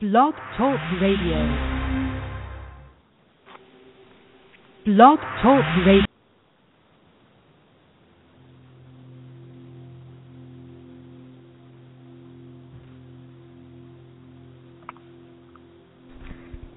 Blog 0.00 0.32
Talk 0.56 0.78
Radio. 1.02 1.38
Blog 4.86 5.18
Talk 5.42 5.64
Radio. 5.84 6.04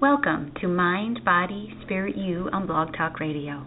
Welcome 0.00 0.52
to 0.60 0.66
Mind, 0.66 1.20
Body, 1.24 1.72
Spirit 1.84 2.16
You 2.16 2.48
on 2.52 2.66
Blog 2.66 2.88
Talk 2.98 3.20
Radio. 3.20 3.64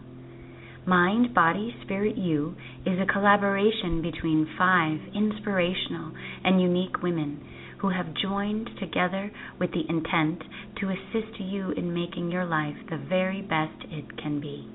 Mind, 0.85 1.33
Body, 1.33 1.73
Spirit 1.85 2.17
You 2.17 2.57
is 2.85 2.99
a 2.99 3.09
collaboration 3.09 4.01
between 4.01 4.49
five 4.57 4.99
inspirational 5.15 6.11
and 6.43 6.61
unique 6.61 7.01
women 7.01 7.39
who 7.85 7.91
have 7.91 8.15
joined 8.19 8.67
together 8.79 9.31
with 9.59 9.69
the 9.71 9.83
intent 9.87 10.41
to 10.79 10.89
assist 10.89 11.39
you 11.39 11.69
in 11.77 11.93
making 11.93 12.31
your 12.31 12.45
life 12.45 12.75
the 12.89 12.97
very 12.97 13.43
best 13.43 13.85
it 13.91 14.17
can 14.17 14.41
be. 14.41 14.67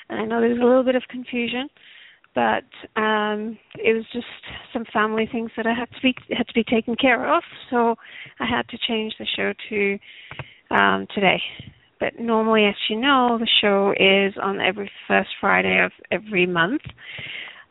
And 0.10 0.20
I 0.20 0.26
know 0.26 0.42
there's 0.42 0.60
a 0.60 0.64
little 0.64 0.84
bit 0.84 0.96
of 0.96 1.04
confusion, 1.08 1.70
but 2.34 2.66
um, 3.00 3.56
it 3.76 3.94
was 3.94 4.06
just 4.12 4.26
some 4.74 4.86
family 4.92 5.30
things 5.32 5.52
that 5.56 5.68
I 5.68 5.74
had 5.76 5.88
to 5.92 6.02
be 6.02 6.16
had 6.36 6.48
to 6.48 6.54
be 6.56 6.64
taken 6.64 6.96
care 6.96 7.32
of, 7.32 7.44
so 7.70 7.96
I 8.40 8.46
had 8.48 8.68
to 8.70 8.78
change 8.88 9.14
the 9.20 9.28
show 9.36 9.54
to 9.70 10.76
um, 10.76 11.06
today. 11.14 11.40
But 12.00 12.20
normally, 12.20 12.66
as 12.66 12.76
you 12.90 13.00
know, 13.00 13.38
the 13.40 13.48
show 13.62 13.94
is 14.00 14.34
on 14.42 14.60
every 14.60 14.90
first 15.08 15.30
Friday 15.40 15.80
of 15.84 15.92
every 16.10 16.48
month. 16.48 16.82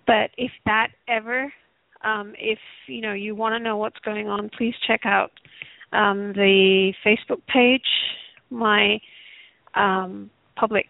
But 0.06 0.31
if 0.38 0.53
that 0.65 0.88
ever, 1.09 1.53
um, 2.04 2.34
if 2.38 2.60
you 2.86 3.00
know 3.00 3.15
you 3.15 3.34
want 3.34 3.54
to 3.54 3.59
know 3.59 3.76
what's 3.78 3.98
going 4.04 4.28
on, 4.28 4.48
please 4.56 4.75
check 4.86 5.00
out 5.04 5.32
um, 5.92 6.34
the 6.34 6.92
Facebook 7.04 7.41
page, 7.53 7.88
my 8.48 9.00
um, 9.75 10.31
public 10.56 10.87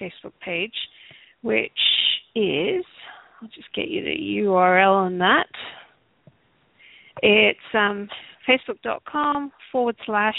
Facebook 0.00 0.32
page, 0.44 0.74
which 1.42 1.70
is 2.34 2.84
I'll 3.40 3.48
just 3.48 3.72
get 3.74 3.88
you 3.88 4.02
the 4.02 4.44
URL 4.44 4.92
on 4.92 5.18
that. 5.18 5.48
It's 7.22 7.58
um, 7.74 8.08
facebook.com 8.48 9.52
forward 9.70 9.96
slash 10.06 10.36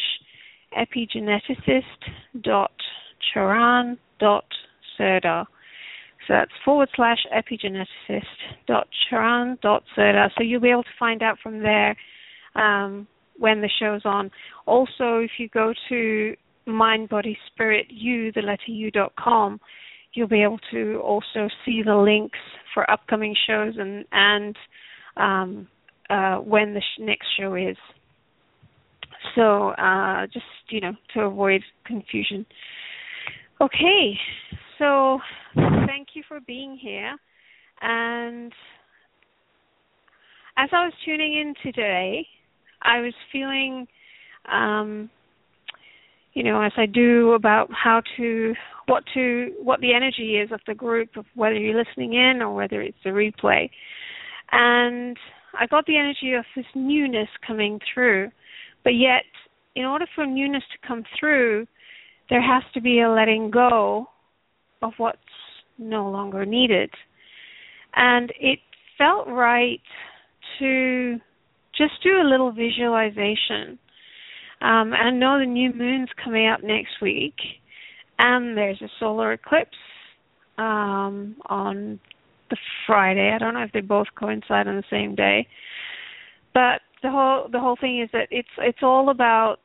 epigeneticist 0.78 1.84
dot 2.42 2.72
charan 3.34 3.98
dot 4.20 4.46
epigeneticist.charan.surdhar. 5.00 5.46
So 6.28 6.34
that's 6.34 6.52
forward 6.64 6.90
slash 6.96 7.20
epigeneticist 7.36 8.24
dot 8.68 8.88
charan 9.10 9.58
dot 9.62 9.84
epigeneticist.charan.surdhar. 9.98 10.30
So 10.38 10.44
you'll 10.44 10.62
be 10.62 10.72
able 10.72 10.84
to 10.84 10.90
find 10.98 11.22
out 11.22 11.38
from 11.42 11.60
there 11.60 11.96
um, 12.56 13.08
when 13.38 13.62
the 13.62 13.70
show's 13.80 14.02
on. 14.06 14.32
Also, 14.66 15.20
if 15.20 15.32
you 15.38 15.50
go 15.50 15.74
to 15.90 16.36
mind, 16.66 17.10
body, 17.10 17.38
spirit, 17.48 17.88
you, 17.90 18.32
the 18.32 18.42
letter 18.42 18.62
U 18.68 18.92
dot 18.92 19.14
com, 19.18 19.60
you'll 20.14 20.28
be 20.28 20.44
able 20.44 20.60
to 20.72 21.00
also 21.04 21.48
see 21.66 21.82
the 21.84 21.96
links 21.96 22.40
for 22.74 22.90
upcoming 22.90 23.36
shows 23.48 23.76
and 23.78 24.06
and 24.12 24.56
um, 25.18 25.68
uh, 26.10 26.38
when 26.38 26.74
the 26.74 26.82
sh- 26.82 27.02
next 27.02 27.28
show 27.40 27.56
is. 27.56 27.78
So 29.36 29.70
uh, 29.70 30.28
just 30.28 30.46
you 30.70 30.82
know 30.82 30.94
to 31.14 31.22
avoid 31.22 31.62
confusion. 31.86 32.46
Okay, 33.62 34.18
so 34.78 35.20
thank 35.56 36.10
you 36.14 36.24
for 36.28 36.40
being 36.46 36.78
here. 36.82 37.16
And 37.82 38.52
as 40.58 40.70
I 40.74 40.86
was 40.86 40.94
tuning 41.06 41.36
in 41.36 41.54
today, 41.64 42.28
I 42.82 43.00
was 43.02 43.14
feeling, 43.32 43.88
um, 44.52 45.10
you 46.36 46.44
know, 46.44 46.62
as 46.62 46.74
I 46.78 46.86
do 46.86 47.32
about 47.32 47.70
how 47.72 48.02
to, 48.18 48.54
what 48.88 49.04
to, 49.14 49.54
what 49.58 49.80
the 49.80 49.94
energy 49.94 50.36
is 50.36 50.52
of 50.52 50.60
the 50.68 50.76
group, 50.76 51.16
of 51.16 51.26
whether 51.34 51.56
you're 51.56 51.82
listening 51.82 52.14
in 52.14 52.42
or 52.42 52.54
whether 52.54 52.82
it's 52.82 52.98
a 53.06 53.10
replay. 53.10 53.70
And 54.52 55.18
I 55.58 55.66
got 55.66 55.86
the 55.86 55.98
energy 55.98 56.34
of 56.34 56.44
this 56.56 56.66
newness 56.76 57.30
coming 57.48 57.80
through. 57.92 58.30
But 58.84 58.92
yet, 58.96 59.24
in 59.76 59.86
order 59.86 60.06
for 60.14 60.26
newness 60.26 60.64
to 60.74 60.88
come 60.88 61.04
through, 61.18 61.68
there 62.30 62.42
has 62.42 62.64
to 62.74 62.82
be 62.82 63.00
a 63.00 63.10
letting 63.10 63.50
go 63.50 64.08
of 64.82 64.92
what's 64.98 65.20
no 65.78 66.10
longer 66.10 66.46
needed. 66.46 66.92
And 67.96 68.32
it 68.40 68.60
felt 68.98 69.28
right 69.28 69.82
to 70.60 71.18
just 71.78 71.94
do 72.04 72.22
a 72.22 72.28
little 72.30 72.52
visualization. 72.52 73.80
Um, 74.66 74.94
and 74.94 75.08
I 75.08 75.12
know 75.12 75.38
the 75.38 75.46
new 75.46 75.72
moon's 75.72 76.10
coming 76.24 76.48
up 76.48 76.64
next 76.64 77.00
week, 77.00 77.36
and 78.18 78.58
there's 78.58 78.82
a 78.82 78.90
solar 79.00 79.34
eclipse 79.34 79.78
um, 80.58 81.36
on 81.46 82.00
the 82.50 82.58
Friday. 82.88 83.32
I 83.32 83.38
don't 83.38 83.54
know 83.54 83.62
if 83.62 83.72
they 83.74 83.82
both 83.82 84.08
coincide 84.18 84.68
on 84.68 84.76
the 84.76 84.84
same 84.90 85.14
day, 85.14 85.48
but 86.56 86.82
the 87.04 87.12
whole 87.12 87.48
the 87.52 87.60
whole 87.60 87.78
thing 87.80 88.02
is 88.02 88.10
that 88.12 88.28
it's 88.32 88.50
it's 88.58 88.80
all 88.82 89.10
about 89.10 89.60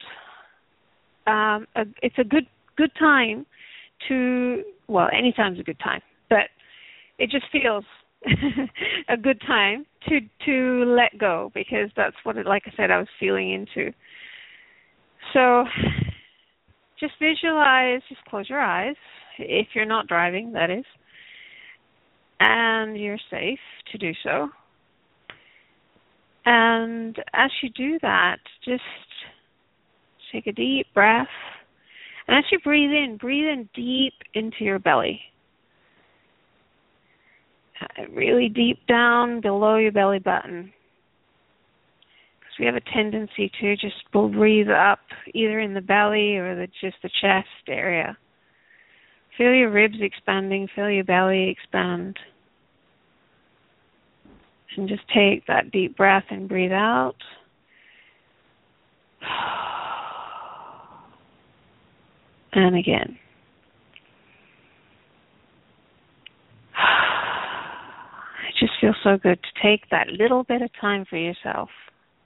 um, 1.26 1.66
a, 1.76 1.86
it's 2.02 2.18
a 2.18 2.24
good 2.24 2.46
good 2.76 2.92
time 2.98 3.46
to 4.08 4.62
well 4.86 5.08
anytime's 5.16 5.58
a 5.58 5.62
good 5.62 5.80
time, 5.80 6.02
but 6.28 6.50
it 7.18 7.30
just 7.30 7.46
feels 7.50 7.84
a 9.08 9.16
good 9.16 9.40
time 9.46 9.86
to 10.10 10.20
to 10.44 10.84
let 10.84 11.18
go 11.18 11.50
because 11.54 11.88
that's 11.96 12.16
what 12.24 12.36
it, 12.36 12.44
like 12.44 12.64
I 12.66 12.72
said 12.76 12.90
I 12.90 12.98
was 12.98 13.08
feeling 13.18 13.50
into. 13.50 13.94
So 15.32 15.64
just 16.98 17.14
visualize, 17.20 18.00
just 18.08 18.24
close 18.26 18.48
your 18.48 18.60
eyes 18.60 18.96
if 19.38 19.68
you're 19.74 19.84
not 19.84 20.06
driving, 20.06 20.52
that 20.52 20.70
is. 20.70 20.84
And 22.40 22.96
you're 22.98 23.18
safe 23.30 23.58
to 23.92 23.98
do 23.98 24.12
so. 24.22 24.48
And 26.46 27.16
as 27.32 27.50
you 27.62 27.70
do 27.70 27.98
that, 28.02 28.38
just 28.64 28.82
take 30.32 30.46
a 30.46 30.52
deep 30.52 30.86
breath. 30.94 31.28
And 32.26 32.38
as 32.38 32.44
you 32.50 32.58
breathe 32.60 32.90
in, 32.90 33.18
breathe 33.20 33.46
in 33.46 33.68
deep 33.74 34.14
into 34.34 34.64
your 34.64 34.78
belly. 34.78 35.20
Uh, 37.80 38.04
really 38.14 38.48
deep 38.48 38.78
down 38.86 39.40
below 39.40 39.76
your 39.76 39.92
belly 39.92 40.18
button. 40.18 40.72
We 42.60 42.66
have 42.66 42.76
a 42.76 42.82
tendency 42.92 43.50
to 43.58 43.74
just 43.74 43.94
breathe 44.12 44.68
up 44.68 44.98
either 45.32 45.60
in 45.60 45.72
the 45.72 45.80
belly 45.80 46.36
or 46.36 46.54
the, 46.54 46.66
just 46.78 46.96
the 47.02 47.08
chest 47.22 47.48
area. 47.68 48.18
Feel 49.38 49.54
your 49.54 49.70
ribs 49.70 49.96
expanding, 49.98 50.68
feel 50.76 50.90
your 50.90 51.04
belly 51.04 51.48
expand. 51.48 52.18
And 54.76 54.86
just 54.90 55.08
take 55.08 55.46
that 55.46 55.70
deep 55.72 55.96
breath 55.96 56.24
and 56.28 56.50
breathe 56.50 56.70
out. 56.70 57.16
And 62.52 62.76
again. 62.76 63.16
It 68.48 68.54
just 68.60 68.72
feels 68.82 68.96
so 69.02 69.16
good 69.16 69.38
to 69.42 69.62
take 69.62 69.88
that 69.90 70.08
little 70.08 70.44
bit 70.44 70.60
of 70.60 70.68
time 70.78 71.06
for 71.08 71.16
yourself 71.16 71.70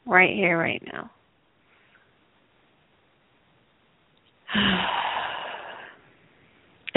right 0.07 0.35
here, 0.35 0.59
right 0.59 0.83
now. 0.93 1.11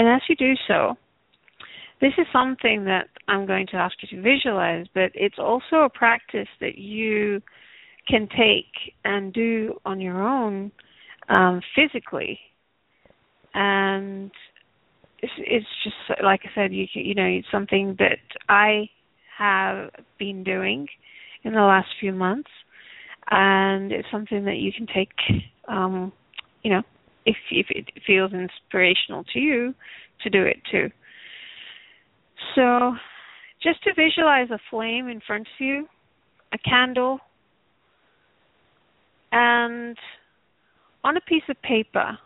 And 0.00 0.06
as 0.06 0.20
you 0.28 0.36
do 0.36 0.52
so, 0.68 0.96
this 2.00 2.12
is 2.18 2.26
something 2.32 2.84
that 2.84 3.08
I'm 3.26 3.46
going 3.46 3.66
to 3.72 3.76
ask 3.76 3.96
you 4.00 4.16
to 4.16 4.22
visualize, 4.22 4.86
but 4.94 5.10
it's 5.14 5.38
also 5.38 5.82
a 5.84 5.90
practice 5.90 6.46
that 6.60 6.78
you 6.78 7.42
can 8.06 8.28
take 8.28 8.94
and 9.04 9.32
do 9.32 9.74
on 9.84 10.00
your 10.00 10.22
own 10.22 10.70
um, 11.28 11.60
physically. 11.74 12.38
And 13.54 14.30
it's, 15.18 15.32
it's, 15.38 15.66
just 15.82 16.22
like 16.22 16.40
I 16.44 16.50
said, 16.54 16.72
you 16.72 16.86
you 16.94 17.14
know, 17.14 17.24
it's 17.24 17.48
something 17.50 17.96
that 17.98 18.18
I 18.48 18.88
have 19.36 19.90
been 20.18 20.44
doing 20.44 20.86
in 21.42 21.52
the 21.52 21.60
last 21.60 21.88
few 21.98 22.12
months, 22.12 22.50
and 23.30 23.92
it's 23.92 24.08
something 24.10 24.44
that 24.44 24.56
you 24.56 24.72
can 24.72 24.86
take, 24.86 25.10
um, 25.68 26.12
you 26.62 26.70
know, 26.70 26.82
if 27.26 27.36
if 27.50 27.66
it 27.70 27.86
feels 28.06 28.32
inspirational 28.32 29.24
to 29.32 29.38
you 29.38 29.74
to 30.22 30.30
do 30.30 30.42
it 30.42 30.56
too. 30.70 30.88
So, 32.54 32.94
just 33.62 33.82
to 33.84 33.94
visualize 33.94 34.50
a 34.50 34.58
flame 34.70 35.08
in 35.08 35.20
front 35.26 35.42
of 35.42 35.60
you, 35.64 35.86
a 36.52 36.58
candle, 36.58 37.18
and 39.32 39.96
on 41.04 41.16
a 41.16 41.20
piece 41.22 41.42
of 41.48 41.60
paper 41.62 42.18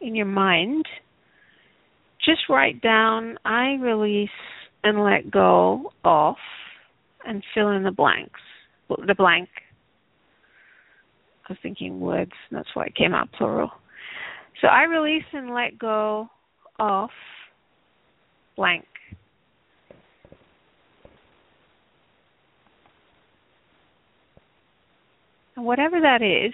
in 0.00 0.14
your 0.14 0.26
mind, 0.26 0.86
just 2.24 2.48
write 2.48 2.80
down 2.80 3.38
I 3.44 3.74
release 3.80 4.28
and 4.84 5.02
let 5.02 5.30
go 5.30 5.92
of 6.04 6.36
and 7.26 7.42
fill 7.54 7.70
in 7.70 7.82
the 7.82 7.90
blanks. 7.90 8.40
The 8.88 9.14
blank. 9.14 9.48
I 11.48 11.52
was 11.52 11.58
thinking 11.62 12.00
words, 12.00 12.32
and 12.50 12.58
that's 12.58 12.74
why 12.74 12.86
it 12.86 12.94
came 12.96 13.14
out 13.14 13.30
plural. 13.32 13.70
So 14.60 14.68
I 14.68 14.84
release 14.84 15.24
and 15.32 15.54
let 15.54 15.78
go 15.78 16.28
of 16.78 17.10
blank. 18.56 18.84
And 25.54 25.64
whatever 25.64 26.00
that 26.00 26.20
is, 26.20 26.52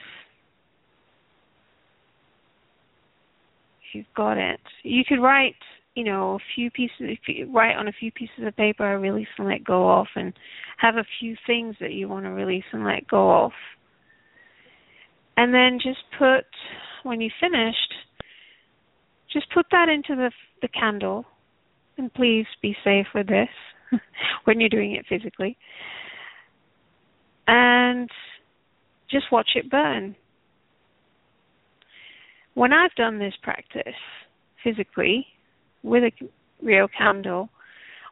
you've 3.93 4.07
got 4.17 4.37
it. 4.37 4.61
You 4.83 5.05
could 5.09 5.21
write, 5.21 5.57
you 5.95 6.05
know, 6.05 6.35
a 6.35 6.39
few 6.55 6.71
pieces, 6.71 6.93
if 7.01 7.19
you 7.27 7.51
write 7.53 7.77
on 7.77 7.89
a 7.89 7.93
few 7.93 8.13
pieces 8.13 8.45
of 8.47 8.57
paper, 8.57 8.99
release 8.99 9.29
and 9.39 9.49
let 9.49 9.65
go 9.65 9.91
of, 9.91 10.07
and 10.17 10.33
have 10.79 10.97
a 10.97 11.05
few 11.21 11.37
things 11.47 11.77
that 11.81 11.93
you 11.93 12.09
want 12.09 12.25
to 12.25 12.31
release 12.31 12.65
and 12.73 12.85
let 12.85 13.07
go 13.09 13.45
of. 13.45 13.53
And 15.37 15.55
then 15.55 15.79
just 15.83 16.03
put, 16.19 16.45
when 17.03 17.21
you 17.21 17.31
finished, 17.41 17.95
just 19.33 19.47
put 19.53 19.67
that 19.71 19.89
into 19.89 20.15
the 20.15 20.31
the 20.61 20.69
candle, 20.69 21.25
and 21.99 22.13
please 22.15 22.47
be 22.61 22.77
safe 22.85 23.07
with 23.15 23.27
this 23.27 23.49
when 24.45 24.61
you're 24.61 24.69
doing 24.69 24.93
it 24.93 25.05
physically. 25.09 25.57
And 27.49 28.09
just 29.11 29.27
watch 29.33 29.51
it 29.57 29.71
burn. 29.71 30.15
When 32.55 32.73
I've 32.73 32.95
done 32.95 33.19
this 33.19 33.35
practice 33.43 33.95
physically 34.63 35.27
with 35.83 36.05
a 36.05 36.13
real 36.63 36.87
candle, 36.97 37.49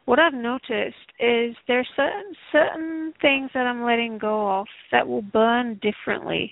what 0.05 0.19
I've 0.19 0.33
noticed 0.33 0.95
is 1.19 1.55
there's 1.67 1.87
certain 1.95 2.33
certain 2.51 3.13
things 3.21 3.51
that 3.53 3.67
I'm 3.67 3.83
letting 3.83 4.17
go 4.17 4.59
of 4.59 4.67
that 4.91 5.07
will 5.07 5.21
burn 5.21 5.79
differently. 5.81 6.51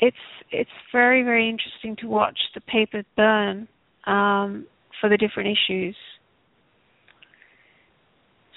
It's 0.00 0.16
it's 0.50 0.70
very 0.92 1.22
very 1.22 1.48
interesting 1.48 1.94
to 1.96 2.08
watch 2.08 2.38
the 2.54 2.60
paper 2.62 3.02
burn 3.16 3.68
um, 4.06 4.66
for 5.00 5.08
the 5.08 5.16
different 5.16 5.48
issues. 5.48 5.96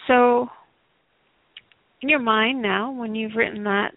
So, 0.07 0.47
in 2.01 2.09
your 2.09 2.19
mind 2.19 2.61
now, 2.61 2.91
when 2.91 3.15
you've 3.15 3.35
written 3.35 3.63
that, 3.63 3.95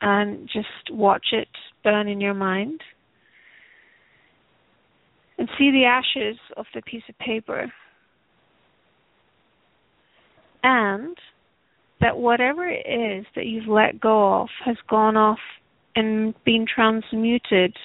and 0.00 0.48
just 0.52 0.68
watch 0.90 1.26
it 1.32 1.48
burn 1.82 2.08
in 2.08 2.20
your 2.20 2.34
mind 2.34 2.80
and 5.38 5.48
see 5.58 5.70
the 5.70 5.84
ashes 5.84 6.36
of 6.56 6.66
the 6.74 6.82
piece 6.82 7.02
of 7.08 7.18
paper. 7.18 7.72
And 10.62 11.16
that 12.00 12.16
whatever 12.16 12.68
it 12.68 12.86
is 12.86 13.26
that 13.34 13.46
you've 13.46 13.68
let 13.68 14.00
go 14.00 14.42
of 14.42 14.48
has 14.64 14.76
gone 14.88 15.16
off 15.16 15.38
and 15.98 16.32
been 16.44 16.64
transmuted 16.72 17.76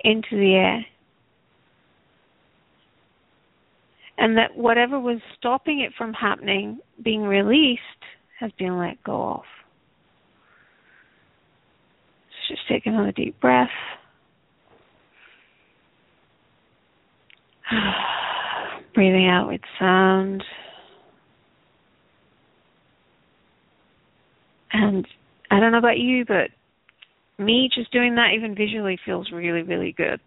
into 0.00 0.30
the 0.30 0.54
air. 0.54 0.86
And 4.16 4.38
that 4.38 4.56
whatever 4.56 4.98
was 4.98 5.20
stopping 5.36 5.80
it 5.80 5.92
from 5.96 6.14
happening, 6.14 6.78
being 7.04 7.22
released, 7.22 7.82
has 8.40 8.50
been 8.58 8.78
let 8.78 9.04
go 9.04 9.34
of. 9.34 9.42
So 12.30 12.54
just 12.54 12.66
take 12.66 12.86
another 12.86 13.12
deep 13.12 13.38
breath. 13.40 13.68
Breathing 18.94 19.28
out 19.28 19.48
with 19.48 19.60
sound. 19.78 20.42
And 24.72 25.06
I 25.50 25.60
don't 25.60 25.72
know 25.72 25.78
about 25.78 25.98
you, 25.98 26.24
but 26.24 26.50
me 27.38 27.70
just 27.74 27.92
doing 27.92 28.14
that 28.16 28.32
even 28.34 28.54
visually 28.54 28.98
feels 29.04 29.30
really, 29.32 29.62
really 29.62 29.92
good. 29.96 30.20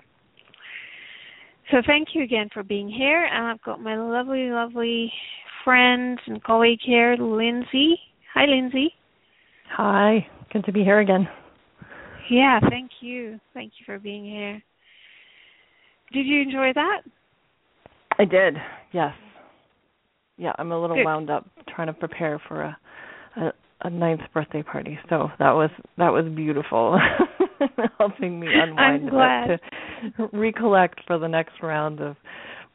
So 1.69 1.77
thank 1.85 2.09
you 2.13 2.23
again 2.23 2.49
for 2.53 2.63
being 2.63 2.89
here. 2.89 3.23
And 3.25 3.47
I've 3.47 3.61
got 3.61 3.81
my 3.81 3.95
lovely, 3.95 4.49
lovely 4.49 5.11
friend 5.63 6.19
and 6.27 6.43
colleague 6.43 6.79
here, 6.83 7.15
Lindsay. 7.17 7.97
Hi, 8.33 8.45
Lindsay. 8.45 8.93
Hi. 9.75 10.25
Good 10.51 10.65
to 10.65 10.71
be 10.71 10.83
here 10.83 10.99
again. 10.99 11.27
Yeah, 12.29 12.59
thank 12.69 12.91
you. 13.01 13.39
Thank 13.53 13.73
you 13.79 13.85
for 13.85 13.99
being 13.99 14.25
here. 14.25 14.61
Did 16.13 16.25
you 16.25 16.41
enjoy 16.41 16.71
that? 16.75 17.01
I 18.19 18.25
did. 18.25 18.55
Yes. 18.91 19.13
Yeah, 20.37 20.53
I'm 20.57 20.71
a 20.71 20.79
little 20.79 20.97
Good. 20.97 21.05
wound 21.05 21.29
up 21.29 21.47
trying 21.73 21.87
to 21.87 21.93
prepare 21.93 22.41
for 22.47 22.61
a, 22.61 22.77
a 23.37 23.53
a 23.83 23.89
ninth 23.89 24.21
birthday 24.33 24.63
party. 24.63 24.99
So 25.09 25.29
that 25.39 25.51
was 25.51 25.69
that 25.97 26.11
was 26.11 26.25
beautiful. 26.35 26.99
Helping 27.99 28.39
me 28.39 28.47
unwind 28.53 29.09
a 29.09 29.11
bit 29.47 29.59
to 30.17 30.29
recollect 30.33 31.01
for 31.05 31.19
the 31.19 31.27
next 31.27 31.53
round 31.61 31.99
of 31.99 32.15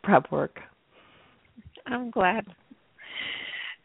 prep 0.03 0.31
work. 0.31 0.61
I'm 1.87 2.11
glad. 2.11 2.47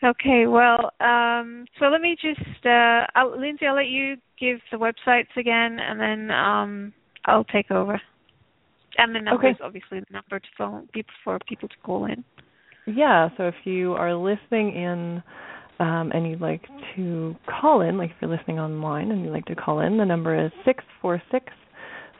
Okay, 0.03 0.47
well, 0.47 0.91
um, 0.99 1.65
so 1.79 1.85
let 1.85 2.01
me 2.01 2.17
just, 2.19 2.65
uh, 2.65 3.05
I'll, 3.13 3.39
Lindsay, 3.39 3.67
I'll 3.67 3.75
let 3.75 3.87
you 3.87 4.15
give 4.39 4.57
the 4.71 4.77
websites 4.77 5.27
again, 5.37 5.77
and 5.79 5.99
then 5.99 6.31
um, 6.31 6.93
I'll 7.25 7.43
take 7.43 7.69
over. 7.69 8.01
And 8.97 9.15
the 9.15 9.21
number 9.21 9.47
is 9.47 9.55
Okay. 9.55 9.63
obviously 9.63 9.99
the 9.99 10.05
number 10.11 10.39
to 10.39 10.47
phone 10.57 10.87
for 11.23 11.37
people 11.47 11.69
to 11.69 11.75
call 11.83 12.05
in. 12.05 12.23
Yeah, 12.87 13.29
so 13.37 13.47
if 13.47 13.55
you 13.63 13.93
are 13.93 14.13
listening 14.15 14.73
in 14.75 15.21
um, 15.81 16.11
and 16.13 16.29
you'd 16.29 16.41
like 16.41 16.61
to 16.95 17.35
call 17.59 17.81
in, 17.81 17.97
like 17.97 18.11
if 18.11 18.15
you're 18.21 18.31
listening 18.31 18.59
online 18.59 19.11
and 19.11 19.23
you'd 19.23 19.33
like 19.33 19.45
to 19.45 19.55
call 19.55 19.81
in, 19.81 19.97
the 19.97 20.05
number 20.05 20.45
is 20.45 20.51
six 20.63 20.83
four 21.01 21.21
six 21.31 21.47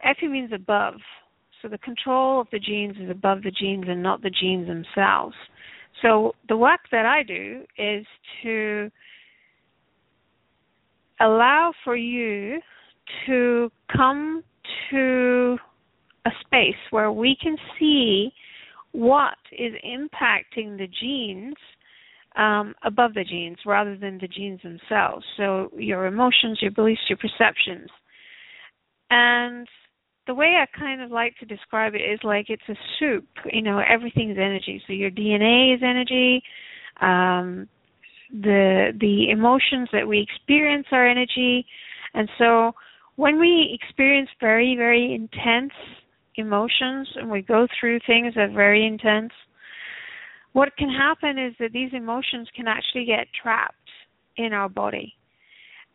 epi 0.03 0.27
means 0.27 0.51
above. 0.53 0.95
So 1.61 1.67
the 1.67 1.77
control 1.79 2.41
of 2.41 2.47
the 2.51 2.59
genes 2.59 2.97
is 3.01 3.09
above 3.09 3.41
the 3.43 3.51
genes 3.51 3.85
and 3.87 4.03
not 4.03 4.21
the 4.21 4.29
genes 4.29 4.67
themselves. 4.67 5.35
So 6.01 6.35
the 6.47 6.57
work 6.57 6.81
that 6.91 7.05
I 7.05 7.23
do 7.23 7.63
is 7.77 8.05
to 8.43 8.91
allow 11.19 11.71
for 11.83 11.95
you 11.95 12.59
to 13.25 13.71
come 13.95 14.43
to 14.91 15.57
a 16.25 16.29
space 16.45 16.75
where 16.91 17.11
we 17.11 17.37
can 17.41 17.55
see 17.79 18.31
what 18.91 19.37
is 19.51 19.73
impacting 19.85 20.77
the 20.77 20.87
genes 20.99 21.55
um, 22.35 22.75
above 22.83 23.13
the 23.13 23.23
genes 23.23 23.57
rather 23.65 23.97
than 23.97 24.17
the 24.19 24.27
genes 24.27 24.61
themselves. 24.61 25.25
So 25.37 25.71
your 25.75 26.05
emotions, 26.05 26.59
your 26.61 26.71
beliefs, 26.71 27.01
your 27.09 27.17
perceptions. 27.17 27.89
And 29.09 29.67
the 30.27 30.35
way 30.35 30.55
I 30.61 30.65
kind 30.77 31.01
of 31.01 31.09
like 31.09 31.35
to 31.39 31.45
describe 31.45 31.95
it 31.95 32.01
is 32.01 32.19
like 32.23 32.47
it's 32.49 32.61
a 32.69 32.75
soup. 32.99 33.27
You 33.51 33.61
know, 33.61 33.79
everything's 33.79 34.37
energy. 34.37 34.81
So 34.85 34.93
your 34.93 35.09
DNA 35.09 35.75
is 35.75 35.81
energy. 35.83 36.43
Um, 37.01 37.67
the 38.31 38.91
the 38.99 39.29
emotions 39.29 39.89
that 39.93 40.07
we 40.07 40.19
experience 40.19 40.87
are 40.91 41.07
energy, 41.07 41.65
and 42.13 42.29
so 42.37 42.73
when 43.15 43.39
we 43.39 43.77
experience 43.81 44.29
very 44.39 44.75
very 44.75 45.13
intense 45.13 45.73
emotions 46.35 47.07
and 47.15 47.29
we 47.29 47.41
go 47.41 47.67
through 47.79 47.99
things 48.05 48.33
that 48.35 48.49
are 48.49 48.53
very 48.53 48.85
intense, 48.85 49.31
what 50.53 50.75
can 50.77 50.89
happen 50.89 51.37
is 51.37 51.53
that 51.59 51.71
these 51.73 51.91
emotions 51.93 52.47
can 52.55 52.67
actually 52.67 53.05
get 53.05 53.27
trapped 53.41 53.75
in 54.37 54.53
our 54.53 54.69
body. 54.69 55.13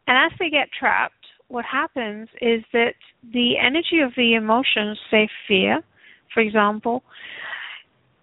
And 0.06 0.16
as 0.16 0.36
they 0.38 0.50
get 0.50 0.68
trapped, 0.78 1.14
what 1.48 1.64
happens 1.64 2.28
is 2.40 2.62
that 2.72 2.94
the 3.32 3.54
energy 3.58 4.00
of 4.04 4.12
the 4.16 4.34
emotions, 4.34 4.98
say 5.10 5.28
fear, 5.46 5.80
for 6.32 6.40
example, 6.40 7.02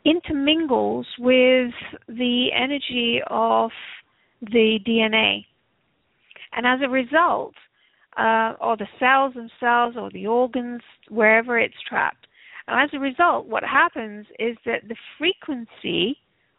intermingles 0.04 1.06
with 1.20 1.72
the 2.08 2.48
energy 2.56 3.22
of 3.28 3.72
the 4.42 4.80
DNA. 4.88 5.46
And 6.54 6.66
as 6.66 6.80
a 6.84 6.90
result, 6.90 7.54
uh, 8.18 8.54
or 8.60 8.76
the 8.76 8.88
cells 9.00 9.34
themselves 9.34 9.96
or 9.98 10.10
the 10.12 10.28
organs, 10.28 10.82
wherever 11.10 11.60
it's 11.60 11.76
trapped. 11.88 12.28
And 12.68 12.82
as 12.82 12.90
a 12.94 13.00
result, 13.00 13.48
what 13.48 13.64
happens 13.64 14.26
is 14.38 14.58
that 14.66 14.88
the 14.88 14.96
frequency 15.18 16.18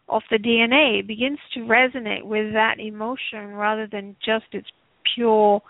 of 0.09 0.23
the 0.31 0.39
DNA 0.39 1.07
begins 1.07 1.39
to 1.55 1.61
resonate 1.61 2.25
with 2.25 2.53
that 2.53 2.81
emotion 2.81 3.55
rather 3.55 3.87
than 3.87 4.17
just 4.25 4.47
its 4.53 4.69
pure 5.15 5.63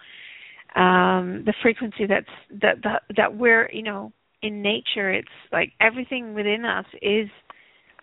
um, 0.77 1.43
the 1.45 1.55
frequency 1.63 2.07
that's 2.09 2.27
that, 2.63 2.77
that 2.85 3.03
that 3.17 3.37
we're 3.37 3.69
you 3.73 3.83
know 3.83 4.13
in 4.43 4.63
nature 4.63 5.13
it's 5.13 5.29
like 5.53 5.73
everything 5.81 6.33
within 6.33 6.65
us 6.65 6.87
is 7.03 7.29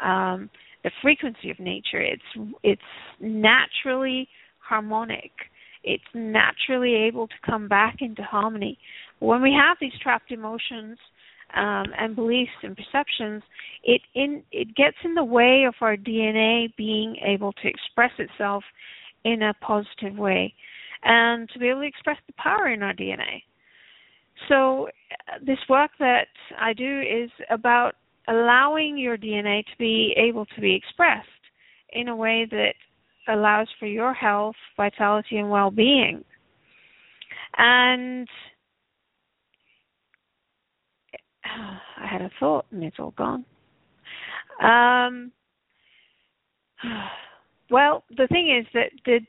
um, 0.01 0.49
the 0.87 0.91
frequency 1.01 1.49
of 1.51 1.59
nature. 1.59 1.99
It's 1.99 2.53
it's 2.63 2.81
naturally 3.19 4.29
harmonic. 4.59 5.31
It's 5.83 6.11
naturally 6.13 6.95
able 6.95 7.27
to 7.27 7.33
come 7.45 7.67
back 7.67 7.97
into 7.99 8.23
harmony. 8.23 8.77
When 9.19 9.41
we 9.41 9.51
have 9.51 9.75
these 9.81 9.91
trapped 10.01 10.31
emotions 10.31 10.97
um, 11.55 11.87
and 11.99 12.15
beliefs 12.15 12.57
and 12.63 12.77
perceptions, 12.77 13.43
it 13.83 14.01
in 14.15 14.43
it 14.53 14.75
gets 14.75 14.95
in 15.03 15.13
the 15.13 15.25
way 15.25 15.65
of 15.67 15.73
our 15.81 15.97
DNA 15.97 16.73
being 16.77 17.17
able 17.25 17.51
to 17.51 17.67
express 17.67 18.11
itself 18.17 18.63
in 19.25 19.41
a 19.41 19.53
positive 19.55 20.17
way, 20.17 20.53
and 21.03 21.49
to 21.49 21.59
be 21.59 21.67
able 21.67 21.81
to 21.81 21.87
express 21.87 22.17
the 22.27 22.33
power 22.37 22.69
in 22.69 22.81
our 22.81 22.93
DNA. 22.93 23.43
So, 24.47 24.87
uh, 24.87 25.39
this 25.45 25.57
work 25.67 25.91
that 25.99 26.27
I 26.57 26.71
do 26.71 27.01
is 27.01 27.29
about 27.49 27.95
allowing 28.27 28.97
your 28.97 29.17
DNA 29.17 29.63
to 29.65 29.77
be 29.77 30.13
able 30.17 30.45
to 30.45 30.61
be 30.61 30.73
expressed 30.75 31.27
in 31.93 32.09
a 32.09 32.15
way 32.15 32.47
that 32.49 32.73
allows 33.27 33.67
for 33.79 33.85
your 33.85 34.13
health, 34.13 34.55
vitality, 34.75 35.37
and 35.37 35.49
well 35.49 35.71
being. 35.71 36.23
And 37.57 38.27
I 41.45 42.07
had 42.07 42.21
a 42.21 42.31
thought 42.39 42.65
and 42.71 42.83
it's 42.83 42.99
all 42.99 43.13
gone. 43.17 43.45
Um, 44.61 45.31
well, 47.69 48.03
the 48.15 48.27
thing 48.27 48.55
is 48.57 48.65
that 48.73 48.91
the 49.05 49.19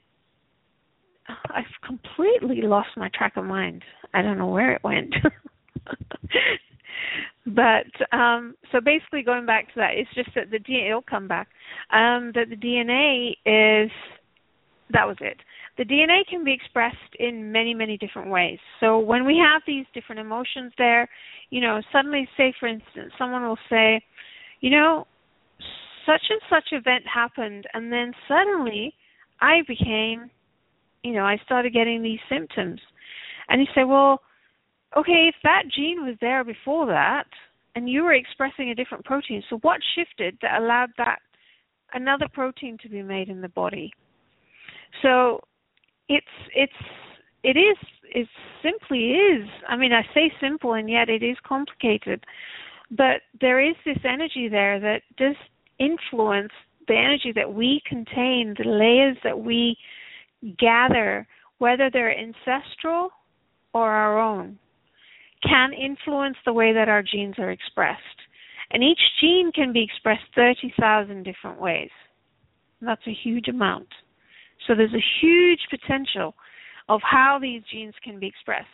I've 1.50 1.64
completely 1.86 2.62
lost 2.62 2.88
my 2.96 3.10
track 3.14 3.36
of 3.36 3.44
mind. 3.44 3.82
I 4.14 4.22
don't 4.22 4.38
know 4.38 4.46
where 4.46 4.72
it 4.72 4.82
went. 4.82 5.14
but 7.46 8.16
um 8.16 8.54
so 8.72 8.80
basically 8.80 9.22
going 9.22 9.46
back 9.46 9.66
to 9.68 9.74
that, 9.76 9.92
it's 9.94 10.12
just 10.14 10.30
that 10.34 10.50
the 10.50 10.58
DNA 10.58 10.94
will 10.94 11.02
come 11.02 11.28
back. 11.28 11.48
Um 11.90 12.32
that 12.34 12.46
the 12.50 12.56
DNA 12.56 13.30
is 13.46 13.90
that 14.90 15.06
was 15.06 15.16
it 15.20 15.38
the 15.78 15.84
DNA 15.84 16.26
can 16.28 16.44
be 16.44 16.52
expressed 16.52 16.96
in 17.20 17.52
many, 17.52 17.72
many 17.72 17.96
different 17.96 18.30
ways. 18.30 18.58
So 18.80 18.98
when 18.98 19.24
we 19.24 19.38
have 19.38 19.62
these 19.64 19.86
different 19.94 20.20
emotions 20.20 20.72
there, 20.76 21.08
you 21.50 21.60
know, 21.60 21.80
suddenly, 21.92 22.28
say 22.36 22.52
for 22.58 22.66
instance, 22.66 23.12
someone 23.16 23.44
will 23.44 23.58
say, 23.70 24.02
you 24.60 24.70
know, 24.70 25.06
such 26.04 26.22
and 26.30 26.40
such 26.50 26.72
event 26.72 27.04
happened, 27.12 27.66
and 27.74 27.92
then 27.92 28.12
suddenly 28.26 28.92
I 29.40 29.60
became, 29.68 30.30
you 31.04 31.12
know, 31.12 31.24
I 31.24 31.36
started 31.44 31.72
getting 31.72 32.02
these 32.02 32.18
symptoms. 32.28 32.80
And 33.48 33.60
you 33.60 33.66
say, 33.72 33.84
well, 33.84 34.20
okay, 34.96 35.28
if 35.28 35.34
that 35.42 35.64
gene 35.74 36.04
was 36.04 36.16
there 36.20 36.44
before 36.44 36.86
that, 36.86 37.26
and 37.74 37.88
you 37.88 38.02
were 38.02 38.14
expressing 38.14 38.70
a 38.70 38.74
different 38.74 39.04
protein, 39.04 39.42
so 39.48 39.58
what 39.58 39.80
shifted 39.94 40.36
that 40.42 40.60
allowed 40.60 40.90
that 40.96 41.20
another 41.92 42.26
protein 42.32 42.76
to 42.82 42.88
be 42.88 43.02
made 43.02 43.28
in 43.28 43.40
the 43.40 43.48
body? 43.48 43.92
So 45.02 45.40
it's 46.08 46.26
it's 46.54 46.72
it 47.42 47.56
is 47.56 47.76
it 48.04 48.28
simply 48.62 49.10
is 49.10 49.48
i 49.68 49.76
mean 49.76 49.92
i 49.92 50.02
say 50.14 50.32
simple 50.40 50.74
and 50.74 50.90
yet 50.90 51.08
it 51.08 51.22
is 51.22 51.36
complicated 51.46 52.24
but 52.90 53.20
there 53.40 53.60
is 53.60 53.74
this 53.84 53.98
energy 54.04 54.48
there 54.48 54.80
that 54.80 55.02
does 55.16 55.36
influence 55.78 56.52
the 56.88 56.96
energy 56.96 57.32
that 57.34 57.52
we 57.52 57.80
contain 57.86 58.54
the 58.58 58.68
layers 58.68 59.16
that 59.22 59.38
we 59.38 59.76
gather 60.58 61.26
whether 61.58 61.90
they're 61.90 62.16
ancestral 62.18 63.10
or 63.74 63.90
our 63.90 64.18
own 64.18 64.58
can 65.42 65.72
influence 65.72 66.36
the 66.44 66.52
way 66.52 66.72
that 66.72 66.88
our 66.88 67.02
genes 67.02 67.34
are 67.38 67.50
expressed 67.50 68.00
and 68.70 68.82
each 68.82 69.00
gene 69.20 69.50
can 69.52 69.72
be 69.72 69.82
expressed 69.82 70.24
30,000 70.34 71.22
different 71.22 71.60
ways 71.60 71.90
that's 72.80 73.06
a 73.06 73.16
huge 73.24 73.48
amount 73.48 73.88
so 74.66 74.74
there's 74.74 74.94
a 74.94 75.04
huge 75.20 75.60
potential 75.70 76.34
of 76.88 77.00
how 77.02 77.38
these 77.40 77.62
genes 77.70 77.94
can 78.02 78.18
be 78.18 78.26
expressed. 78.26 78.66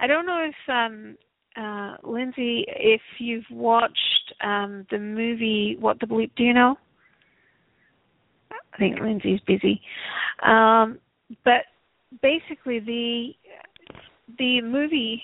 I 0.00 0.06
don't 0.06 0.26
know 0.26 0.48
if 0.48 0.70
um, 0.70 1.16
uh, 1.56 1.96
Lindsay, 2.02 2.64
if 2.68 3.00
you've 3.18 3.44
watched 3.50 4.34
um, 4.44 4.86
the 4.90 4.98
movie 4.98 5.76
What 5.80 5.98
the 6.00 6.06
Bleep 6.06 6.30
Do 6.36 6.44
You 6.44 6.54
Know? 6.54 6.76
I 8.50 8.78
think 8.78 9.00
Lindsay's 9.00 9.40
busy. 9.46 9.80
Um, 10.42 10.98
but 11.44 11.62
basically, 12.22 12.78
the 12.80 13.30
the 14.38 14.60
movie. 14.60 15.22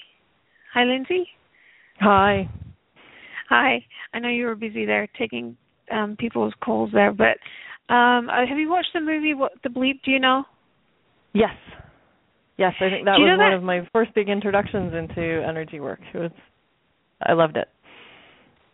Hi, 0.73 0.85
Lindsay. 0.85 1.29
Hi. 2.00 2.49
Hi. 3.50 3.85
I 4.14 4.19
know 4.19 4.29
you 4.29 4.47
were 4.47 4.55
busy 4.55 4.87
there 4.87 5.07
taking 5.19 5.57
um, 5.91 6.17
people's 6.19 6.55
calls 6.64 6.91
there, 6.93 7.12
but 7.12 7.37
um, 7.93 8.31
uh, 8.31 8.47
have 8.49 8.59
you 8.59 8.71
watched 8.71 8.91
the 8.95 9.00
movie 9.00 9.35
What 9.35 9.52
the 9.62 9.69
Bleep? 9.69 10.00
Do 10.05 10.11
you 10.11 10.19
know? 10.19 10.45
Yes. 11.35 11.55
Yes, 12.57 12.73
I 12.81 12.88
think 12.88 13.05
that 13.05 13.19
was 13.19 13.38
one 13.38 13.50
that? 13.50 13.57
of 13.57 13.62
my 13.62 13.88
first 13.93 14.14
big 14.14 14.29
introductions 14.29 14.95
into 14.95 15.45
energy 15.47 15.81
work. 15.81 16.00
It 16.14 16.19
was, 16.19 16.31
I 17.23 17.33
loved 17.33 17.57
it. 17.57 17.69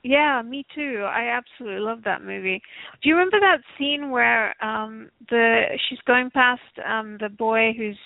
Yeah, 0.04 0.42
me 0.42 0.64
too. 0.74 1.04
I 1.08 1.36
absolutely 1.36 1.80
love 1.80 1.98
that 2.04 2.22
movie. 2.22 2.60
Do 3.02 3.08
you 3.08 3.16
remember 3.16 3.40
that 3.40 3.58
scene 3.76 4.10
where 4.10 4.54
um 4.64 5.10
the 5.30 5.62
she's 5.88 5.98
going 6.06 6.30
past 6.30 6.60
um 6.88 7.18
the 7.20 7.28
boy 7.28 7.72
who's 7.76 7.98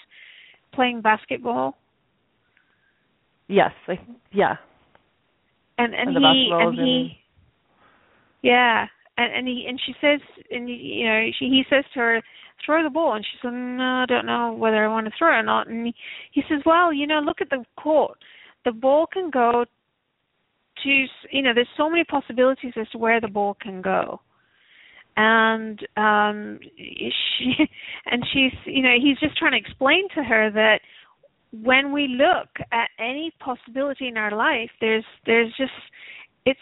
playing 0.75 1.03
basketball? 1.03 1.77
Yes, 3.53 3.73
I, 3.87 4.01
yeah. 4.33 4.57
And 5.77 5.95
and, 5.95 6.17
And 6.17 6.25
he 6.25 6.51
and 6.51 6.75
he 6.75 7.19
yeah, 8.43 8.87
and 9.19 9.35
and 9.35 9.47
he 9.47 9.67
and 9.69 9.79
she 9.85 9.93
says 10.01 10.21
and 10.51 10.71
you 10.71 11.07
know 11.07 11.29
she 11.39 11.45
he 11.47 11.63
says 11.69 11.85
to 11.93 12.01
her 12.01 12.23
throw 12.65 12.83
the 12.83 12.89
ball 12.89 13.15
and 13.15 13.25
she 13.25 13.39
said 13.43 13.53
no 13.53 13.83
I 14.03 14.07
don't 14.09 14.25
know 14.25 14.55
whether 14.55 14.83
I 14.83 14.89
want 14.89 15.07
to 15.07 15.13
throw 15.19 15.37
it 15.37 15.41
or 15.41 15.43
not 15.43 15.69
and 15.69 15.87
he, 15.87 15.95
he 16.33 16.43
says 16.49 16.63
well 16.65 16.95
you 16.95 17.07
know 17.07 17.21
look 17.21 17.43
at 17.43 17.51
the 17.51 17.63
court. 17.77 18.17
The 18.65 18.73
ball 18.73 19.07
can 19.07 19.29
go 19.29 19.67
to 20.83 21.07
you 21.31 21.43
know 21.43 21.53
there's 21.55 21.69
so 21.77 21.91
many 21.91 22.05
possibilities 22.05 22.73
as 22.81 22.89
to 22.91 22.99
where 22.99 23.21
the 23.21 23.29
ball 23.29 23.55
can 23.61 23.83
go. 23.83 24.21
And 25.19 25.79
um 25.99 26.59
she 26.79 27.55
and 28.07 28.25
she's 28.33 28.59
you 28.65 28.83
know 28.83 28.95
he's 28.99 29.19
just 29.19 29.37
trying 29.37 29.53
to 29.53 29.59
explain 29.59 30.09
to 30.15 30.23
her 30.23 30.51
that 30.53 30.81
when 31.53 31.93
we 31.93 32.09
look 32.09 32.49
at 32.73 32.89
any 32.99 33.33
possibility 33.41 34.09
in 34.09 34.17
our 34.17 34.35
life 34.35 34.71
there's 34.81 35.05
there's 35.27 35.53
just 35.57 35.73
it's 36.47 36.61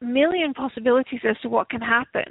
million 0.00 0.52
possibilities 0.52 1.20
as 1.28 1.36
to 1.40 1.48
what 1.48 1.70
can 1.70 1.80
happen 1.80 2.24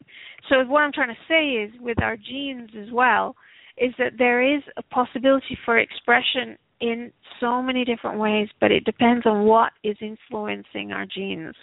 so 0.50 0.64
what 0.66 0.82
i'm 0.82 0.92
trying 0.92 1.10
to 1.10 1.22
say 1.28 1.50
is 1.50 1.72
with 1.82 2.02
our 2.02 2.16
genes 2.16 2.70
as 2.80 2.92
well 2.92 3.36
is 3.78 3.94
that 3.98 4.14
there 4.18 4.42
is 4.56 4.62
a 4.78 4.84
possibility 4.84 5.58
for 5.66 5.78
expression 5.80 6.58
in 6.80 7.12
so 7.40 7.62
many 7.62 7.84
different 7.84 8.20
ways 8.20 8.48
but 8.62 8.72
it 8.72 8.84
depends 8.84 9.26
on 9.26 9.46
what 9.46 9.72
is 9.84 9.98
influencing 10.00 10.92
our 10.92 11.06
genes 11.06 11.56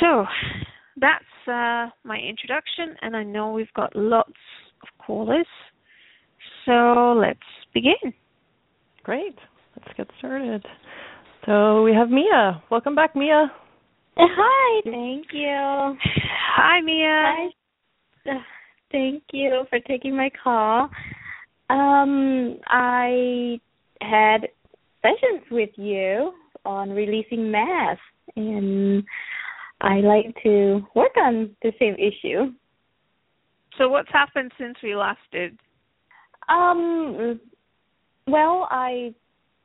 so 0.00 0.24
that's 0.96 1.24
uh, 1.46 1.88
my 2.04 2.18
introduction, 2.18 2.96
and 3.02 3.16
I 3.16 3.22
know 3.22 3.52
we've 3.52 3.72
got 3.74 3.94
lots 3.94 4.32
of 4.82 4.88
callers. 5.04 5.46
So 6.64 7.14
let's 7.18 7.38
begin. 7.72 8.12
Great. 9.06 9.38
Let's 9.76 9.96
get 9.96 10.08
started. 10.18 10.66
So 11.44 11.84
we 11.84 11.94
have 11.94 12.10
Mia. 12.10 12.60
Welcome 12.72 12.96
back, 12.96 13.14
Mia. 13.14 13.52
Hi, 14.16 14.80
thank 14.84 15.26
you. 15.32 15.96
Hi, 16.56 16.80
Mia. 16.80 17.06
Hi. 17.06 17.46
Uh, 18.28 18.40
Thank 18.90 19.22
you 19.32 19.62
for 19.70 19.78
taking 19.78 20.16
my 20.16 20.28
call. 20.42 20.90
Um, 21.70 22.56
I 22.66 23.60
had 24.00 24.48
sessions 25.02 25.44
with 25.52 25.70
you 25.76 26.32
on 26.64 26.90
releasing 26.90 27.48
mass, 27.48 27.98
and 28.34 29.04
I 29.82 29.98
like 30.00 30.34
to 30.42 30.84
work 30.96 31.12
on 31.16 31.54
the 31.62 31.70
same 31.78 31.94
issue. 31.94 32.52
So 33.78 33.88
what's 33.88 34.10
happened 34.12 34.50
since 34.58 34.76
we 34.82 34.96
last 34.96 35.20
did? 35.30 35.56
Um, 36.48 37.38
well, 38.26 38.68
I 38.70 39.14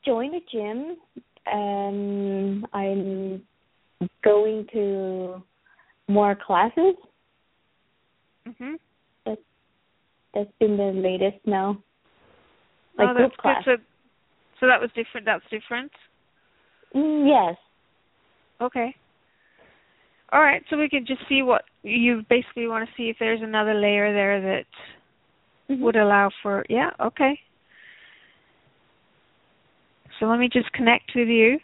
joined 0.05 0.33
the 0.33 0.41
gym, 0.51 0.97
and 1.45 2.65
I'm 2.73 3.41
going 4.23 4.67
to 4.73 5.43
more 6.07 6.35
classes. 6.35 6.95
Mhm. 8.47 8.77
That's 10.33 10.51
been 10.59 10.77
the 10.77 10.93
latest 10.93 11.45
now. 11.45 11.77
Like 12.97 13.09
oh, 13.09 13.13
group 13.13 13.31
that's 13.31 13.41
class. 13.41 13.65
So, 13.65 13.77
so 14.59 14.67
that 14.67 14.79
was 14.79 14.89
different. 14.95 15.25
That's 15.25 15.43
different. 15.49 15.91
Mm, 16.95 17.27
yes. 17.27 17.57
Okay. 18.61 18.95
All 20.31 20.39
right. 20.39 20.63
So 20.69 20.77
we 20.77 20.87
can 20.87 21.05
just 21.05 21.21
see 21.27 21.41
what 21.41 21.65
you 21.83 22.23
basically 22.29 22.67
want 22.67 22.87
to 22.87 22.95
see 22.95 23.09
if 23.09 23.17
there's 23.19 23.41
another 23.41 23.73
layer 23.73 24.13
there 24.13 24.39
that 24.41 24.65
Mhm. 25.69 25.81
would 25.81 25.97
allow 25.97 26.29
for. 26.41 26.65
Yeah. 26.69 26.91
Okay. 26.99 27.39
So 30.21 30.27
let 30.27 30.37
me 30.37 30.49
just 30.53 30.71
connect 30.73 31.11
with 31.15 31.27
you. 31.27 31.57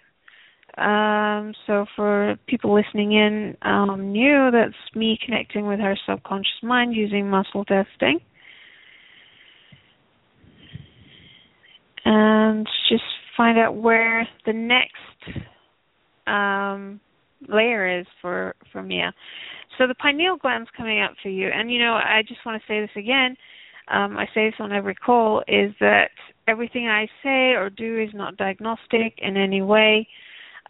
Um, 0.84 1.54
so 1.68 1.86
for 1.96 2.36
people 2.48 2.74
listening 2.74 3.14
in 3.14 3.56
um, 3.62 4.12
new, 4.12 4.50
that's 4.52 4.74
me 4.96 5.18
connecting 5.24 5.68
with 5.68 5.80
her 5.80 5.96
subconscious 6.08 6.64
mind 6.64 6.96
using 6.96 7.30
muscle 7.30 7.64
testing. 7.66 8.20
And 12.04 12.68
just 12.90 13.04
find 13.36 13.60
out 13.60 13.76
where 13.76 14.28
the 14.48 14.54
next 14.54 15.46
um, 16.26 17.00
layer 17.48 18.00
is 18.00 18.08
for 18.22 18.56
for 18.72 18.82
Mia. 18.82 19.14
So 19.78 19.86
the 19.86 19.96
pineal 19.96 20.38
gland's 20.38 20.70
coming 20.76 21.02
up 21.02 21.12
for 21.22 21.30
you, 21.30 21.50
and 21.54 21.72
you 21.72 21.78
know 21.78 21.94
I 21.94 22.24
just 22.28 22.40
want 22.46 22.60
to 22.60 22.68
say 22.68 22.80
this 22.82 22.90
again. 22.96 23.36
Um, 23.90 24.18
I 24.18 24.26
say 24.34 24.50
this 24.50 24.60
on 24.60 24.72
every 24.72 24.96
call: 24.96 25.44
is 25.48 25.74
that 25.80 26.10
everything 26.48 26.88
I 26.88 27.08
say 27.24 27.54
or 27.54 27.70
do 27.70 28.00
is 28.00 28.10
not 28.14 28.38
diagnostic 28.38 29.14
in 29.18 29.38
any 29.38 29.62
way. 29.62 30.08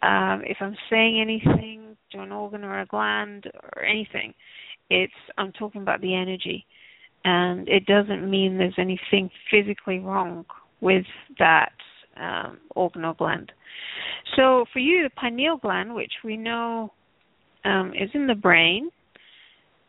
Um, 0.02 0.42
if 0.44 0.58
I'm 0.60 0.76
saying 0.88 1.20
anything 1.20 1.96
to 2.12 2.20
an 2.20 2.30
organ 2.30 2.64
or 2.64 2.80
a 2.80 2.86
gland 2.86 3.50
or 3.74 3.84
anything, 3.84 4.32
it's 4.90 5.12
I'm 5.36 5.52
talking 5.52 5.82
about 5.82 6.00
the 6.00 6.14
energy, 6.14 6.64
and 7.24 7.68
it 7.68 7.86
doesn't 7.86 8.28
mean 8.28 8.56
there's 8.56 8.74
anything 8.78 9.30
physically 9.50 9.98
wrong 9.98 10.44
with 10.80 11.04
that 11.38 11.72
um, 12.20 12.58
organ 12.74 13.04
or 13.04 13.14
gland. 13.14 13.52
So 14.36 14.64
for 14.72 14.78
you, 14.78 15.02
the 15.02 15.10
pineal 15.10 15.56
gland, 15.56 15.94
which 15.94 16.12
we 16.24 16.36
know 16.36 16.92
um, 17.64 17.92
is 17.94 18.10
in 18.14 18.26
the 18.26 18.34
brain, 18.34 18.90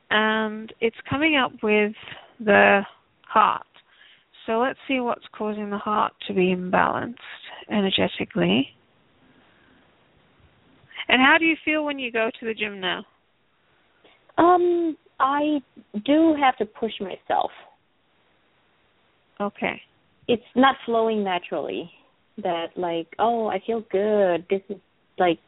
and 0.10 0.74
it's 0.82 0.98
coming 1.10 1.36
up 1.36 1.52
with 1.62 1.94
the 2.40 2.82
heart. 3.30 3.64
So 4.46 4.60
let's 4.60 4.80
see 4.88 5.00
what's 5.00 5.26
causing 5.38 5.70
the 5.70 5.78
heart 5.78 6.14
to 6.28 6.34
be 6.34 6.56
imbalanced 6.56 7.16
energetically. 7.72 8.70
And 11.08 11.22
how 11.22 11.38
do 11.38 11.46
you 11.46 11.56
feel 11.64 11.86
when 11.86 12.00
you 12.00 12.12
go 12.12 12.30
to 12.40 12.46
the 12.46 12.54
gym 12.54 12.80
now? 12.80 13.06
Um, 14.38 14.96
I 15.20 15.60
do 16.06 16.36
have 16.40 16.58
to 16.58 16.66
push 16.66 16.94
myself. 17.00 17.52
Okay. 19.42 19.82
It's 20.28 20.44
not 20.56 20.76
flowing 20.86 21.24
naturally. 21.24 21.90
That 22.42 22.68
like, 22.78 23.08
oh, 23.20 23.48
I 23.48 23.62
feel 23.66 23.84
good. 23.92 24.46
This 24.50 24.62
is 24.70 24.78
like 25.18 25.40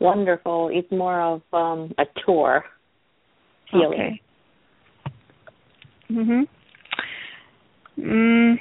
wonderful. 0.00 0.70
It's 0.72 0.90
more 0.90 1.20
of 1.20 1.42
um 1.52 1.92
a 1.98 2.04
tour 2.24 2.64
feeling. 3.70 3.92
Okay. 3.92 4.22
Mhm. 6.10 6.48
Mm. 7.98 8.56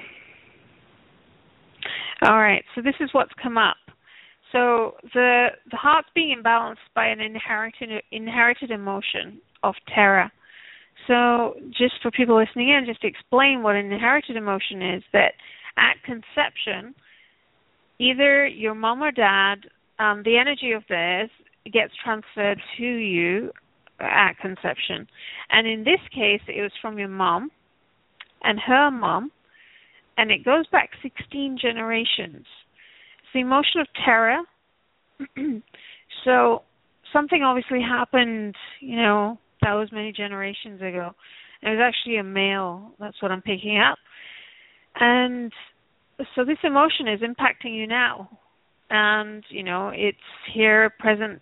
All 2.24 2.40
right. 2.40 2.64
So 2.76 2.82
this 2.82 2.96
is 3.00 3.10
what's 3.14 3.32
come 3.42 3.58
up. 3.58 3.78
So 4.52 4.96
the 5.14 5.48
the 5.70 5.78
heart's 5.78 6.10
being 6.16 6.36
imbalanced 6.42 6.88
by 6.96 7.08
an 7.08 7.20
inherited 7.20 8.02
inherited 8.12 8.72
emotion 8.72 9.40
of 9.64 9.76
terror. 9.94 10.32
So 11.06 11.56
just 11.70 11.96
for 12.02 12.12
people 12.12 12.38
listening 12.38 12.70
in, 12.70 12.86
just 12.86 13.02
to 13.02 13.08
explain 13.08 13.62
what 13.62 13.76
an 13.76 13.92
inherited 13.92 14.36
emotion 14.36 14.82
is, 14.82 15.04
that 15.14 15.34
at 15.78 16.02
conception, 16.04 16.96
either 18.00 18.48
your 18.48 18.74
mom 18.74 19.04
or 19.04 19.12
dad, 19.12 19.56
um, 20.00 20.24
the 20.24 20.38
energy 20.38 20.72
of 20.72 20.84
theirs 20.90 21.30
gets 21.72 21.94
transferred 22.04 22.60
to 22.78 22.84
you 22.84 23.52
at 24.00 24.34
conception. 24.40 25.08
And 25.52 25.68
in 25.68 25.84
this 25.84 26.00
case, 26.14 26.42
it 26.48 26.62
was 26.62 26.72
from 26.82 26.98
your 26.98 27.10
mom 27.10 27.52
and 28.44 28.60
her 28.60 28.92
mom, 28.92 29.32
and 30.18 30.32
it 30.32 30.44
goes 30.44 30.66
back 30.72 30.90
16 31.02 31.58
generations. 31.62 32.46
It's 32.46 33.34
the 33.34 33.42
emotion 33.42 33.82
of 33.82 33.88
terror. 34.06 34.40
so 36.26 36.64
something 37.14 37.44
obviously 37.44 37.82
happened, 37.82 38.56
you 38.80 38.96
know, 38.96 39.38
that 39.62 39.74
was 39.74 39.90
many 39.92 40.12
generations 40.12 40.82
ago. 40.82 41.12
It 41.62 41.70
was 41.70 41.80
actually 41.82 42.18
a 42.18 42.24
male. 42.24 42.92
That's 43.00 43.22
what 43.22 43.32
I'm 43.32 43.42
picking 43.42 43.80
up. 43.80 43.98
And 45.00 45.52
so 46.36 46.46
this 46.46 46.58
emotion 46.64 47.08
is 47.08 47.22
impacting 47.22 47.76
you 47.76 47.88
now. 47.88 48.30
And, 48.90 49.44
you 49.50 49.64
know, 49.64 49.92
it's 49.94 50.18
here 50.54 50.92
present 51.00 51.42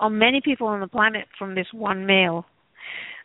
on 0.00 0.18
many 0.18 0.40
people 0.42 0.66
on 0.68 0.80
the 0.80 0.86
planet 0.86 1.26
from 1.38 1.54
this 1.54 1.66
one 1.72 2.06
male. 2.06 2.46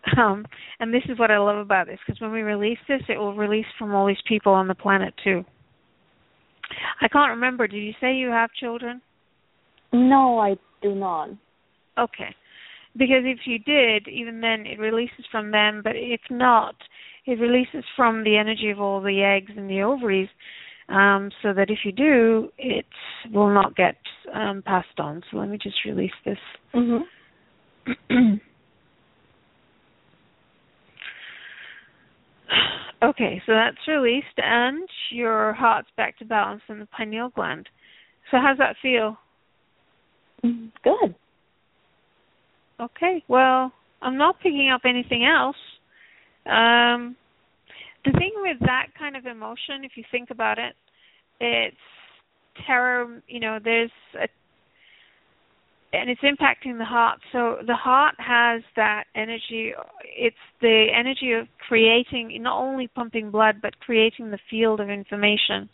Um, 0.17 0.45
and 0.79 0.93
this 0.93 1.03
is 1.09 1.19
what 1.19 1.31
I 1.31 1.37
love 1.37 1.57
about 1.57 1.87
this 1.87 1.99
because 2.05 2.21
when 2.21 2.31
we 2.31 2.41
release 2.41 2.77
this, 2.87 3.01
it 3.09 3.17
will 3.17 3.35
release 3.35 3.65
from 3.77 3.93
all 3.93 4.07
these 4.07 4.15
people 4.27 4.53
on 4.53 4.67
the 4.67 4.75
planet 4.75 5.13
too. 5.23 5.43
I 7.01 7.07
can't 7.07 7.31
remember. 7.31 7.67
Did 7.67 7.77
you 7.83 7.93
say 7.99 8.15
you 8.15 8.29
have 8.29 8.49
children? 8.59 9.01
No, 9.91 10.39
I 10.39 10.55
do 10.81 10.95
not. 10.95 11.29
Okay. 11.97 12.35
Because 12.93 13.23
if 13.23 13.39
you 13.45 13.59
did, 13.59 14.07
even 14.07 14.41
then 14.41 14.65
it 14.65 14.79
releases 14.79 15.25
from 15.31 15.51
them, 15.51 15.81
but 15.83 15.93
if 15.95 16.21
not, 16.29 16.75
it 17.25 17.39
releases 17.39 17.83
from 17.95 18.23
the 18.23 18.37
energy 18.37 18.69
of 18.71 18.79
all 18.79 19.01
the 19.01 19.21
eggs 19.21 19.51
and 19.55 19.69
the 19.69 19.81
ovaries, 19.81 20.29
um, 20.89 21.29
so 21.43 21.53
that 21.53 21.69
if 21.69 21.79
you 21.83 21.91
do, 21.91 22.49
it 22.57 22.85
will 23.31 23.53
not 23.53 23.75
get 23.75 23.97
um, 24.33 24.63
passed 24.65 24.99
on. 24.99 25.21
So 25.29 25.37
let 25.37 25.49
me 25.49 25.59
just 25.61 25.77
release 25.85 26.11
this. 26.25 26.37
Mhm. 26.73 27.01
okay, 33.03 33.41
so 33.45 33.53
that's 33.53 33.77
released, 33.87 34.25
and 34.37 34.87
your 35.11 35.53
heart's 35.53 35.89
back 35.97 36.17
to 36.19 36.25
balance 36.25 36.61
in 36.69 36.79
the 36.79 36.87
pineal 36.87 37.29
gland. 37.29 37.67
So 38.31 38.37
how's 38.41 38.57
that 38.57 38.75
feel? 38.81 39.17
Good. 40.41 41.15
Okay. 42.79 43.23
Well, 43.27 43.71
I'm 44.01 44.17
not 44.17 44.39
picking 44.39 44.69
up 44.73 44.81
anything 44.85 45.25
else. 45.25 45.55
Um, 46.45 47.15
the 48.05 48.11
thing 48.11 48.31
with 48.37 48.57
that 48.61 48.87
kind 48.97 49.15
of 49.15 49.25
emotion, 49.25 49.83
if 49.83 49.91
you 49.95 50.03
think 50.11 50.29
about 50.29 50.59
it, 50.59 50.75
it's 51.39 51.75
terror. 52.65 53.21
You 53.27 53.39
know, 53.39 53.59
there's 53.63 53.91
a 54.21 54.27
and 55.99 56.09
it's 56.09 56.21
impacting 56.21 56.77
the 56.77 56.85
heart. 56.85 57.19
So 57.31 57.57
the 57.65 57.75
heart 57.75 58.15
has 58.19 58.61
that 58.75 59.05
energy. 59.15 59.73
It's 60.15 60.35
the 60.61 60.87
energy 60.97 61.33
of 61.33 61.47
creating, 61.67 62.37
not 62.41 62.59
only 62.61 62.87
pumping 62.87 63.31
blood, 63.31 63.55
but 63.61 63.79
creating 63.79 64.31
the 64.31 64.39
field 64.49 64.79
of 64.79 64.89
information 64.89 65.69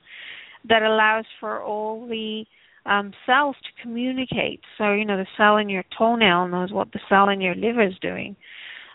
that 0.68 0.84
allows 0.84 1.26
for 1.40 1.62
all 1.62 2.08
the 2.08 2.46
um, 2.86 3.12
cells 3.26 3.56
to 3.64 3.82
communicate. 3.82 4.62
So 4.78 4.94
you 4.94 5.06
know, 5.06 5.18
the 5.18 5.28
cell 5.38 5.58
in 5.58 5.70
your 5.70 5.84
toenail 5.98 6.48
knows 6.48 6.72
what 6.72 6.92
the 6.92 7.00
cell 7.10 7.30
in 7.30 7.42
your 7.42 7.56
liver 7.56 7.84
is 7.84 7.94
doing, 8.02 8.36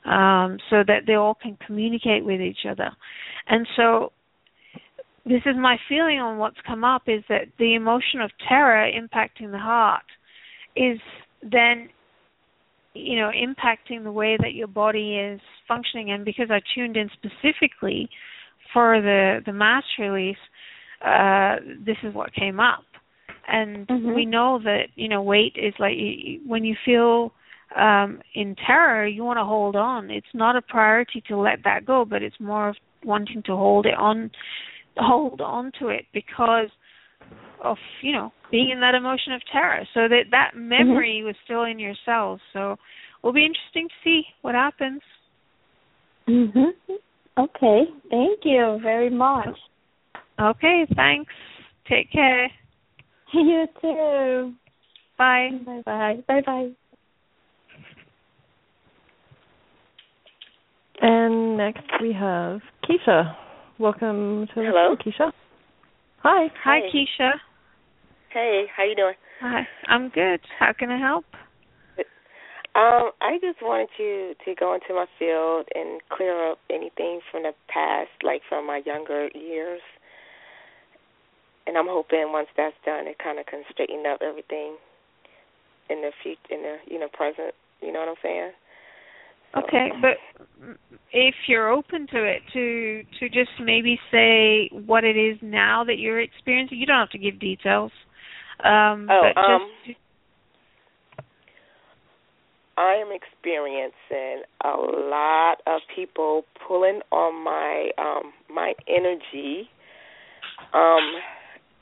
um, 0.05 0.59
so 0.71 0.83
that 0.87 1.03
they 1.07 1.15
all 1.15 1.35
can 1.35 1.57
communicate 1.67 2.25
with 2.25 2.41
each 2.41 2.67
other. 2.69 2.91
And 3.49 3.67
so 3.77 4.13
this 5.25 5.43
is 5.45 5.57
my 5.59 5.77
feeling 5.89 6.21
on 6.21 6.39
what's 6.39 6.57
come 6.67 6.85
up 6.85 7.03
is 7.07 7.23
that 7.29 7.49
the 7.59 7.75
emotion 7.75 8.21
of 8.21 8.31
terror 8.49 8.91
impacting 8.91 9.51
the 9.51 9.59
heart 9.59 10.05
is 10.79 11.01
then 11.43 11.89
you 12.95 13.17
know 13.17 13.31
impacting 13.31 14.03
the 14.05 14.13
way 14.13 14.37
that 14.41 14.55
your 14.55 14.69
body 14.69 15.17
is 15.17 15.41
functioning. 15.67 16.11
And 16.11 16.25
because 16.25 16.49
I 16.51 16.61
tuned 16.75 16.97
in 16.97 17.09
specifically 17.13 18.09
for 18.73 19.01
the 19.01 19.41
the 19.47 19.53
mass 19.53 19.85
release 19.99 20.37
uh 21.05 21.57
this 21.85 21.97
is 22.03 22.15
what 22.15 22.33
came 22.35 22.61
up. 22.61 22.85
And 23.47 23.87
Mhm. 23.89 24.15
we 24.15 24.27
know 24.27 24.59
that 24.65 24.89
you 24.95 25.09
know 25.09 25.23
weight 25.23 25.57
is 25.57 25.75
like 25.79 25.97
y- 25.97 26.39
when 26.47 26.65
you 26.65 26.77
feel 26.85 27.33
um 27.77 28.21
in 28.35 28.55
terror 28.67 29.07
you 29.07 29.25
want 29.25 29.39
to 29.39 29.45
hold 29.45 29.77
on. 29.77 30.11
It's 30.11 30.35
not 30.35 30.57
a 30.57 30.63
priority 30.63 31.23
to 31.29 31.37
let 31.37 31.63
that 31.65 31.85
go 31.87 32.05
but 32.05 32.23
it's 32.23 32.41
more 32.41 32.69
of 32.71 32.77
wanting 33.05 33.43
to 33.45 33.55
hold 33.55 33.87
it 33.87 33.95
on 33.95 34.31
hold 34.97 35.41
on 35.41 35.71
to 35.79 35.89
it 35.89 36.07
because 36.13 36.69
of 37.65 37.77
you 38.03 38.13
know 38.13 38.33
being 38.51 38.71
in 38.71 38.81
that 38.81 38.95
emotion 38.95 39.33
of 39.33 39.43
terror 39.53 39.85
so 39.95 40.09
that 40.09 40.25
that 40.31 40.53
memory 40.57 41.23
was 41.23 41.35
still 41.45 41.65
in 41.65 41.79
your 41.79 41.95
cells 42.05 42.41
so 42.53 42.77
it'll 43.23 43.33
be 43.33 43.45
interesting 43.45 43.89
to 43.89 43.95
see 44.05 44.23
what 44.43 44.55
happens 44.55 45.01
Mhm. 46.29 46.73
Okay. 47.39 47.85
Thank 48.11 48.41
you 48.45 48.79
very 48.83 49.09
much. 49.11 49.57
okay 50.41 50.87
thanks 50.95 51.33
take 51.89 52.11
care 52.13 52.51
You 53.33 53.67
too. 53.81 54.55
bye 55.17 55.51
Bye 55.67 55.83
bye. 55.85 56.17
Bye 56.27 56.41
bye. 56.47 56.71
And 61.01 61.57
next 61.57 61.85
we 62.01 62.13
have 62.13 62.61
Keisha. 62.85 63.37
Welcome 63.79 64.49
to 64.49 64.55
the 64.57 64.63
Hello. 64.67 64.97
show, 64.97 65.11
Keisha. 65.11 65.33
Hi. 66.23 66.49
hi 66.65 66.81
Hi. 66.81 66.91
keisha 66.93 67.31
Hey, 68.39 68.67
how 68.77 68.85
you 68.85 68.95
doing? 68.95 69.15
hi 69.41 69.67
i'm 69.89 70.11
good 70.11 70.39
how 70.61 70.73
can 70.73 70.91
i 70.93 70.97
help 70.97 71.25
Um, 72.77 73.11
I 73.21 73.39
just 73.43 73.59
wanted 73.61 73.89
you 73.99 74.35
to 74.45 74.55
go 74.55 74.75
into 74.75 74.95
my 74.95 75.07
field 75.19 75.67
and 75.75 76.01
clear 76.13 76.53
up 76.53 76.59
anything 76.71 77.19
from 77.33 77.43
the 77.43 77.51
past, 77.67 78.11
like 78.23 78.43
from 78.49 78.69
my 78.69 78.81
younger 78.87 79.27
years. 79.35 79.81
And 81.67 81.77
I'm 81.77 81.89
hoping 81.89 82.31
once 82.31 82.47
that's 82.57 82.77
done, 82.87 83.09
it 83.09 83.19
kind 83.19 83.41
of 83.41 83.47
can 83.47 83.65
straighten 83.73 84.05
up 84.07 84.21
everything 84.23 84.77
in 85.91 86.03
the 86.03 86.13
future, 86.23 86.55
in 86.55 86.63
the 86.63 86.77
you 86.87 87.01
know 87.01 87.09
present. 87.13 87.55
You 87.83 87.93
know 87.93 87.99
what 87.99 88.11
I'm 88.11 88.23
saying? 88.23 88.51
So- 89.55 89.61
Okay, 89.67 89.91
but 90.01 90.17
if 91.11 91.35
you're 91.49 91.71
open 91.71 92.07
to 92.13 92.23
it, 92.23 92.43
to 92.53 93.03
to 93.19 93.29
just 93.29 93.51
maybe 93.59 93.99
say 94.13 94.69
what 94.87 95.03
it 95.03 95.17
is 95.17 95.37
now 95.43 95.83
that 95.83 95.99
you're 95.99 96.21
experiencing, 96.21 96.79
you 96.79 96.87
don't 96.87 97.01
have 97.01 97.11
to 97.11 97.19
give 97.19 97.41
details. 97.41 97.91
Um, 98.65 99.09
Oh, 99.11 99.33
um, 99.37 99.71
just 99.87 99.99
I 102.79 102.95
am 102.95 103.11
experiencing 103.11 104.45
a 104.65 104.71
lot 104.71 105.61
of 105.67 105.81
people 105.95 106.45
pulling 106.67 107.01
on 107.11 107.43
my 107.43 107.91
um 107.99 108.33
my 108.49 108.75
energy. 108.87 109.69
Um 110.73 111.15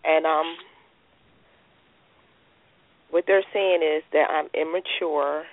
and 0.04 0.24
um 0.24 0.56
what 3.10 3.24
they're 3.26 3.44
saying 3.52 3.82
is 3.82 4.02
that 4.12 4.30
I'm 4.30 4.48
immature 4.54 5.44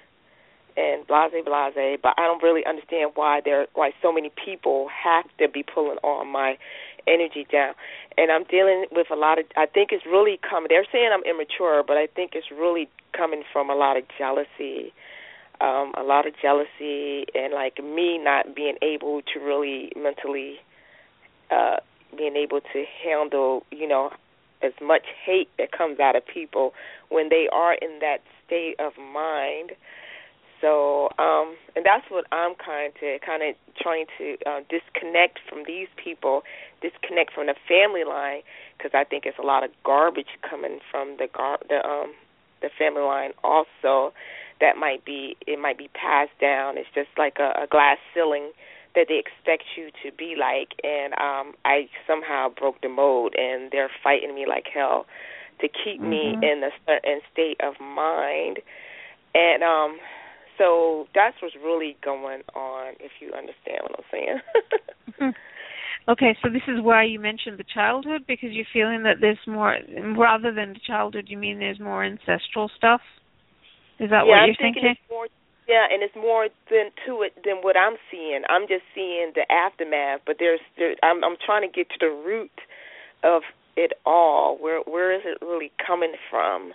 and 0.77 1.05
blase 1.07 1.31
blase, 1.45 1.99
but 2.01 2.13
I 2.17 2.21
don't 2.21 2.41
really 2.41 2.65
understand 2.65 3.11
why 3.15 3.41
there 3.43 3.67
why 3.73 3.91
so 4.01 4.13
many 4.13 4.31
people 4.45 4.87
have 5.03 5.25
to 5.39 5.49
be 5.49 5.63
pulling 5.63 5.97
on 6.03 6.27
my 6.31 6.57
energy 7.07 7.47
down. 7.51 7.73
And 8.17 8.31
I'm 8.31 8.43
dealing 8.43 8.85
with 8.91 9.07
a 9.11 9.15
lot 9.15 9.39
of 9.39 9.45
I 9.55 9.65
think 9.65 9.91
it's 9.91 10.05
really 10.05 10.39
coming 10.47 10.67
they're 10.69 10.85
saying 10.91 11.09
I'm 11.13 11.23
immature, 11.23 11.83
but 11.85 11.97
I 11.97 12.07
think 12.07 12.31
it's 12.33 12.51
really 12.51 12.89
coming 13.11 13.43
from 13.51 13.69
a 13.69 13.75
lot 13.75 13.97
of 13.97 14.03
jealousy 14.17 14.93
um, 15.61 15.93
a 15.95 16.03
lot 16.03 16.27
of 16.27 16.33
jealousy 16.41 17.25
and 17.33 17.53
like 17.53 17.81
me 17.81 18.17
not 18.17 18.55
being 18.55 18.75
able 18.81 19.21
to 19.33 19.39
really 19.39 19.91
mentally 19.95 20.57
uh 21.51 21.77
being 22.17 22.35
able 22.35 22.61
to 22.61 22.85
handle, 23.03 23.65
you 23.71 23.87
know, 23.87 24.11
as 24.61 24.73
much 24.81 25.03
hate 25.25 25.49
that 25.57 25.71
comes 25.71 25.99
out 25.99 26.15
of 26.15 26.23
people 26.25 26.73
when 27.09 27.29
they 27.29 27.47
are 27.51 27.73
in 27.73 27.99
that 28.01 28.19
state 28.45 28.75
of 28.79 28.93
mind. 28.97 29.71
So, 30.63 31.09
um 31.19 31.57
and 31.75 31.83
that's 31.85 32.07
what 32.09 32.25
I'm 32.31 32.55
kind 32.55 32.93
to 33.01 33.19
kind 33.25 33.43
of 33.43 33.55
trying 33.79 34.07
to 34.17 34.37
uh, 34.47 34.61
disconnect 34.71 35.39
from 35.49 35.63
these 35.67 35.89
people, 36.01 36.43
disconnect 36.81 37.33
from 37.35 37.47
the 37.47 37.55
family 37.67 38.05
line 38.07 38.41
because 38.77 38.91
I 38.95 39.03
think 39.03 39.25
it's 39.27 39.39
a 39.39 39.45
lot 39.45 39.63
of 39.63 39.71
garbage 39.83 40.39
coming 40.49 40.79
from 40.91 41.17
the 41.19 41.27
gar- 41.27 41.59
the 41.69 41.85
um 41.85 42.13
the 42.61 42.69
family 42.79 43.01
line 43.03 43.33
also 43.43 44.13
that 44.61 44.77
might 44.77 45.03
be 45.05 45.35
it 45.47 45.59
might 45.59 45.77
be 45.77 45.89
passed 45.93 46.37
down. 46.39 46.77
It's 46.77 46.89
just 46.95 47.09
like 47.17 47.37
a, 47.39 47.63
a 47.63 47.67
glass 47.67 47.97
ceiling 48.15 48.51
that 48.95 49.07
they 49.09 49.19
expect 49.19 49.63
you 49.75 49.89
to 50.03 50.15
be 50.15 50.35
like, 50.39 50.79
and 50.83 51.13
um 51.19 51.55
I 51.65 51.89
somehow 52.07 52.49
broke 52.49 52.81
the 52.81 52.89
mold, 52.89 53.35
and 53.37 53.71
they're 53.71 53.91
fighting 54.03 54.33
me 54.35 54.45
like 54.47 54.67
hell 54.73 55.05
to 55.61 55.67
keep 55.67 56.03
me 56.03 56.37
Mhm. 56.37 56.41
in 56.41 56.63
a 56.63 56.71
certain 56.87 57.21
state 57.33 57.59
of 57.61 57.79
mind, 57.81 58.59
and 59.35 59.63
um 59.63 59.97
so 60.57 61.07
that's 61.15 61.35
what's 61.41 61.55
really 61.63 61.97
going 62.03 62.41
on. 62.55 62.93
If 62.99 63.11
you 63.19 63.31
understand 63.33 63.81
what 63.81 63.99
I'm 63.99 64.05
saying. 64.11 65.33
okay, 66.09 66.37
so 66.41 66.49
this 66.49 66.63
is 66.67 66.81
why 66.81 67.03
you 67.03 67.19
mentioned 67.19 67.57
the 67.57 67.65
childhood 67.73 68.21
because 68.27 68.49
you're 68.51 68.69
feeling 68.73 69.03
that 69.03 69.17
there's 69.21 69.39
more 69.47 69.77
rather 70.17 70.53
than 70.53 70.73
the 70.73 70.79
childhood. 70.85 71.25
You 71.27 71.37
mean 71.37 71.59
there's 71.59 71.79
more 71.79 72.03
ancestral 72.03 72.69
stuff? 72.77 73.01
Is 73.99 74.09
that 74.09 74.25
yeah, 74.25 74.31
what 74.31 74.39
I'm 74.39 74.47
you're 74.47 74.55
thinking 74.59 74.95
more. 75.09 75.27
Yeah, 75.67 75.87
and 75.89 76.03
it's 76.03 76.15
more 76.15 76.49
than 76.69 76.91
to 77.07 77.21
it 77.23 77.33
than 77.45 77.63
what 77.63 77.77
I'm 77.77 77.95
seeing. 78.11 78.41
I'm 78.49 78.67
just 78.67 78.83
seeing 78.93 79.31
the 79.33 79.45
aftermath, 79.51 80.21
but 80.25 80.35
there's 80.39 80.59
there, 80.77 80.95
I'm 81.03 81.23
I'm 81.23 81.37
trying 81.43 81.61
to 81.61 81.71
get 81.71 81.89
to 81.89 81.97
the 81.99 82.11
root 82.11 82.51
of 83.23 83.43
it 83.77 83.93
all. 84.05 84.57
Where 84.59 84.81
where 84.81 85.15
is 85.15 85.21
it 85.23 85.37
really 85.41 85.71
coming 85.85 86.13
from? 86.29 86.73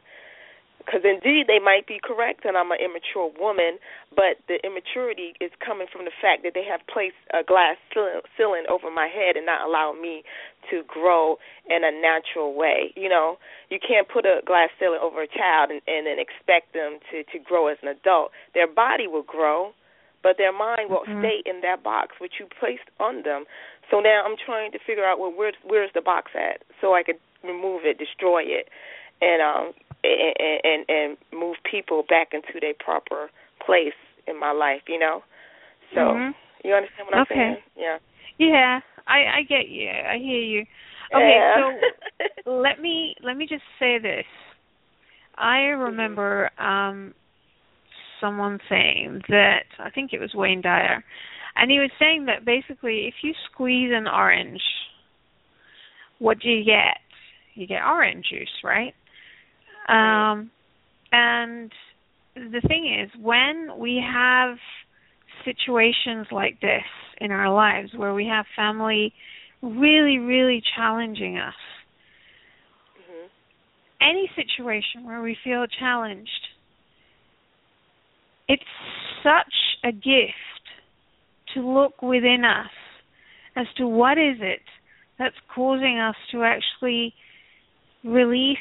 Because 0.88 1.04
indeed 1.04 1.52
they 1.52 1.60
might 1.60 1.84
be 1.84 2.00
correct, 2.00 2.48
and 2.48 2.56
I'm 2.56 2.72
an 2.72 2.80
immature 2.80 3.28
woman, 3.36 3.76
but 4.16 4.40
the 4.48 4.56
immaturity 4.64 5.36
is 5.36 5.52
coming 5.60 5.84
from 5.84 6.08
the 6.08 6.16
fact 6.16 6.48
that 6.48 6.56
they 6.56 6.64
have 6.64 6.80
placed 6.88 7.20
a 7.36 7.44
glass 7.44 7.76
ceiling 7.92 8.64
over 8.72 8.88
my 8.88 9.04
head 9.04 9.36
and 9.36 9.44
not 9.44 9.68
allowing 9.68 10.00
me 10.00 10.24
to 10.72 10.80
grow 10.88 11.36
in 11.68 11.84
a 11.84 11.92
natural 11.92 12.56
way. 12.56 12.96
You 12.96 13.12
know, 13.12 13.36
you 13.68 13.76
can't 13.76 14.08
put 14.08 14.24
a 14.24 14.40
glass 14.48 14.72
ceiling 14.80 15.00
over 15.04 15.20
a 15.20 15.28
child 15.28 15.68
and, 15.68 15.84
and 15.84 16.08
then 16.08 16.16
expect 16.16 16.72
them 16.72 17.04
to 17.12 17.20
to 17.20 17.38
grow 17.38 17.68
as 17.68 17.76
an 17.84 17.88
adult. 17.92 18.32
Their 18.56 18.66
body 18.66 19.04
will 19.06 19.28
grow, 19.28 19.76
but 20.22 20.38
their 20.40 20.56
mind 20.56 20.88
will 20.88 21.04
Mhm. 21.04 21.20
stay 21.20 21.42
in 21.44 21.60
that 21.68 21.82
box 21.84 22.16
which 22.18 22.40
you 22.40 22.46
placed 22.46 22.88
on 22.98 23.28
them. 23.28 23.44
So 23.90 24.00
now 24.00 24.24
I'm 24.24 24.38
trying 24.40 24.72
to 24.72 24.78
figure 24.78 25.04
out 25.04 25.18
well 25.20 25.32
where's 25.36 25.56
where's 25.68 25.92
the 25.92 26.00
box 26.00 26.32
at 26.32 26.62
so 26.80 26.94
I 26.94 27.02
could 27.02 27.20
remove 27.44 27.84
it, 27.84 27.98
destroy 27.98 28.42
it, 28.42 28.70
and 29.20 29.42
um 29.44 29.74
and 30.04 30.60
and, 30.64 30.84
and 30.88 31.16
move 31.32 31.56
people 31.70 32.04
back 32.08 32.28
into 32.32 32.60
their 32.60 32.74
proper 32.78 33.30
place 33.64 33.96
in 34.26 34.38
my 34.38 34.52
life. 34.52 34.82
You 34.88 34.98
know, 34.98 35.22
so 35.94 36.00
Mhm. 36.00 36.34
you 36.64 36.74
understand 36.74 37.06
what 37.06 37.16
I'm 37.16 37.22
Okay. 37.22 37.34
saying? 37.34 37.62
Yeah. 37.76 37.98
Yeah, 38.38 38.80
I 39.06 39.38
I 39.38 39.42
get 39.42 39.68
you. 39.68 39.90
I 39.90 40.18
hear 40.18 40.40
you. 40.40 40.64
Okay, 41.14 41.38
Yeah. 41.38 41.56
so 41.56 41.80
let 42.46 42.80
me 42.80 43.14
let 43.22 43.36
me 43.36 43.46
just 43.46 43.64
say 43.78 43.98
this. 43.98 44.26
I 45.36 45.58
remember 45.70 46.50
um 46.58 47.14
someone 48.20 48.58
saying 48.68 49.22
that 49.28 49.64
I 49.78 49.90
think 49.90 50.12
it 50.12 50.20
was 50.20 50.34
Wayne 50.34 50.60
Dyer, 50.60 51.04
and 51.56 51.70
he 51.70 51.78
was 51.78 51.90
saying 51.98 52.26
that 52.26 52.44
basically 52.44 53.06
if 53.06 53.14
you 53.22 53.32
squeeze 53.50 53.92
an 53.92 54.06
orange, 54.08 54.62
what 56.18 56.38
do 56.40 56.48
you 56.48 56.64
get? 56.64 56.98
You 57.54 57.66
get 57.66 57.82
orange 57.84 58.26
juice, 58.30 58.48
right? 58.62 58.94
Um, 59.88 60.50
and 61.12 61.72
the 62.34 62.60
thing 62.66 63.00
is, 63.02 63.10
when 63.20 63.70
we 63.78 64.02
have 64.04 64.56
situations 65.44 66.26
like 66.30 66.60
this 66.60 66.82
in 67.20 67.30
our 67.32 67.52
lives 67.52 67.90
where 67.96 68.14
we 68.14 68.26
have 68.26 68.46
family 68.56 69.12
really, 69.62 70.18
really 70.18 70.62
challenging 70.76 71.38
us, 71.38 71.54
hmm 72.96 73.26
any 74.00 74.30
situation 74.36 75.04
where 75.04 75.22
we 75.22 75.36
feel 75.42 75.66
challenged, 75.78 76.30
it's 78.48 78.62
such 79.22 79.54
a 79.84 79.92
gift 79.92 80.34
to 81.54 81.60
look 81.60 82.02
within 82.02 82.44
us 82.44 82.70
as 83.56 83.66
to 83.76 83.86
what 83.86 84.18
is 84.18 84.36
it 84.40 84.60
that's 85.18 85.34
causing 85.54 85.98
us 85.98 86.14
to 86.32 86.44
actually 86.44 87.14
release 88.04 88.58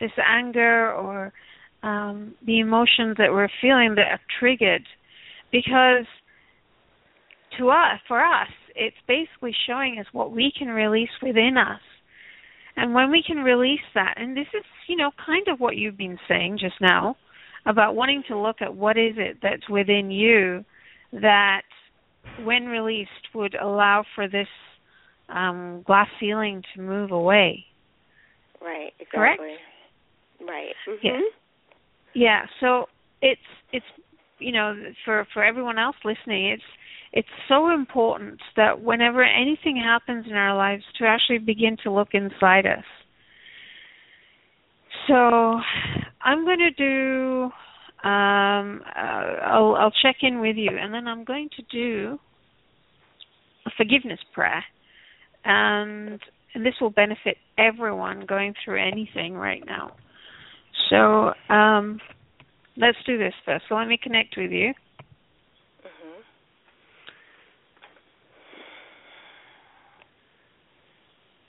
this 0.00 0.10
anger 0.24 0.92
or 0.92 1.32
um, 1.82 2.34
the 2.44 2.60
emotions 2.60 3.16
that 3.18 3.30
we're 3.30 3.48
feeling 3.60 3.94
that 3.96 4.08
are 4.10 4.20
triggered 4.38 4.84
because 5.52 6.06
to 7.58 7.70
us 7.70 7.98
for 8.06 8.22
us 8.22 8.48
it's 8.74 8.96
basically 9.06 9.54
showing 9.66 9.98
us 9.98 10.06
what 10.12 10.32
we 10.32 10.52
can 10.56 10.68
release 10.68 11.10
within 11.22 11.56
us 11.56 11.80
and 12.76 12.94
when 12.94 13.10
we 13.10 13.22
can 13.26 13.38
release 13.38 13.80
that 13.94 14.14
and 14.16 14.36
this 14.36 14.46
is 14.54 14.64
you 14.88 14.96
know 14.96 15.10
kind 15.24 15.46
of 15.48 15.60
what 15.60 15.76
you've 15.76 15.96
been 15.96 16.18
saying 16.28 16.58
just 16.60 16.76
now 16.80 17.16
about 17.66 17.94
wanting 17.94 18.22
to 18.28 18.38
look 18.38 18.56
at 18.60 18.74
what 18.74 18.96
is 18.98 19.14
it 19.16 19.38
that's 19.42 19.68
within 19.68 20.10
you 20.10 20.64
that 21.12 21.62
when 22.44 22.66
released 22.66 23.10
would 23.34 23.54
allow 23.54 24.04
for 24.14 24.28
this 24.28 24.48
um, 25.28 25.82
glass 25.86 26.08
ceiling 26.20 26.62
to 26.74 26.82
move 26.82 27.10
away 27.12 27.64
Right. 28.60 28.92
Exactly. 28.98 29.36
Correct? 29.36 29.60
Right. 30.40 30.74
hmm 30.86 31.06
Yeah. 31.06 31.20
Yeah, 32.14 32.46
so 32.60 32.86
it's 33.22 33.40
it's 33.72 33.86
you 34.38 34.52
know 34.52 34.74
for 35.04 35.26
for 35.32 35.44
everyone 35.44 35.78
else 35.78 35.96
listening, 36.04 36.46
it's 36.48 36.62
it's 37.12 37.28
so 37.48 37.70
important 37.72 38.40
that 38.56 38.80
whenever 38.82 39.22
anything 39.22 39.76
happens 39.76 40.26
in 40.28 40.34
our 40.34 40.56
lives 40.56 40.84
to 40.98 41.06
actually 41.06 41.38
begin 41.38 41.76
to 41.84 41.90
look 41.92 42.08
inside 42.12 42.66
us. 42.66 42.84
So 45.06 45.14
I'm 46.22 46.44
going 46.44 46.58
to 46.58 46.70
do 46.70 47.50
um 48.08 48.82
uh, 48.96 49.44
I'll 49.44 49.74
I'll 49.76 49.92
check 50.02 50.16
in 50.22 50.40
with 50.40 50.56
you 50.56 50.70
and 50.80 50.92
then 50.92 51.08
I'm 51.08 51.24
going 51.24 51.48
to 51.56 51.62
do 51.70 52.18
a 53.66 53.70
forgiveness 53.76 54.20
prayer. 54.34 54.64
And 55.44 56.20
and 56.54 56.64
this 56.64 56.74
will 56.80 56.90
benefit 56.90 57.36
everyone 57.58 58.26
going 58.26 58.54
through 58.64 58.80
anything 58.86 59.34
right 59.34 59.62
now. 59.66 59.92
So 60.88 61.32
um, 61.52 62.00
let's 62.76 62.98
do 63.06 63.18
this 63.18 63.34
first. 63.44 63.64
So 63.68 63.74
let 63.74 63.88
me 63.88 63.98
connect 64.02 64.36
with 64.36 64.50
you. 64.52 64.72
hmm 65.82 66.20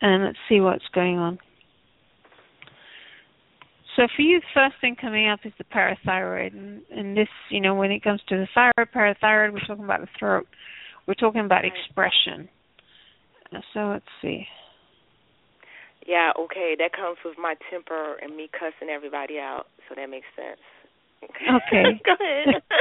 and 0.01 0.23
let's 0.23 0.37
see 0.47 0.61
what's 0.61 0.85
going 0.93 1.17
on. 1.17 1.37
So 3.95 4.07
for 4.15 4.21
you, 4.21 4.39
the 4.39 4.45
first 4.53 4.75
thing 4.79 4.95
coming 4.95 5.27
up 5.27 5.41
is 5.43 5.51
the 5.57 5.65
parathyroid, 5.65 6.53
and, 6.53 6.81
and 6.89 7.17
this, 7.17 7.27
you 7.49 7.59
know, 7.59 7.75
when 7.75 7.91
it 7.91 8.01
comes 8.01 8.21
to 8.29 8.37
the 8.37 8.47
thyroid, 8.55 8.87
parathyroid, 8.95 9.51
we're 9.51 9.59
talking 9.67 9.83
about 9.83 9.99
the 9.99 10.07
throat. 10.17 10.47
We're 11.05 11.15
talking 11.15 11.41
about 11.43 11.63
Right. 11.63 11.73
expression. 11.73 12.47
So 13.73 13.89
let's 13.89 14.05
see. 14.21 14.47
Yeah. 16.09 16.31
Okay. 16.39 16.75
That 16.77 16.91
comes 16.91 17.17
with 17.23 17.37
my 17.37 17.53
temper 17.69 18.15
and 18.21 18.35
me 18.35 18.49
cussing 18.51 18.89
everybody 18.89 19.37
out, 19.37 19.67
so 19.87 19.95
that 19.95 20.09
makes 20.09 20.25
sense. 20.35 20.59
Okay. 21.21 22.01
Go 22.05 22.13
ahead. 22.19 22.61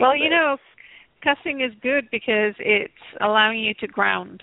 Well, 0.00 0.16
you 0.16 0.30
know, 0.30 0.56
cussing 1.24 1.60
is 1.60 1.72
good 1.82 2.08
because 2.12 2.54
it's 2.60 2.92
allowing 3.20 3.58
you 3.58 3.74
to 3.80 3.88
ground. 3.88 4.40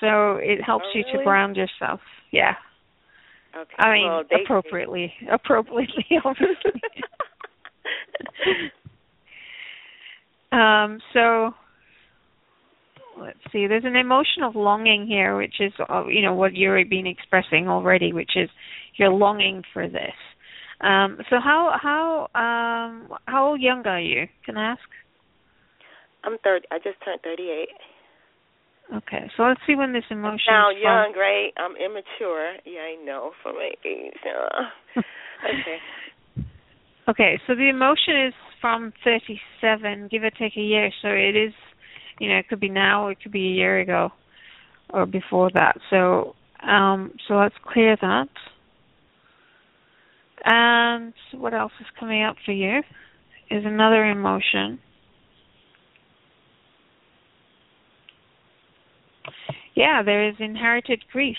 So 0.00 0.36
it 0.36 0.62
helps 0.62 0.86
Oh, 0.88 0.98
you 0.98 1.04
to 1.18 1.22
ground 1.22 1.56
yourself. 1.56 2.00
Yeah. 2.30 2.54
Okay. 3.54 3.74
I 3.78 3.92
mean, 3.92 4.08
well, 4.08 4.22
they, 4.30 4.42
appropriately, 4.42 5.12
appropriately, 5.30 6.06
obviously. 6.24 6.80
um, 10.50 10.98
so 11.12 11.54
let's 13.20 13.38
see. 13.52 13.66
There's 13.66 13.84
an 13.84 13.96
emotion 13.96 14.42
of 14.42 14.54
longing 14.56 15.06
here, 15.06 15.36
which 15.36 15.60
is, 15.60 15.72
uh, 15.88 16.06
you 16.06 16.22
know, 16.22 16.34
what 16.34 16.54
you've 16.54 16.88
been 16.88 17.06
expressing 17.06 17.68
already, 17.68 18.12
which 18.12 18.32
is 18.36 18.48
you're 18.96 19.10
longing 19.10 19.62
for 19.72 19.88
this. 19.88 20.14
Um, 20.80 21.18
so 21.28 21.36
how 21.42 21.76
how 21.80 22.28
um 22.34 23.08
how 23.26 23.54
young 23.54 23.86
are 23.86 24.00
you? 24.00 24.26
Can 24.46 24.56
I 24.56 24.72
ask? 24.72 24.80
I'm 26.24 26.38
thirty. 26.42 26.66
I 26.70 26.78
just 26.78 26.96
turned 27.04 27.20
thirty-eight. 27.22 27.68
Okay, 28.96 29.30
so 29.36 29.44
let's 29.44 29.60
see 29.66 29.76
when 29.76 29.92
this 29.92 30.04
emotion 30.10 30.50
Now 30.50 30.70
young, 30.70 31.14
right? 31.16 31.52
I'm 31.56 31.76
immature. 31.76 32.56
Yeah, 32.64 32.80
I 32.80 33.04
know 33.04 33.32
for 33.42 33.52
my 33.52 33.70
age. 33.84 34.14
Okay. 35.40 35.78
Okay, 37.08 37.40
so 37.46 37.54
the 37.54 37.68
emotion 37.68 38.28
is 38.28 38.34
from 38.60 38.92
37, 39.04 40.08
give 40.10 40.22
or 40.22 40.30
take 40.30 40.56
a 40.56 40.60
year. 40.60 40.90
So 41.02 41.08
it 41.08 41.34
is, 41.34 41.52
you 42.20 42.28
know, 42.28 42.36
it 42.36 42.48
could 42.48 42.60
be 42.60 42.68
now, 42.68 43.08
it 43.08 43.18
could 43.20 43.32
be 43.32 43.48
a 43.48 43.52
year 43.52 43.80
ago, 43.80 44.10
or 44.90 45.06
before 45.06 45.50
that. 45.54 45.78
So, 45.88 46.36
um, 46.62 47.12
so 47.26 47.34
let's 47.34 47.54
clear 47.64 47.96
that. 48.00 48.28
And 50.44 51.14
what 51.32 51.54
else 51.54 51.72
is 51.80 51.86
coming 51.98 52.22
up 52.22 52.36
for 52.44 52.52
you? 52.52 52.80
Is 53.50 53.64
another 53.64 54.04
emotion. 54.04 54.78
Yeah, 59.74 60.02
there 60.04 60.28
is 60.28 60.34
inherited 60.38 61.02
grief. 61.10 61.36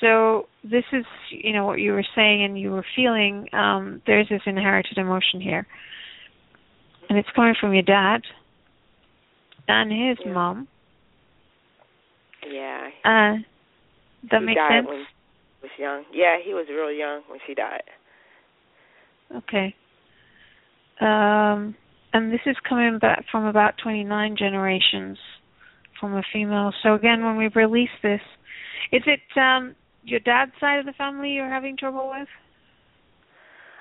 So 0.00 0.48
this 0.64 0.84
is, 0.92 1.04
you 1.30 1.52
know, 1.52 1.66
what 1.66 1.78
you 1.78 1.92
were 1.92 2.04
saying 2.16 2.44
and 2.44 2.58
you 2.58 2.70
were 2.70 2.84
feeling. 2.96 3.48
Um, 3.52 4.00
there's 4.06 4.28
this 4.28 4.42
inherited 4.46 4.96
emotion 4.96 5.40
here, 5.40 5.66
and 7.08 7.18
it's 7.18 7.28
coming 7.34 7.54
from 7.60 7.74
your 7.74 7.82
dad 7.82 8.22
and 9.68 9.92
his 9.92 10.18
Yeah. 10.24 10.32
mom. 10.32 10.68
Yeah. 12.46 12.90
Uh, 13.04 13.36
that 14.30 14.40
he 14.40 14.46
makes 14.46 14.60
sense. 14.68 14.86
when 14.86 14.98
he 14.98 15.06
was 15.62 15.78
young. 15.78 16.04
Yeah, 16.12 16.38
he 16.38 16.54
was 16.54 16.68
real 16.68 16.90
young 16.90 17.22
when 17.28 17.40
she 17.46 17.54
died. 17.54 17.82
Okay. 19.34 19.74
Um, 21.00 21.76
and 22.12 22.32
this 22.32 22.40
is 22.46 22.56
coming 22.60 22.98
back 22.98 23.26
from 23.30 23.44
about 23.44 23.76
29 23.78 24.36
generations 24.36 25.18
from 26.00 26.16
a 26.16 26.22
female. 26.32 26.72
So 26.82 26.94
again, 26.94 27.24
when 27.24 27.36
we 27.36 27.48
release 27.48 27.90
this, 28.02 28.20
is 28.92 29.02
it 29.06 29.20
um, 29.38 29.76
your 30.04 30.20
dad's 30.20 30.52
side 30.58 30.78
of 30.78 30.86
the 30.86 30.92
family 30.92 31.30
you're 31.30 31.50
having 31.50 31.76
trouble 31.76 32.08
with? 32.08 32.28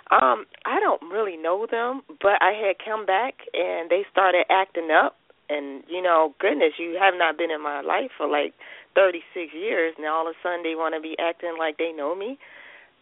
Um, 0.10 0.46
I 0.66 0.80
don't 0.80 1.02
really 1.12 1.38
know 1.38 1.68
them, 1.70 2.02
but 2.22 2.42
I 2.42 2.52
had 2.54 2.78
come 2.84 3.06
back 3.06 3.36
and 3.54 3.90
they 3.90 4.06
started 4.12 4.46
acting 4.50 4.90
up 4.92 5.18
and 5.50 5.84
you 5.88 6.02
know, 6.02 6.36
goodness, 6.40 6.74
you 6.78 6.98
have 7.00 7.14
not 7.18 7.38
been 7.38 7.52
in 7.52 7.62
my 7.62 7.82
life 7.82 8.12
for 8.18 8.28
like 8.28 8.54
36 8.96 9.54
years. 9.54 9.94
Now 10.00 10.18
all 10.18 10.28
of 10.28 10.36
a 10.36 10.40
sudden 10.44 10.64
they 10.64 10.76
want 10.76 10.96
to 10.96 11.02
be 11.02 11.16
acting 11.20 11.56
like 11.58 11.78
they 11.78 11.92
know 11.92 12.16
me. 12.16 12.38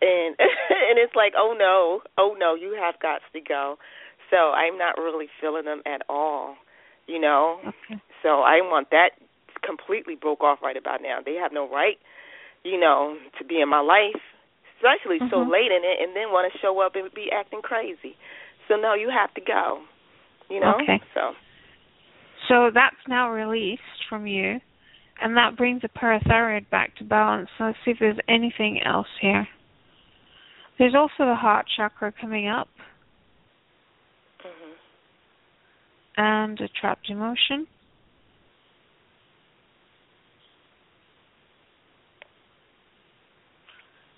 And 0.02 0.36
and 0.40 1.00
it's 1.00 1.16
like, 1.16 1.34
"Oh 1.38 1.56
no. 1.58 2.02
Oh 2.18 2.36
no, 2.38 2.56
you 2.56 2.78
have 2.80 3.00
got 3.02 3.22
to 3.34 3.42
go." 3.42 3.78
So 4.30 4.52
I'm 4.52 4.78
not 4.78 4.98
really 4.98 5.28
feeling 5.40 5.66
them 5.66 5.82
at 5.86 6.02
all, 6.10 6.56
you 7.08 7.20
know. 7.20 7.60
Okay. 7.62 8.02
So 8.24 8.42
I 8.42 8.62
want 8.62 8.90
that 8.92 9.12
completely 9.64 10.16
broke 10.16 10.42
off 10.42 10.60
right 10.62 10.78
about 10.78 11.02
now. 11.02 11.20
They 11.24 11.36
have 11.36 11.54
no 11.54 11.70
right, 11.70 11.98
you 12.64 12.80
know, 12.80 13.18
to 13.38 13.46
be 13.46 13.62
in 13.62 13.70
my 13.70 13.82
life, 13.82 14.22
especially 14.78 15.20
so 15.30 15.46
Mhm. 15.46 15.50
late 15.50 15.72
in 15.72 15.84
it, 15.84 16.02
and 16.02 16.16
then 16.16 16.32
want 16.32 16.52
to 16.52 16.60
show 16.60 16.80
up 16.82 16.96
and 16.96 17.12
be 17.14 17.32
acting 17.32 17.62
crazy. 17.62 18.18
So 18.68 18.76
no, 18.76 18.94
you 18.94 19.10
have 19.10 19.34
to 19.36 19.42
go. 19.42 19.82
You 20.50 20.60
know. 20.60 20.76
Okay. 20.82 21.02
So 21.14 21.36
So 22.48 22.70
that's 22.74 22.96
now 23.08 23.32
released 23.32 23.82
from 24.10 24.28
you, 24.28 24.60
and 25.22 25.36
that 25.38 25.58
brings 25.58 25.82
the 25.82 25.90
parathyroid 25.90 26.70
back 26.70 26.96
to 26.98 27.04
balance. 27.04 27.50
So 27.58 27.66
let's 27.66 27.78
see 27.84 27.92
if 27.92 27.98
there's 28.00 28.20
anything 28.28 28.82
else 28.86 29.08
here. 29.22 29.48
There's 30.78 30.96
also 30.96 31.30
the 31.30 31.36
heart 31.36 31.66
chakra 31.76 32.14
coming 32.20 32.48
up 32.48 32.68
mhm. 34.46 34.74
and 36.18 36.60
a 36.60 36.68
trapped 36.68 37.10
emotion. 37.10 37.68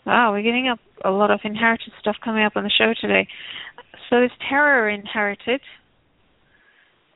Wow, 0.06 0.32
we're 0.32 0.42
getting 0.42 0.70
up 0.70 0.80
a 1.04 1.12
lot 1.12 1.32
of 1.32 1.42
inherited 1.44 1.92
stuff 2.00 2.16
coming 2.24 2.46
up 2.46 2.54
on 2.56 2.64
the 2.64 2.70
show 2.70 2.94
today. 3.00 3.28
So 4.10 4.16
there's 4.16 4.32
terror 4.50 4.90
inherited, 4.90 5.60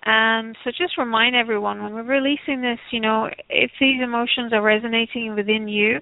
And 0.03 0.57
so 0.63 0.71
just 0.71 0.97
remind 0.97 1.35
everyone 1.35 1.83
when 1.83 1.93
we're 1.93 2.03
releasing 2.03 2.61
this, 2.61 2.79
you 2.91 2.99
know, 2.99 3.29
if 3.49 3.71
these 3.79 4.01
emotions 4.01 4.51
are 4.51 4.61
resonating 4.61 5.35
within 5.35 5.67
you, 5.67 5.99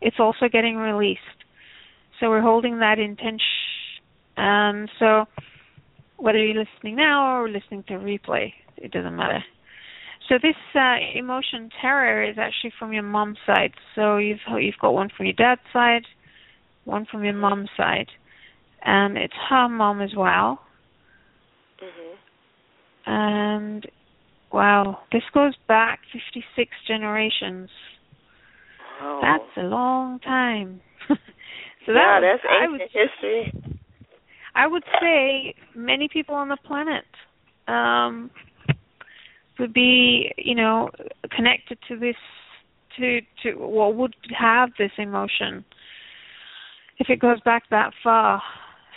it's 0.00 0.20
also 0.20 0.48
getting 0.48 0.76
released. 0.76 1.20
So 2.18 2.28
we're 2.28 2.42
holding 2.42 2.78
that 2.78 2.98
intention. 2.98 3.40
Um, 4.36 4.88
so 4.98 5.26
whether 6.16 6.38
you're 6.38 6.64
listening 6.64 6.96
now 6.96 7.40
or 7.40 7.48
listening 7.48 7.82
to 7.88 7.94
replay, 7.94 8.52
it 8.76 8.92
doesn't 8.92 9.16
matter. 9.16 9.42
So 10.28 10.36
this 10.40 10.54
uh, 10.76 10.96
emotion 11.14 11.70
terror 11.80 12.22
is 12.22 12.36
actually 12.38 12.72
from 12.78 12.92
your 12.92 13.02
mom's 13.02 13.38
side. 13.44 13.72
So 13.96 14.18
you've 14.18 14.38
you've 14.58 14.78
got 14.80 14.94
one 14.94 15.08
from 15.16 15.26
your 15.26 15.32
dad's 15.34 15.60
side, 15.72 16.04
one 16.84 17.04
from 17.10 17.24
your 17.24 17.34
mom's 17.34 17.70
side, 17.76 18.06
and 18.84 19.18
it's 19.18 19.34
her 19.48 19.68
mom 19.68 20.00
as 20.00 20.14
well. 20.14 20.60
Mhm. 21.82 22.16
And 23.06 23.86
wow, 24.52 25.00
this 25.12 25.22
goes 25.32 25.54
back 25.68 26.00
56 26.12 26.70
generations. 26.86 27.70
Oh. 29.02 29.20
That's 29.22 29.66
a 29.66 29.68
long 29.68 30.18
time. 30.20 30.80
so 31.08 31.14
yeah, 31.88 32.20
that 32.20 32.20
that's 32.20 32.42
I 32.48 32.64
ancient 32.64 32.72
would 32.72 32.90
history. 32.92 33.78
I 34.54 34.66
would 34.66 34.84
say 35.00 35.54
many 35.74 36.08
people 36.12 36.34
on 36.34 36.48
the 36.48 36.58
planet 36.66 37.04
um, 37.68 38.30
would 39.58 39.72
be, 39.72 40.32
you 40.36 40.54
know, 40.54 40.90
connected 41.34 41.78
to 41.88 41.96
this, 41.96 42.16
to 42.98 43.20
to 43.42 43.54
what 43.54 43.94
would 43.94 44.14
have 44.36 44.70
this 44.78 44.90
emotion 44.98 45.64
if 46.98 47.08
it 47.08 47.20
goes 47.20 47.40
back 47.44 47.62
that 47.70 47.92
far. 48.02 48.42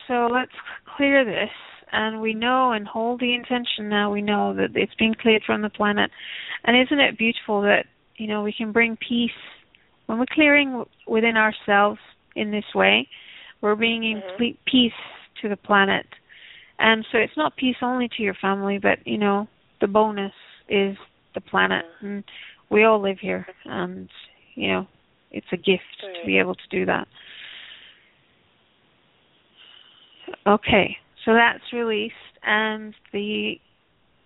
So 0.07 0.27
let's 0.31 0.51
clear 0.97 1.23
this, 1.23 1.49
and 1.91 2.21
we 2.21 2.33
know 2.33 2.71
and 2.71 2.87
hold 2.87 3.19
the 3.19 3.33
intention. 3.33 3.89
Now 3.89 4.11
we 4.11 4.21
know 4.21 4.53
that 4.55 4.75
it's 4.75 4.95
been 4.95 5.13
cleared 5.13 5.43
from 5.45 5.61
the 5.61 5.69
planet, 5.69 6.11
and 6.63 6.77
isn't 6.77 6.99
it 6.99 7.17
beautiful 7.17 7.61
that 7.61 7.85
you 8.17 8.27
know 8.27 8.43
we 8.43 8.53
can 8.53 8.71
bring 8.71 8.97
peace 8.97 9.31
when 10.05 10.19
we're 10.19 10.25
clearing 10.31 10.85
within 11.07 11.37
ourselves 11.37 11.99
in 12.35 12.51
this 12.51 12.73
way. 12.73 13.07
We're 13.61 13.75
bringing 13.75 14.21
Mhm. 14.21 14.57
peace 14.65 14.93
to 15.41 15.49
the 15.49 15.57
planet. 15.57 16.05
And 16.79 17.05
so 17.11 17.17
it's 17.17 17.37
not 17.37 17.55
peace 17.55 17.77
only 17.81 18.09
to 18.09 18.23
your 18.23 18.33
family, 18.33 18.77
but 18.77 19.05
you 19.07 19.17
know, 19.17 19.47
the 19.79 19.87
bonus 19.87 20.33
is 20.67 20.97
the 21.33 21.41
planet 21.41 21.85
and 22.01 22.23
we 22.69 22.83
all 22.83 22.99
live 22.99 23.19
here 23.19 23.47
and 23.65 24.09
you 24.55 24.67
know, 24.67 24.87
it's 25.31 25.51
a 25.51 25.57
gift 25.57 25.83
to 26.19 26.25
be 26.25 26.37
able 26.37 26.55
to 26.55 26.67
do 26.69 26.85
that. 26.85 27.07
Okay, 30.45 30.97
so 31.25 31.33
that's 31.33 31.63
released 31.71 32.13
and 32.43 32.93
the 33.11 33.55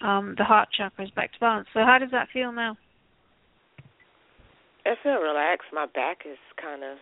um 0.01 0.35
the 0.37 0.43
heart 0.43 0.69
chakra 0.75 1.05
is 1.05 1.11
back 1.11 1.33
to 1.33 1.39
balance. 1.39 1.67
So 1.73 1.81
how 1.85 1.97
does 1.99 2.11
that 2.11 2.27
feel 2.33 2.51
now? 2.51 2.77
I 4.85 4.95
feel 5.03 5.19
relaxed. 5.19 5.67
My 5.73 5.85
back 5.85 6.19
is 6.25 6.37
kind 6.61 6.83
of, 6.83 6.97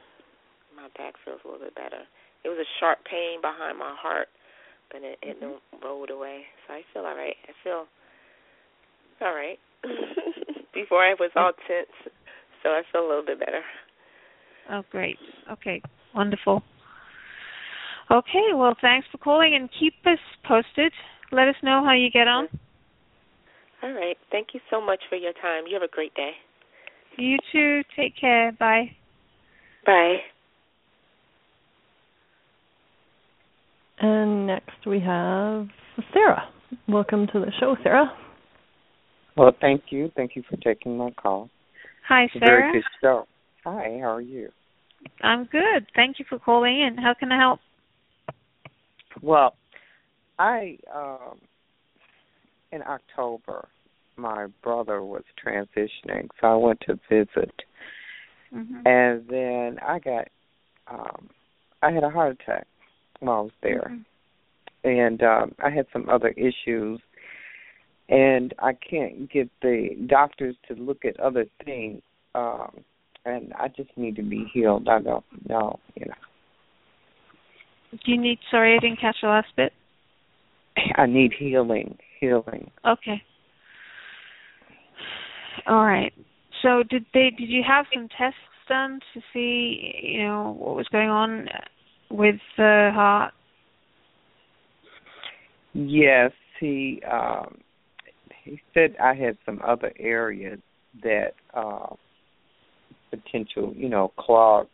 my 0.76 0.88
back 0.98 1.14
feels 1.24 1.40
a 1.46 1.48
little 1.48 1.64
bit 1.64 1.76
better. 1.76 2.02
It 2.44 2.50
was 2.50 2.58
a 2.58 2.70
sharp 2.80 3.00
pain 3.06 3.42
behind 3.42 3.78
my 3.78 3.94
heart, 3.94 4.28
but 4.92 5.04
it, 5.04 5.20
it 5.22 5.40
Mhm. 5.40 5.62
rolled 5.84 6.10
away. 6.10 6.48
So 6.68 6.74
I 6.74 6.82
feel 6.94 7.06
all 7.06 7.16
right. 7.16 7.38
I 7.48 7.52
feel 7.64 7.88
all 9.22 9.36
right. 9.36 9.60
Before 10.74 11.04
I 11.04 11.14
was 11.14 11.32
all 11.36 11.54
tense, 11.68 11.88
so 12.64 12.70
I 12.70 12.82
feel 12.92 13.06
a 13.06 13.08
little 13.08 13.24
bit 13.26 13.40
better. 13.40 13.64
Oh, 14.72 14.84
great. 14.90 15.20
Okay, 15.52 15.82
wonderful. 16.14 16.64
Okay, 18.12 18.54
well, 18.54 18.76
thanks 18.82 19.08
for 19.12 19.18
calling 19.18 19.56
and 19.56 19.70
keep 19.80 19.94
us 20.06 20.20
posted. 20.48 20.92
Let 21.32 21.48
us 21.48 21.56
know 21.64 21.84
how 21.84 21.94
you 21.94 22.12
get 22.12 22.28
on. 22.28 22.48
All 23.82 23.92
right. 23.92 24.18
Thank 24.32 24.50
you 24.54 24.60
so 24.70 24.80
much 24.80 25.00
for 25.10 25.16
your 25.16 25.34
time. 25.34 25.64
You 25.68 25.74
have 25.74 25.84
a 25.84 25.92
great 25.92 26.14
day. 26.14 26.32
You 27.18 27.38
too. 27.52 27.82
Take 27.96 28.14
care. 28.20 28.52
Bye. 28.52 28.92
Bye. 29.86 30.18
And 34.00 34.48
next 34.48 34.86
we 34.86 35.00
have 35.00 35.68
Sarah. 36.14 36.50
Welcome 36.88 37.28
to 37.28 37.40
the 37.40 37.52
show, 37.60 37.76
Sarah. 37.84 38.12
Well, 39.38 39.52
thank 39.62 39.84
you. 39.90 40.12
Thank 40.16 40.36
you 40.36 40.44
for 40.50 40.58
taking 40.58 40.98
my 40.98 41.12
call. 41.12 41.50
Hi, 42.08 42.24
It's 42.24 42.36
a 42.36 42.40
Sarah. 42.40 42.72
very 42.72 42.82
good 42.82 42.88
show. 43.02 43.28
Hi, 43.64 44.00
how 44.02 44.16
are 44.16 44.22
you? 44.22 44.50
I'm 45.22 45.46
good. 45.46 45.88
Thank 45.96 46.20
you 46.20 46.26
for 46.28 46.40
calling 46.40 46.80
in. 46.82 46.98
How 46.98 47.14
can 47.18 47.32
I 47.32 47.38
help? 47.38 47.60
Well, 49.26 49.56
I 50.38 50.78
um 50.94 51.40
in 52.72 52.84
October 52.84 53.68
my 54.18 54.46
brother 54.62 55.04
was 55.04 55.24
transitioning, 55.44 56.30
so 56.40 56.48
I 56.48 56.56
went 56.56 56.80
to 56.82 57.00
visit 57.10 57.54
hmm 58.52 58.82
and 58.86 59.28
then 59.28 59.80
I 59.82 59.98
got 59.98 60.28
um 60.88 61.30
I 61.82 61.90
had 61.90 62.04
a 62.04 62.10
heart 62.10 62.38
attack 62.40 62.68
while 63.20 63.38
I 63.38 63.42
was 63.42 63.52
there. 63.64 63.98
And 64.84 65.24
um 65.24 65.56
I 65.64 65.72
had 65.72 65.88
some 65.92 66.08
other 66.08 66.30
issues 66.30 67.00
and 68.08 68.54
I 68.60 68.74
can't 68.74 69.32
get 69.32 69.50
the 69.64 70.06
doctors 70.06 70.56
to 70.68 70.76
look 70.76 71.04
at 71.04 71.20
other 71.20 71.46
things. 71.66 72.04
Um 72.36 72.84
and 73.26 73.54
I 73.54 73.70
just 73.70 73.90
need 73.98 74.16
to 74.18 74.22
be 74.22 74.46
healed. 74.54 74.88
I 74.88 75.00
don't 75.02 75.26
know, 75.50 75.80
you 75.96 76.06
know. 76.06 76.14
Do 78.04 78.12
you 78.12 78.20
need? 78.20 78.40
Sorry, 78.52 78.76
I 78.76 78.80
didn't 78.80 79.00
catch 79.00 79.18
the 79.22 79.30
last 79.30 79.48
bit. 79.56 79.74
I 80.96 81.06
need 81.06 81.34
healing, 81.38 81.98
healing. 82.20 82.72
Okay. 82.86 83.22
All 85.68 85.86
right. 85.86 86.14
So 86.62 86.84
did 86.90 87.06
they? 87.14 87.32
Did 87.38 87.50
you 87.50 87.64
have 87.68 87.86
some 87.94 88.08
tests 88.18 88.38
done 88.68 89.00
to 89.14 89.22
see, 89.34 89.94
you 90.02 90.24
know, 90.24 90.56
what 90.58 90.76
was 90.76 90.88
going 90.92 91.10
on 91.10 91.48
with 92.10 92.36
the 92.58 92.92
heart? 92.94 93.34
Yes, 95.74 96.32
he 96.60 97.02
um 97.10 97.58
he 98.44 98.60
said 98.74 98.96
I 99.02 99.14
had 99.14 99.38
some 99.46 99.62
other 99.66 99.92
areas 100.00 100.60
that 101.04 101.34
uh 101.54 101.96
potential, 103.10 103.74
you 103.76 103.90
know, 103.90 104.12
clog 104.18 104.68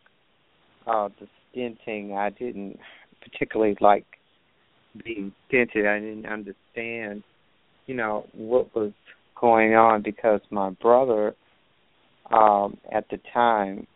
uh 0.86 1.08
the 1.20 1.28
stenting. 1.54 2.16
I 2.16 2.30
didn't 2.30 2.78
particularly 3.22 3.76
like 3.80 4.06
being 5.04 5.32
stented. 5.50 5.86
I 5.86 5.98
didn't 5.98 6.26
understand, 6.26 7.22
you 7.86 7.94
know, 7.94 8.26
what 8.32 8.74
was 8.74 8.92
going 9.40 9.74
on 9.74 10.02
because 10.02 10.40
my 10.50 10.70
brother 10.70 11.34
um 12.30 12.76
at 12.92 13.04
the 13.10 13.18
time 13.34 13.86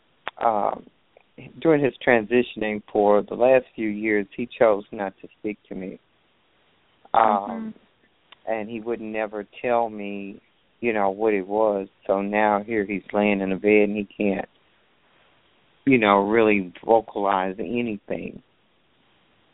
um 0.45 0.85
during 1.61 1.83
his 1.83 1.95
transitioning 2.05 2.83
for 2.93 3.23
the 3.23 3.35
last 3.35 3.65
few 3.77 3.89
years 3.89 4.27
he 4.37 4.49
chose 4.59 4.83
not 4.91 5.15
to 5.23 5.29
speak 5.39 5.57
to 5.69 5.75
me. 5.77 6.01
Um 7.15 7.75
and 8.49 8.69
he 8.69 8.81
would 8.81 9.01
never 9.01 9.47
tell 9.63 9.89
me 9.89 10.41
you 10.81 10.93
know 10.93 11.11
what 11.11 11.33
it 11.33 11.47
was. 11.47 11.87
So 12.09 12.21
now 12.21 12.63
here 12.67 12.85
he's 12.85 13.03
laying 13.13 13.41
in 13.41 13.53
a 13.53 13.57
bed 13.57 13.89
and 13.89 13.97
he 13.97 14.05
can't 14.05 14.49
you 15.85 15.99
know 15.99 16.27
really 16.27 16.73
vocalize 16.85 17.55
anything 17.61 18.43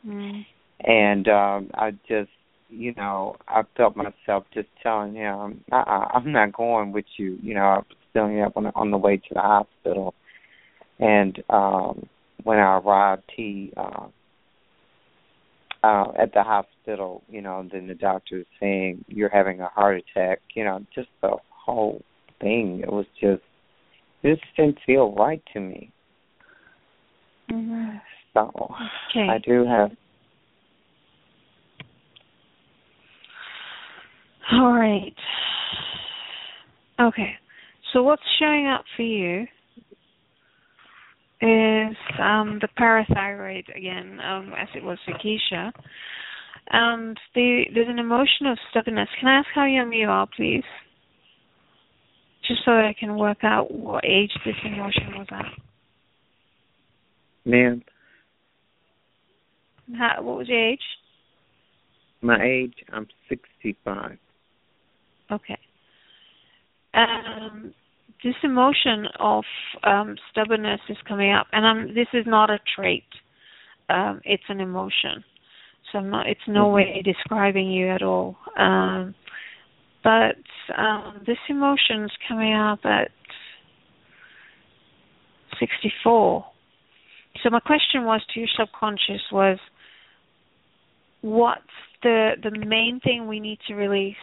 Mm. 0.06 0.44
and 0.80 1.28
um 1.28 1.70
i 1.74 1.92
just 2.08 2.30
you 2.68 2.92
know 2.94 3.36
i 3.46 3.62
felt 3.76 3.94
myself 3.94 4.44
just 4.52 4.68
telling 4.82 5.14
him 5.14 5.62
uh 5.70 5.76
uh 5.76 6.08
i'm 6.12 6.32
not 6.32 6.52
going 6.52 6.90
with 6.90 7.04
you. 7.18 7.38
You 7.40 7.54
know 7.54 7.60
i 7.60 7.76
was 7.76 7.86
filling 8.12 8.40
up 8.40 8.56
on 8.56 8.64
the, 8.64 8.72
on 8.74 8.90
the 8.90 8.98
way 8.98 9.16
to 9.16 9.34
the 9.34 9.40
hospital. 9.40 10.14
And 10.98 11.40
um 11.50 12.08
when 12.42 12.58
i 12.58 12.78
arrived 12.78 13.30
he 13.36 13.72
uh 13.76 14.08
uh 15.84 16.12
at 16.20 16.34
the 16.34 16.42
hospital 16.42 17.22
you 17.28 17.42
know 17.42 17.64
then 17.70 17.86
the 17.86 17.94
doctor 17.94 18.38
was 18.38 18.46
saying 18.58 19.04
you're 19.06 19.28
having 19.28 19.60
a 19.60 19.68
heart 19.68 20.02
attack. 20.02 20.40
You 20.54 20.64
know 20.64 20.84
just 20.92 21.10
the 21.20 21.36
whole 21.50 22.02
thing. 22.40 22.80
It 22.82 22.90
was 22.90 23.06
just 23.20 23.42
this 24.24 24.38
didn't 24.56 24.78
feel 24.84 25.12
right 25.12 25.42
to 25.52 25.60
me. 25.60 25.92
Hmm 27.48 27.98
so 28.34 28.50
Okay. 29.10 29.28
i 29.28 29.38
do 29.38 29.64
have 29.66 29.90
All 34.50 34.72
right. 34.72 35.14
Okay. 37.00 37.32
So 37.92 38.02
what's 38.02 38.22
showing 38.38 38.66
up 38.66 38.84
for 38.96 39.02
you 39.02 39.42
is 41.40 41.96
um, 42.20 42.58
the 42.60 42.68
parathyroid 42.78 43.64
again, 43.76 44.18
um, 44.20 44.52
as 44.58 44.68
it 44.74 44.82
was 44.82 44.98
for 45.04 45.14
Keisha. 45.14 45.72
And 46.70 47.18
the, 47.34 47.64
there's 47.74 47.88
an 47.88 47.98
emotion 47.98 48.46
of 48.46 48.58
stubbornness. 48.70 49.08
Can 49.18 49.28
I 49.28 49.38
ask 49.38 49.48
how 49.54 49.64
young 49.64 49.92
you 49.92 50.08
are, 50.08 50.28
please? 50.36 50.62
Just 52.46 52.60
so 52.64 52.72
that 52.72 52.84
I 52.84 52.94
can 52.98 53.16
work 53.16 53.38
out 53.42 53.70
what 53.72 54.04
age 54.04 54.30
this 54.44 54.54
emotion 54.64 55.14
was 55.16 55.26
at. 55.30 55.46
ma'am 57.44 57.82
How, 59.98 60.22
what 60.22 60.38
was 60.38 60.48
your 60.48 60.70
age? 60.70 60.80
my 62.20 62.38
age 62.42 62.74
i'm 62.92 63.06
sixty 63.28 63.76
five 63.84 64.18
Okay. 65.30 65.58
Um, 66.94 67.72
this 68.22 68.34
emotion 68.44 69.06
of 69.18 69.44
um, 69.82 70.16
stubbornness 70.30 70.80
is 70.90 70.98
coming 71.08 71.32
up, 71.32 71.46
and 71.52 71.66
I'm, 71.66 71.94
this 71.94 72.08
is 72.12 72.24
not 72.26 72.50
a 72.50 72.58
trait. 72.76 73.04
Um, 73.88 74.20
it's 74.24 74.42
an 74.48 74.60
emotion. 74.60 75.24
So 75.90 75.98
I'm 75.98 76.10
not. 76.10 76.28
It's 76.28 76.40
no 76.46 76.66
Mm-hmm. 76.66 76.74
way 76.74 77.02
describing 77.02 77.70
you 77.70 77.88
at 77.90 78.02
all. 78.02 78.36
Um, 78.58 79.14
but 80.04 80.36
um, 80.76 81.22
this 81.26 81.38
is 81.48 82.10
coming 82.28 82.54
up 82.54 82.80
at 82.84 83.10
64. 85.58 86.44
So 87.42 87.50
my 87.50 87.60
question 87.60 88.04
was 88.04 88.20
to 88.34 88.40
your 88.40 88.48
subconscious 88.58 89.22
was, 89.30 89.58
what's 91.22 91.62
the 92.02 92.32
the 92.42 92.50
main 92.66 93.00
thing 93.02 93.26
we 93.26 93.40
need 93.40 93.58
to 93.68 93.74
release 93.74 94.16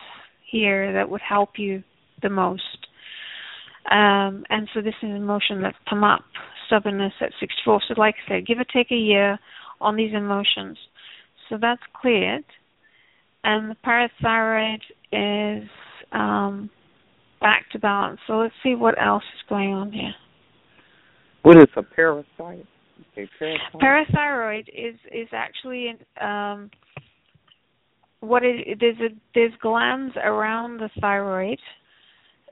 here 0.51 0.93
that 0.93 1.09
would 1.09 1.21
help 1.27 1.51
you 1.57 1.83
the 2.21 2.29
most? 2.29 2.87
Um, 3.89 4.43
and 4.49 4.69
so 4.73 4.81
this 4.81 4.93
is 5.01 5.09
an 5.09 5.15
emotion 5.15 5.61
that's 5.61 5.77
come 5.89 6.03
up, 6.03 6.21
stubbornness 6.67 7.13
at 7.21 7.31
64. 7.39 7.81
So 7.87 7.93
like 7.97 8.15
I 8.25 8.29
said, 8.29 8.47
give 8.47 8.59
or 8.59 8.65
take 8.65 8.91
a 8.91 8.95
year 8.95 9.39
on 9.81 9.95
these 9.95 10.13
emotions. 10.13 10.77
So 11.47 11.57
that's 11.59 11.81
cleared. 11.99 12.43
And 13.43 13.71
the 13.71 13.75
parathyroid 13.83 14.81
is 15.11 15.67
um, 16.11 16.69
back 17.41 17.65
to 17.71 17.79
balance. 17.79 18.19
So 18.27 18.33
let's 18.33 18.53
see 18.61 18.75
what 18.75 19.01
else 19.01 19.23
is 19.35 19.49
going 19.49 19.73
on 19.73 19.91
here. 19.91 20.13
What 21.43 21.57
is 21.57 21.69
a 21.75 21.83
parasite? 21.83 22.65
Parasite? 23.15 23.59
Parathyroid 23.81 24.67
is 24.69 24.95
is 25.11 25.27
actually 25.31 25.95
um, 26.21 26.69
what 28.22 28.43
it 28.43 28.80
there's 28.80 28.99
a 28.99 29.09
there's 29.34 29.53
glands 29.61 30.15
around 30.17 30.80
the 30.80 30.89
thyroid, 30.99 31.59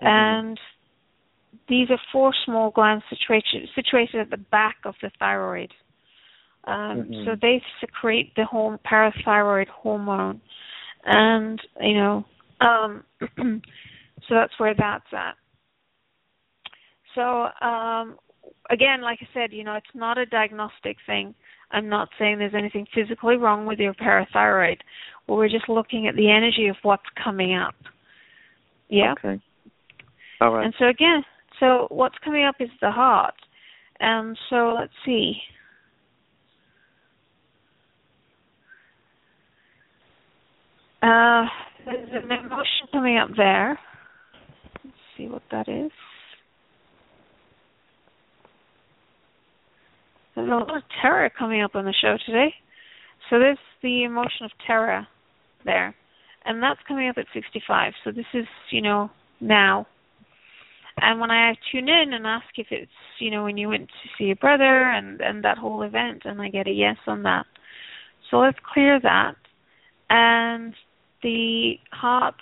Mhm. 0.01 0.07
and 0.07 0.59
these 1.67 1.89
are 1.89 1.99
four 2.11 2.33
small 2.45 2.71
glands 2.71 3.03
situated 3.09 3.69
situated 3.75 4.21
at 4.21 4.29
the 4.29 4.37
back 4.37 4.77
of 4.85 4.95
the 5.01 5.09
thyroid. 5.19 5.73
Um, 6.65 7.05
Mhm. 7.05 7.25
So 7.25 7.35
they 7.35 7.63
secrete 7.79 8.35
the 8.35 8.45
whole 8.45 8.77
parathyroid 8.79 9.67
hormone, 9.67 10.41
and 11.03 11.61
you 11.81 11.93
know, 11.93 12.25
um, 12.61 13.03
so 13.37 14.35
that's 14.35 14.57
where 14.59 14.73
that's 14.73 15.13
at. 15.13 15.35
So 17.15 17.49
um, 17.61 18.19
again, 18.69 19.01
like 19.01 19.19
I 19.21 19.27
said, 19.33 19.51
you 19.51 19.63
know, 19.63 19.75
it's 19.75 19.95
not 19.95 20.17
a 20.17 20.25
diagnostic 20.25 20.97
thing. 21.05 21.33
I'm 21.71 21.89
not 21.89 22.09
saying 22.17 22.39
there's 22.39 22.53
anything 22.57 22.85
physically 22.93 23.35
wrong 23.35 23.65
with 23.65 23.79
your 23.79 23.93
parathyroid. 23.93 24.77
Well, 25.27 25.37
we're 25.37 25.49
just 25.49 25.67
looking 25.67 26.07
at 26.07 26.15
the 26.15 26.29
energy 26.29 26.67
of 26.67 26.77
what's 26.83 27.03
coming 27.21 27.55
up. 27.55 27.75
Yeah. 28.89 29.13
Okay. 29.13 29.41
All 30.39 30.53
right. 30.53 30.65
And 30.65 30.73
so 30.79 30.87
again, 30.87 31.23
so 31.59 31.87
what's 31.89 32.15
coming 32.23 32.45
up 32.45 32.55
is 32.59 32.69
the 32.81 32.91
heart. 32.91 33.33
And 33.99 34.37
so 34.49 34.75
let's 34.77 34.93
see. 35.05 35.33
Uh, 41.01 41.45
there's 41.85 42.09
an 42.11 42.31
emotion 42.31 42.87
coming 42.91 43.17
up 43.17 43.29
there. 43.35 43.79
Let's 44.83 44.97
see 45.17 45.27
what 45.27 45.43
that 45.51 45.67
is. 45.67 45.91
There's 50.37 50.49
a 50.49 50.53
lot 50.53 50.77
of 50.77 50.83
terror 51.01 51.31
coming 51.35 51.63
up 51.63 51.73
on 51.73 51.85
the 51.85 51.95
show 51.99 52.15
today. 52.23 52.53
So 53.27 53.39
there's 53.39 53.57
the 53.81 54.03
emotion 54.03 54.45
of 54.45 54.51
terror 54.67 55.07
there. 55.65 55.95
And 56.45 56.61
that's 56.61 56.79
coming 56.87 57.09
up 57.09 57.17
at 57.17 57.25
65. 57.33 57.93
So 58.03 58.11
this 58.11 58.27
is, 58.35 58.45
you 58.69 58.83
know, 58.83 59.09
now. 59.41 59.87
And 61.01 61.19
when 61.19 61.31
I 61.31 61.55
tune 61.71 61.89
in 61.89 62.13
and 62.13 62.27
ask 62.27 62.45
if 62.55 62.67
it's, 62.69 62.91
you 63.19 63.31
know, 63.31 63.45
when 63.45 63.57
you 63.57 63.69
went 63.69 63.87
to 63.87 64.09
see 64.15 64.25
your 64.25 64.35
brother 64.35 64.83
and 64.91 65.21
and 65.21 65.43
that 65.43 65.57
whole 65.57 65.81
event, 65.81 66.21
and 66.25 66.39
I 66.39 66.49
get 66.49 66.67
a 66.67 66.71
yes 66.71 66.97
on 67.07 67.23
that. 67.23 67.47
So 68.29 68.37
let's 68.37 68.59
clear 68.73 68.99
that. 69.01 69.35
And 70.11 70.75
the 71.23 71.79
heart's 71.91 72.37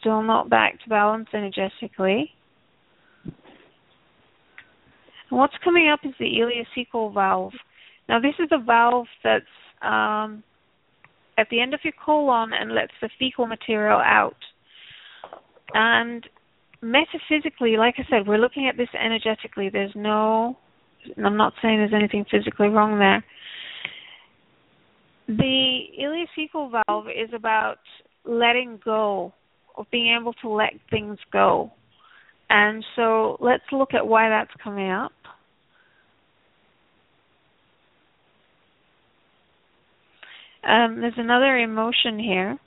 still 0.00 0.22
not 0.22 0.50
back 0.50 0.82
to 0.82 0.88
balance 0.88 1.28
energetically. 1.32 2.32
And 5.34 5.40
what's 5.40 5.54
coming 5.64 5.88
up 5.88 5.98
is 6.04 6.12
the 6.20 6.26
ileocecal 6.26 7.12
valve. 7.12 7.54
Now 8.08 8.20
this 8.20 8.36
is 8.38 8.48
a 8.52 8.64
valve 8.64 9.08
that's 9.24 9.44
um, 9.82 10.44
at 11.36 11.48
the 11.50 11.60
end 11.60 11.74
of 11.74 11.80
your 11.82 11.92
colon 12.04 12.52
and 12.52 12.72
lets 12.72 12.92
the 13.02 13.10
fecal 13.18 13.48
material 13.48 13.98
out. 13.98 14.36
And 15.72 16.24
metaphysically, 16.80 17.76
like 17.76 17.96
I 17.98 18.04
said, 18.08 18.28
we're 18.28 18.38
looking 18.38 18.68
at 18.68 18.76
this 18.76 18.90
energetically. 18.94 19.70
There's 19.70 19.90
no, 19.96 20.56
I'm 21.16 21.36
not 21.36 21.52
saying 21.60 21.78
there's 21.78 21.92
anything 21.92 22.26
physically 22.30 22.68
wrong 22.68 23.00
there. 23.00 23.24
The 25.26 25.80
ileocecal 26.00 26.70
valve 26.86 27.06
is 27.08 27.30
about 27.34 27.78
letting 28.24 28.78
go, 28.84 29.32
of 29.76 29.86
being 29.90 30.16
able 30.16 30.34
to 30.34 30.48
let 30.48 30.74
things 30.90 31.18
go. 31.32 31.72
And 32.50 32.84
so 32.94 33.36
let's 33.40 33.64
look 33.72 33.94
at 33.94 34.06
why 34.06 34.28
that's 34.28 34.52
coming 34.62 34.92
up. 34.92 35.10
Um, 40.66 41.00
there's 41.00 41.18
another 41.18 41.58
emotion 41.58 42.18
here. 42.18 42.58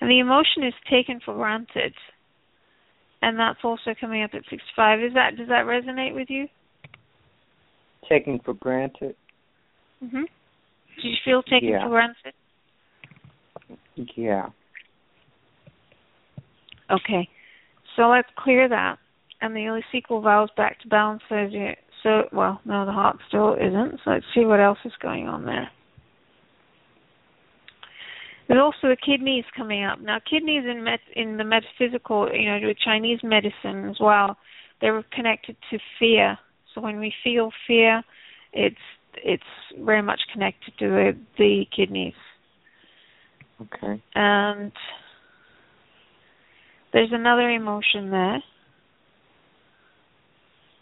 And 0.00 0.10
the 0.10 0.18
emotion 0.18 0.64
is 0.64 0.74
taken 0.90 1.20
for 1.24 1.34
granted. 1.34 1.94
And 3.22 3.38
that's 3.38 3.58
also 3.62 3.94
coming 4.00 4.22
up 4.22 4.30
at 4.32 4.42
65. 4.48 5.00
Is 5.00 5.14
that 5.14 5.36
does 5.36 5.48
that 5.48 5.66
resonate 5.66 6.14
with 6.14 6.30
you? 6.30 6.48
Taken 8.08 8.38
for 8.40 8.54
granted. 8.54 9.14
Mhm. 10.02 10.26
Do 11.00 11.08
you 11.08 11.16
feel 11.24 11.42
taken 11.42 11.68
Yeah. 11.68 11.82
for 11.82 11.90
granted? 11.90 12.34
Yeah. 13.94 14.50
Okay. 16.90 17.28
So 17.96 18.08
let's 18.08 18.28
clear 18.36 18.68
that. 18.68 18.98
And 19.42 19.54
the 19.54 19.60
ileocecal 19.60 20.22
valve's 20.22 20.52
back 20.56 20.78
to 20.80 20.88
balance 20.88 21.22
as 21.30 21.52
you 21.52 21.74
so 22.02 22.22
well, 22.32 22.60
no 22.64 22.86
the 22.86 22.92
heart 22.92 23.18
still 23.28 23.54
isn't, 23.54 24.00
so 24.04 24.10
let's 24.10 24.24
see 24.34 24.44
what 24.44 24.60
else 24.60 24.78
is 24.84 24.92
going 25.00 25.28
on 25.28 25.44
there. 25.44 25.70
There's 28.48 28.60
also 28.60 28.88
the 28.88 28.96
kidneys 28.96 29.44
coming 29.56 29.84
up. 29.84 30.00
Now 30.00 30.18
kidneys 30.28 30.64
in 30.68 30.82
met, 30.82 31.00
in 31.14 31.36
the 31.36 31.44
metaphysical, 31.44 32.28
you 32.34 32.50
know, 32.50 32.58
with 32.66 32.78
Chinese 32.84 33.20
medicine 33.22 33.88
as 33.88 33.96
well, 34.00 34.36
they're 34.80 35.04
connected 35.12 35.56
to 35.70 35.78
fear. 35.98 36.36
So 36.74 36.80
when 36.80 36.98
we 36.98 37.12
feel 37.22 37.50
fear, 37.66 38.02
it's 38.52 38.76
it's 39.16 39.42
very 39.78 40.02
much 40.02 40.20
connected 40.32 40.72
to 40.78 40.88
the, 40.88 41.12
the 41.38 41.64
kidneys. 41.74 42.14
Okay. 43.60 44.02
And 44.14 44.72
there's 46.92 47.10
another 47.12 47.50
emotion 47.50 48.10
there 48.10 48.42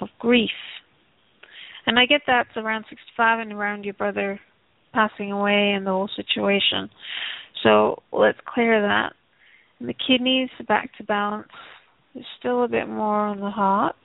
of 0.01 0.09
grief. 0.19 0.51
And 1.89 1.99
I 1.99 2.05
get 2.05 2.21
that's 2.27 2.55
around 2.55 2.85
65 2.91 3.41
and 3.41 3.51
around 3.51 3.85
your 3.85 3.95
brother 3.95 4.39
passing 4.93 5.33
away 5.33 5.73
and 5.75 5.87
the 5.87 5.91
whole 5.91 6.11
situation. 6.15 6.91
So 7.63 8.03
let's 8.13 8.37
clear 8.47 8.83
that. 8.83 9.15
And 9.81 9.89
the 9.89 9.95
kidneys 9.95 10.51
back 10.69 10.95
to 10.99 11.05
balance. 11.05 11.49
There's 12.13 12.27
still 12.39 12.63
a 12.65 12.69
bit 12.69 12.89
more 12.89 13.21
on 13.21 13.41
the 13.41 13.49
heart. 13.49 13.97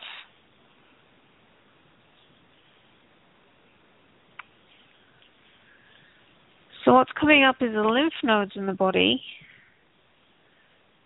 So 6.85 6.93
what's 6.93 7.11
coming 7.19 7.43
up 7.43 7.57
is 7.59 7.73
the 7.73 7.81
lymph 7.81 8.13
nodes 8.23 8.53
in 8.55 8.65
the 8.65 8.71
body. 8.71 9.21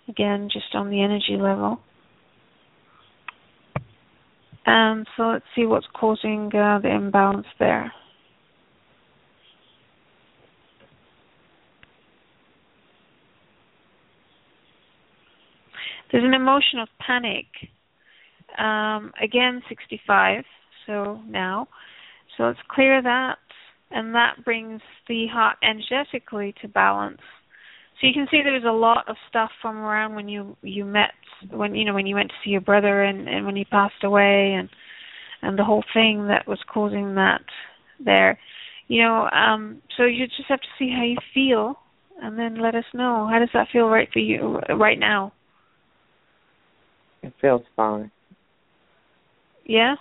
Again, 0.07 0.47
just 0.53 0.75
on 0.75 0.91
the 0.91 1.01
energy 1.01 1.37
level. 1.41 1.79
And 4.67 5.07
so 5.15 5.23
let's 5.23 5.45
see 5.55 5.65
what's 5.65 5.87
causing 5.97 6.51
uh, 6.53 6.79
the 6.79 6.93
imbalance 6.93 7.47
there. 7.57 7.89
There's 16.11 16.25
an 16.25 16.33
emotion 16.33 16.79
of 16.79 16.89
panic. 16.99 17.45
Um, 18.57 19.13
again, 19.21 19.61
65, 19.69 20.43
so 20.85 21.21
now. 21.25 21.69
So 22.35 22.43
let's 22.43 22.59
clear 22.67 23.01
that, 23.01 23.37
and 23.91 24.13
that 24.15 24.43
brings 24.43 24.81
the 25.07 25.27
heart 25.27 25.55
energetically 25.63 26.53
to 26.61 26.67
balance. 26.67 27.21
So 27.99 28.05
you 28.05 28.13
can 28.13 28.27
see 28.29 28.41
there's 28.43 28.63
a 28.63 28.71
lot 28.71 29.09
of 29.09 29.15
stuff 29.27 29.49
from 29.61 29.77
around 29.77 30.15
when 30.15 30.29
you 30.29 30.55
you 30.61 30.85
met 30.85 31.11
when 31.51 31.73
you 31.73 31.83
know 31.83 31.93
when 31.95 32.05
you 32.05 32.15
went 32.15 32.29
to 32.29 32.35
see 32.43 32.51
your 32.51 32.61
brother 32.61 33.03
and 33.03 33.27
and 33.27 33.45
when 33.45 33.55
he 33.55 33.65
passed 33.65 34.03
away 34.03 34.53
and 34.53 34.69
and 35.41 35.57
the 35.57 35.63
whole 35.63 35.83
thing 35.93 36.27
that 36.27 36.47
was 36.47 36.59
causing 36.71 37.15
that 37.15 37.41
there. 38.03 38.39
You 38.87 39.03
know, 39.03 39.29
um 39.29 39.81
so 39.97 40.03
you 40.03 40.27
just 40.27 40.47
have 40.47 40.61
to 40.61 40.67
see 40.77 40.91
how 40.95 41.03
you 41.03 41.17
feel 41.33 41.79
and 42.21 42.37
then 42.37 42.61
let 42.61 42.75
us 42.75 42.85
know. 42.93 43.27
How 43.31 43.39
does 43.39 43.49
that 43.53 43.67
feel 43.73 43.87
right 43.87 44.09
for 44.11 44.19
you 44.19 44.59
right 44.77 44.99
now? 44.99 45.33
It 47.23 47.33
feels 47.41 47.63
fine. 47.75 48.11
Yeah? 49.65 49.95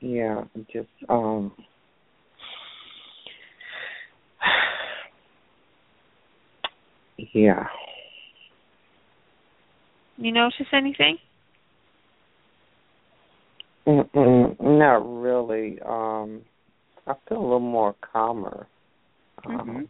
Yeah, 0.00 0.44
just 0.72 0.88
um 1.08 1.52
yeah. 7.18 7.66
You 10.16 10.32
notice 10.32 10.66
anything? 10.72 11.18
Mm-mm, 13.86 14.60
not 14.60 15.20
really. 15.22 15.80
Um 15.82 16.42
I 17.06 17.14
feel 17.28 17.38
a 17.38 17.42
little 17.42 17.60
more 17.60 17.94
calmer. 18.12 18.66
Mm-hmm. 19.46 19.70
Um, 19.70 19.88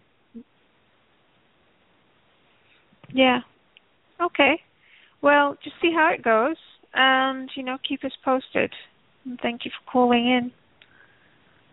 Yeah. 3.12 3.40
Okay. 4.20 4.60
Well, 5.22 5.56
just 5.64 5.76
see 5.82 5.92
how 5.92 6.10
it 6.12 6.22
goes 6.22 6.56
and, 6.94 7.50
you 7.56 7.62
know, 7.62 7.78
keep 7.86 8.04
us 8.04 8.12
posted. 8.24 8.72
And 9.24 9.38
thank 9.40 9.64
you 9.64 9.70
for 9.70 9.90
calling 9.90 10.28
in. 10.28 10.52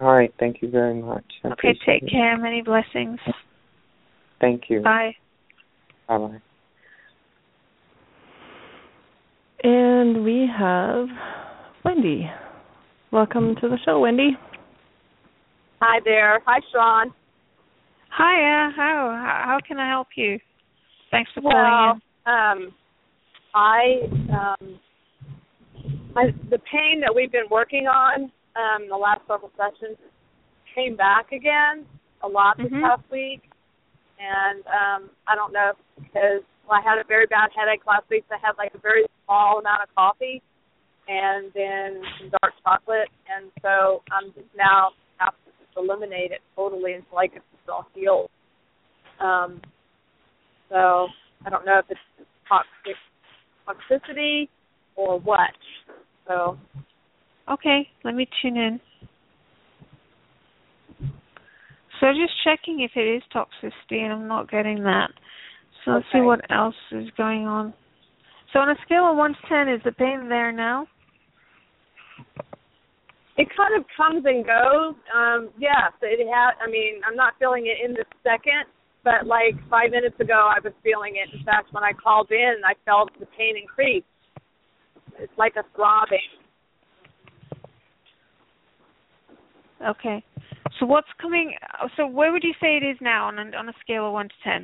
all 0.01 0.13
right, 0.15 0.33
thank 0.39 0.61
you 0.61 0.69
very 0.69 0.95
much. 0.95 1.25
I 1.43 1.49
Okay, 1.49 1.77
take 1.85 2.03
it. 2.03 2.09
care. 2.09 2.37
Many 2.37 2.61
blessings. 2.61 3.19
Thank 4.41 4.69
you. 4.69 4.81
Bye. 4.81 5.15
Bye 6.07 6.17
bye. 6.17 6.41
And 9.63 10.23
we 10.23 10.47
have 10.57 11.07
Wendy. 11.83 12.29
Welcome 13.11 13.55
to 13.61 13.69
the 13.69 13.77
show, 13.83 13.99
Wendy. 14.01 14.37
Hi 15.81 15.99
there. 16.03 16.41
Hi, 16.45 16.59
Sean. 16.71 17.13
Hiya. 18.17 18.71
How 18.75 19.43
how 19.45 19.57
can 19.67 19.79
I 19.79 19.89
help 19.89 20.07
you? 20.15 20.37
Thanks 21.11 21.31
for 21.33 21.41
Well, 21.41 21.53
calling 21.53 22.01
um, 22.25 22.73
I 23.53 24.01
um, 24.31 24.79
my 26.13 26.25
the 26.49 26.59
pain 26.71 27.01
that 27.01 27.13
we've 27.13 27.31
been 27.31 27.49
working 27.49 27.87
on 27.87 28.31
um, 28.55 28.87
the 28.89 28.95
last 28.95 29.21
several 29.27 29.51
sessions 29.57 29.97
came 30.73 30.95
back 30.95 31.31
again 31.31 31.85
a 32.23 32.27
lot 32.27 32.57
this 32.57 32.71
Mhm. 32.71 32.81
past 32.81 33.03
week, 33.11 33.41
and 34.19 34.59
um, 34.67 35.09
I 35.27 35.35
don't 35.35 35.53
know 35.53 35.73
because 35.97 36.43
well, 36.67 36.79
I 36.79 36.83
had 36.83 36.97
a 36.97 37.07
very 37.07 37.25
bad 37.27 37.49
headache 37.55 37.85
last 37.85 38.09
week. 38.09 38.25
So 38.29 38.35
I 38.35 38.39
had 38.41 38.57
like 38.57 38.73
a 38.73 38.79
very 38.79 39.05
small 39.25 39.59
amount 39.59 39.83
of 39.83 39.89
coffee 39.95 40.41
and 41.07 41.51
then 41.53 42.01
some 42.19 42.31
dark 42.41 42.53
chocolate, 42.63 43.09
and 43.29 43.51
so 43.61 44.01
I'm 44.11 44.33
just 44.33 44.49
now 44.57 44.89
have 45.17 45.33
to 45.45 45.51
just 45.51 45.77
eliminate 45.77 46.31
it 46.31 46.41
totally 46.55 46.93
until 46.93 47.17
I 47.19 47.27
get 47.27 47.43
this 47.51 47.69
all 47.69 47.85
healed. 47.93 48.29
Um, 49.19 49.61
so 50.69 51.07
I 51.45 51.49
don't 51.49 51.65
know 51.65 51.79
if 51.79 51.85
it's 51.89 52.27
toxic 52.49 52.97
toxicity 53.67 54.49
or 54.95 55.19
what. 55.19 55.51
So. 56.27 56.57
Okay, 57.51 57.87
let 58.03 58.15
me 58.15 58.27
tune 58.41 58.57
in. 58.57 58.79
So 61.99 62.07
just 62.07 62.33
checking 62.43 62.81
if 62.81 62.91
it 62.95 63.07
is 63.17 63.23
toxicity, 63.33 64.03
and 64.03 64.13
I'm 64.13 64.27
not 64.27 64.49
getting 64.49 64.83
that. 64.83 65.11
So 65.83 65.91
let's 65.91 66.05
see 66.11 66.21
what 66.21 66.41
else 66.51 66.75
is 66.91 67.07
going 67.17 67.47
on. 67.47 67.73
So 68.51 68.59
on 68.59 68.69
a 68.69 68.75
scale 68.85 69.11
of 69.11 69.17
one 69.17 69.33
to 69.33 69.39
ten, 69.49 69.69
is 69.69 69.81
the 69.83 69.91
pain 69.91 70.27
there 70.29 70.51
now? 70.51 70.87
it 73.37 73.47
kind 73.55 73.75
of 73.77 73.85
comes 73.95 74.23
and 74.25 74.45
goes. 74.45 74.95
Um, 75.13 75.49
yes, 75.59 75.91
it 76.01 76.25
had. 76.25 76.51
I 76.63 76.69
mean, 76.69 77.01
I'm 77.07 77.15
not 77.15 77.33
feeling 77.37 77.67
it 77.67 77.83
in 77.83 77.93
this 77.93 78.07
second, 78.23 78.65
but 79.03 79.27
like 79.27 79.55
five 79.69 79.91
minutes 79.91 80.15
ago, 80.19 80.49
I 80.55 80.59
was 80.63 80.73
feeling 80.83 81.15
it. 81.15 81.37
In 81.37 81.43
fact, 81.45 81.73
when 81.73 81.83
I 81.83 81.91
called 81.91 82.31
in, 82.31 82.55
I 82.65 82.73
felt 82.85 83.09
the 83.19 83.25
pain 83.37 83.55
increase. 83.61 84.03
It's 85.19 85.33
like 85.37 85.55
a 85.57 85.63
throbbing. 85.75 86.19
Okay. 89.85 90.23
So 90.79 90.85
what's 90.85 91.07
coming? 91.21 91.53
So 91.95 92.07
where 92.07 92.31
would 92.31 92.43
you 92.43 92.53
say 92.61 92.77
it 92.77 92.83
is 92.83 92.97
now 93.01 93.27
on 93.27 93.39
a, 93.39 93.57
on 93.57 93.69
a 93.69 93.73
scale 93.81 94.07
of 94.07 94.13
one 94.13 94.27
to 94.27 94.35
ten, 94.43 94.63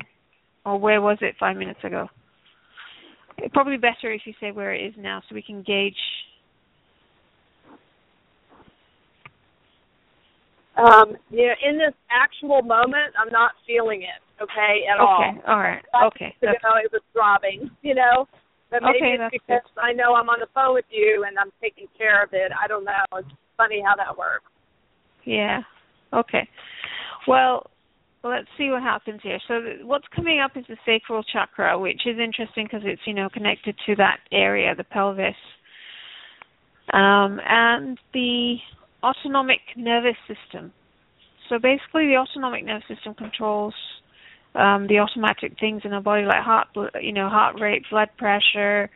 or 0.65 0.77
where 0.77 1.01
was 1.01 1.17
it 1.21 1.35
five 1.39 1.55
minutes 1.55 1.79
ago? 1.83 2.07
Probably 3.53 3.77
better 3.77 4.11
if 4.11 4.21
you 4.25 4.33
say 4.39 4.51
where 4.51 4.73
it 4.73 4.85
is 4.85 4.93
now, 4.97 5.21
so 5.27 5.35
we 5.35 5.41
can 5.41 5.63
gauge. 5.63 5.95
Um, 10.77 11.15
yeah, 11.29 11.53
in 11.67 11.77
this 11.77 11.93
actual 12.09 12.61
moment, 12.61 13.13
I'm 13.19 13.31
not 13.31 13.51
feeling 13.67 14.03
it. 14.03 14.21
Okay, 14.41 14.83
at 14.91 14.99
all. 14.99 15.21
Okay. 15.21 15.41
All 15.47 15.59
right. 15.59 15.83
Five 15.91 16.11
Okay. 16.15 16.33
ago, 16.41 16.73
it 16.83 16.91
was 16.91 17.01
throbbing. 17.13 17.69
You 17.81 17.95
know, 17.95 18.27
but 18.69 18.83
maybe 18.83 18.97
Okay, 18.97 19.17
it's 19.19 19.45
because 19.47 19.71
I 19.81 19.91
know 19.91 20.13
I'm 20.15 20.29
on 20.29 20.39
the 20.39 20.47
phone 20.53 20.73
with 20.75 20.85
you 20.89 21.25
and 21.27 21.37
I'm 21.37 21.51
taking 21.61 21.87
care 21.97 22.23
of 22.23 22.29
it. 22.33 22.51
I 22.53 22.67
don't 22.67 22.85
know. 22.85 23.03
It's 23.17 23.27
funny 23.57 23.81
how 23.85 23.95
that 23.95 24.17
works. 24.17 24.45
yeah. 25.25 25.61
Okay. 26.13 26.47
Well, 27.27 27.69
let's 28.23 28.47
see 28.57 28.69
what 28.69 28.83
happens 28.83 29.21
here. 29.23 29.39
So 29.47 29.61
what's 29.83 30.07
coming 30.15 30.39
up 30.39 30.51
is 30.55 30.65
the 30.67 30.77
sacral 30.85 31.23
chakra, 31.23 31.77
which 31.79 32.01
is 32.05 32.17
interesting 32.19 32.65
because 32.65 32.81
it's 32.83 33.01
you 33.05 33.13
know 33.13 33.29
connected 33.29 33.75
to 33.85 33.95
that 33.95 34.19
area, 34.31 34.75
the 34.75 34.83
pelvis, 34.83 35.35
um, 36.93 37.39
and 37.47 37.97
the 38.13 38.57
autonomic 39.03 39.61
nervous 39.75 40.17
system. 40.27 40.71
So 41.49 41.57
basically, 41.59 42.07
the 42.07 42.17
autonomic 42.17 42.65
nervous 42.65 42.87
system 42.87 43.13
controls 43.13 43.73
um, 44.55 44.87
the 44.87 44.99
automatic 44.99 45.53
things 45.59 45.81
in 45.85 45.93
our 45.93 46.01
body, 46.01 46.23
like 46.23 46.43
heart, 46.43 46.67
you 47.01 47.13
know, 47.13 47.29
heart 47.29 47.59
rate, 47.59 47.83
blood 47.89 48.09
pressure, 48.17 48.89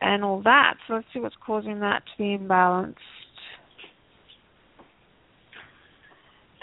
and 0.00 0.22
all 0.24 0.42
that. 0.42 0.74
So 0.86 0.94
let's 0.94 1.06
see 1.12 1.20
what's 1.20 1.36
causing 1.44 1.80
that 1.80 2.02
to 2.04 2.18
be 2.18 2.38
imbalanced. 2.38 2.94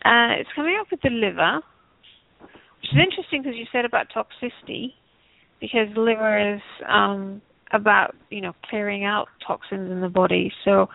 Uh, 0.03 0.39
it's 0.39 0.49
coming 0.55 0.77
up 0.79 0.87
with 0.89 1.01
the 1.01 1.09
liver, 1.09 1.61
which 2.39 2.91
is 2.91 2.99
interesting 2.99 3.43
because 3.43 3.55
you 3.55 3.65
said 3.71 3.85
about 3.85 4.07
toxicity, 4.15 4.93
because 5.59 5.87
the 5.93 6.01
liver 6.01 6.55
is 6.55 6.61
um, 6.89 7.41
about 7.71 8.15
you 8.29 8.41
know 8.41 8.53
clearing 8.69 9.05
out 9.05 9.27
toxins 9.45 9.91
in 9.91 10.01
the 10.01 10.09
body. 10.09 10.51
So 10.65 10.87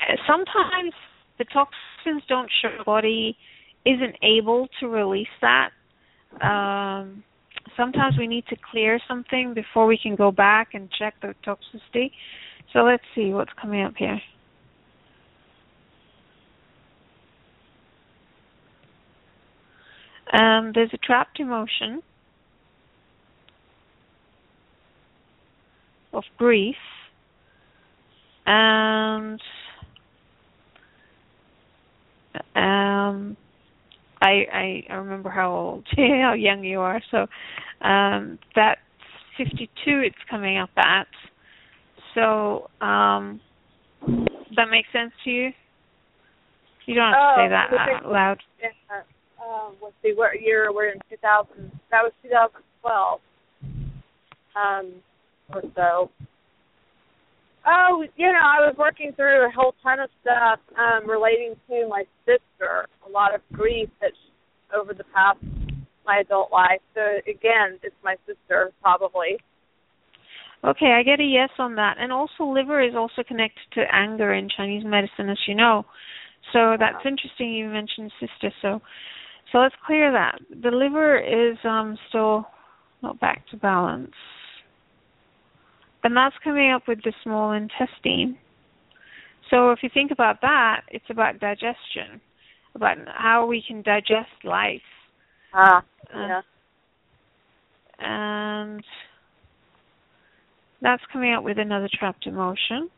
uh, 0.00 0.16
sometimes 0.26 0.92
the 1.38 1.44
toxins 1.44 2.22
don't 2.28 2.50
show 2.62 2.70
the 2.78 2.84
body 2.84 3.36
isn't 3.84 4.16
able 4.22 4.68
to 4.80 4.88
release 4.88 5.28
that. 5.40 5.70
Um, 6.42 7.22
sometimes 7.76 8.16
we 8.18 8.26
need 8.26 8.44
to 8.48 8.56
clear 8.70 8.98
something 9.08 9.54
before 9.54 9.86
we 9.86 9.98
can 9.98 10.16
go 10.16 10.30
back 10.30 10.70
and 10.74 10.88
check 10.98 11.14
the 11.22 11.34
toxicity. 11.46 12.12
So 12.72 12.80
let's 12.80 13.02
see 13.14 13.30
what's 13.30 13.52
coming 13.60 13.82
up 13.82 13.94
here. 13.96 14.20
Um, 20.32 20.72
there's 20.74 20.90
a 20.92 20.98
trapped 20.98 21.40
emotion 21.40 22.02
of 26.12 26.24
grief 26.38 26.76
and 28.46 29.40
um 32.56 33.36
I 34.20 34.82
I 34.90 34.94
remember 34.94 35.30
how 35.30 35.52
old 35.52 35.86
how 35.96 36.34
young 36.34 36.64
you 36.64 36.80
are. 36.80 37.00
So 37.10 37.26
um 37.86 38.38
that's 38.54 38.80
52 39.36 39.68
it's 39.86 40.16
coming 40.28 40.58
up 40.58 40.70
at. 40.76 41.06
So 42.14 42.68
um 42.80 43.40
that 44.56 44.68
makes 44.70 44.88
sense 44.92 45.12
to 45.24 45.30
you? 45.30 45.50
You 46.86 46.94
don't 46.94 47.12
have 47.12 47.14
to 47.14 47.40
Oh, 47.40 47.44
say 47.44 47.48
that 47.50 47.72
out 47.72 48.10
loud. 48.10 48.38
Yeah. 48.60 49.02
Um, 49.50 49.74
let's 49.82 49.94
see, 50.02 50.12
what 50.14 50.40
year? 50.40 50.72
We're 50.72 50.90
in 50.90 50.98
2000. 51.10 51.72
That 51.90 52.02
was 52.02 52.12
2012. 52.22 53.20
Um, 54.56 54.92
or 55.54 55.62
so. 55.74 56.10
Oh, 57.66 58.04
you 58.16 58.26
know, 58.26 58.38
I 58.38 58.66
was 58.66 58.74
working 58.78 59.12
through 59.16 59.46
a 59.46 59.50
whole 59.50 59.74
ton 59.82 60.00
of 60.00 60.08
stuff 60.22 60.60
um, 60.78 61.08
relating 61.08 61.54
to 61.68 61.88
my 61.88 62.04
sister. 62.24 62.86
A 63.06 63.10
lot 63.10 63.34
of 63.34 63.40
grief 63.52 63.88
that 64.00 64.12
she, 64.14 64.76
over 64.76 64.94
the 64.94 65.04
past 65.14 65.38
my 66.06 66.18
adult 66.20 66.50
life. 66.52 66.80
So 66.94 67.00
again, 67.28 67.78
it's 67.82 67.94
my 68.02 68.16
sister 68.26 68.72
probably. 68.82 69.38
Okay, 70.64 70.92
I 70.92 71.02
get 71.02 71.20
a 71.20 71.24
yes 71.24 71.50
on 71.58 71.74
that. 71.76 71.96
And 71.98 72.12
also 72.12 72.44
liver 72.44 72.82
is 72.82 72.94
also 72.94 73.22
connected 73.26 73.62
to 73.74 73.82
anger 73.92 74.32
in 74.32 74.48
Chinese 74.54 74.84
medicine 74.84 75.28
as 75.30 75.38
you 75.46 75.54
know. 75.54 75.84
So 76.52 76.76
that's 76.78 77.04
interesting 77.04 77.52
you 77.52 77.68
mentioned 77.68 78.12
sister. 78.20 78.52
So 78.62 78.80
so 79.52 79.58
let's 79.58 79.74
clear 79.86 80.12
that. 80.12 80.40
The 80.62 80.70
liver 80.70 81.18
is 81.18 81.56
um 81.64 81.96
still 82.08 82.46
not 83.02 83.18
back 83.20 83.46
to 83.50 83.56
balance. 83.56 84.12
And 86.02 86.16
that's 86.16 86.34
coming 86.42 86.70
up 86.70 86.88
with 86.88 87.02
the 87.02 87.12
small 87.22 87.52
intestine. 87.52 88.38
So 89.50 89.72
if 89.72 89.80
you 89.82 89.90
think 89.92 90.12
about 90.12 90.40
that, 90.42 90.82
it's 90.88 91.04
about 91.10 91.40
digestion, 91.40 92.20
about 92.74 92.96
how 93.14 93.46
we 93.46 93.62
can 93.66 93.82
digest 93.82 94.30
life. 94.44 94.80
Ah, 95.52 95.82
Uh, 96.14 96.18
yeah. 96.18 96.40
and 97.98 98.84
that's 100.80 101.02
coming 101.12 101.34
up 101.34 101.44
with 101.44 101.58
another 101.58 101.88
trapped 101.92 102.26
emotion 102.26 102.88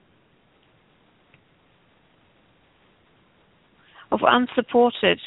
of 4.12 4.20
unsupported. 4.22 5.18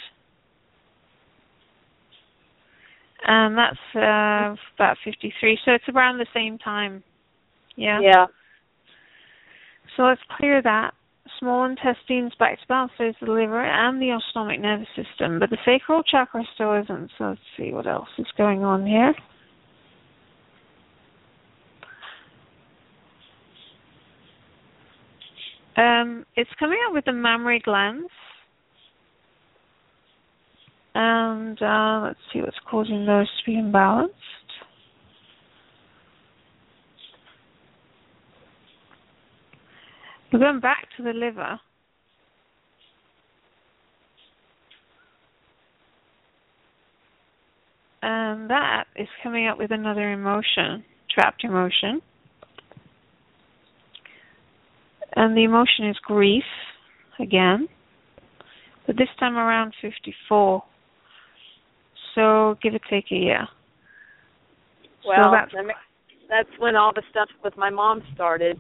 And 3.26 3.58
that's 3.58 3.78
uh, 3.96 4.56
about 4.76 4.98
53. 5.04 5.58
So 5.66 5.72
it's 5.72 5.90
around 5.90 6.20
the 6.20 6.28
same 6.34 6.58
time. 6.60 7.04
Yeah. 7.76 8.00
Yeah. 8.02 8.26
So 9.98 10.04
let's 10.04 10.22
clear 10.38 10.62
that. 10.62 10.94
Small 11.40 11.66
intestines 11.66 12.34
back 12.38 12.60
to 12.60 12.68
balance. 12.68 12.92
There's 13.00 13.16
the 13.20 13.32
liver 13.32 13.66
and 13.66 14.00
the 14.00 14.12
autonomic 14.12 14.62
nervous 14.62 14.88
system, 14.96 15.40
but 15.40 15.50
the 15.50 15.58
sacral 15.66 16.04
chakra 16.04 16.44
still 16.54 16.74
isn't. 16.76 17.10
So 17.18 17.30
let's 17.30 17.42
see 17.58 17.72
what 17.72 17.88
else 17.88 18.10
is 18.20 18.28
going 18.38 18.64
on 18.64 18.86
here. 18.86 19.14
Um, 25.78 26.26
it's 26.36 26.50
coming 26.58 26.78
up 26.88 26.94
with 26.94 27.06
the 27.06 27.12
mammary 27.12 27.60
glands. 27.60 28.10
And 30.98 31.62
uh, 31.62 32.00
let's 32.06 32.20
see 32.32 32.40
what's 32.40 32.56
causing 32.72 33.06
those 33.06 33.28
to 33.28 33.46
be 33.46 33.58
imbalanced. 33.58 34.12
We're 40.32 40.40
going 40.40 40.62
back 40.62 40.88
to 40.96 41.04
the 41.04 41.12
liver. 41.12 41.60
And 48.02 48.50
that 48.50 48.86
is 48.96 49.08
coming 49.22 49.48
up 49.48 49.58
with 49.58 49.72
another 49.72 50.14
emotion, 50.14 50.86
trapped 51.14 51.44
emotion. 51.44 52.02
And 55.18 55.36
the 55.36 55.44
emotion 55.44 55.90
is 55.90 55.98
grief 56.06 56.44
again, 57.20 57.68
but 58.88 58.96
this 58.96 59.10
time 59.20 59.36
around 59.36 59.74
54. 59.82 60.64
So 62.16 62.58
give 62.64 62.74
or 62.74 62.80
take 62.90 63.06
a 63.12 63.16
year. 63.16 63.48
Well, 65.06 65.26
so 65.26 65.32
that's, 65.32 65.54
that's 66.30 66.50
when 66.60 66.76
all 66.76 66.92
the 66.94 67.04
stuff 67.12 67.30
with 67.44 67.56
my 67.58 67.70
mom 67.70 68.02
started, 68.16 68.60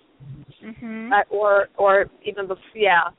mm-hmm. 0.64 1.12
uh, 1.12 1.24
or 1.30 1.70
or 1.78 2.06
even 2.24 2.48
before. 2.48 2.62
Yeah, 2.76 3.10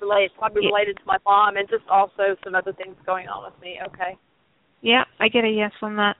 related 0.00 0.30
probably 0.38 0.62
Yeah. 0.64 0.68
related 0.68 0.96
to 0.98 1.02
my 1.06 1.18
mom, 1.26 1.56
and 1.56 1.68
just 1.68 1.88
also 1.88 2.36
some 2.44 2.54
other 2.54 2.72
things 2.72 2.94
going 3.04 3.26
on 3.28 3.44
with 3.50 3.60
me. 3.60 3.80
Okay. 3.86 4.16
Yeah, 4.82 5.04
I 5.18 5.28
get 5.28 5.44
a 5.44 5.48
yes 5.48 5.72
on 5.82 5.96
that. 5.96 6.16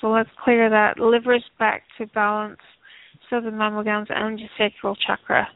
So 0.00 0.10
let's 0.10 0.30
clear 0.42 0.70
that. 0.70 0.98
Liver 0.98 1.34
is 1.34 1.42
back 1.58 1.82
to 1.98 2.06
balance. 2.06 2.60
So 3.28 3.40
the 3.40 3.50
mammary 3.50 3.84
glands 3.84 4.10
and 4.14 4.40
your 4.40 4.48
sacral 4.56 4.96
chakra. 4.96 5.46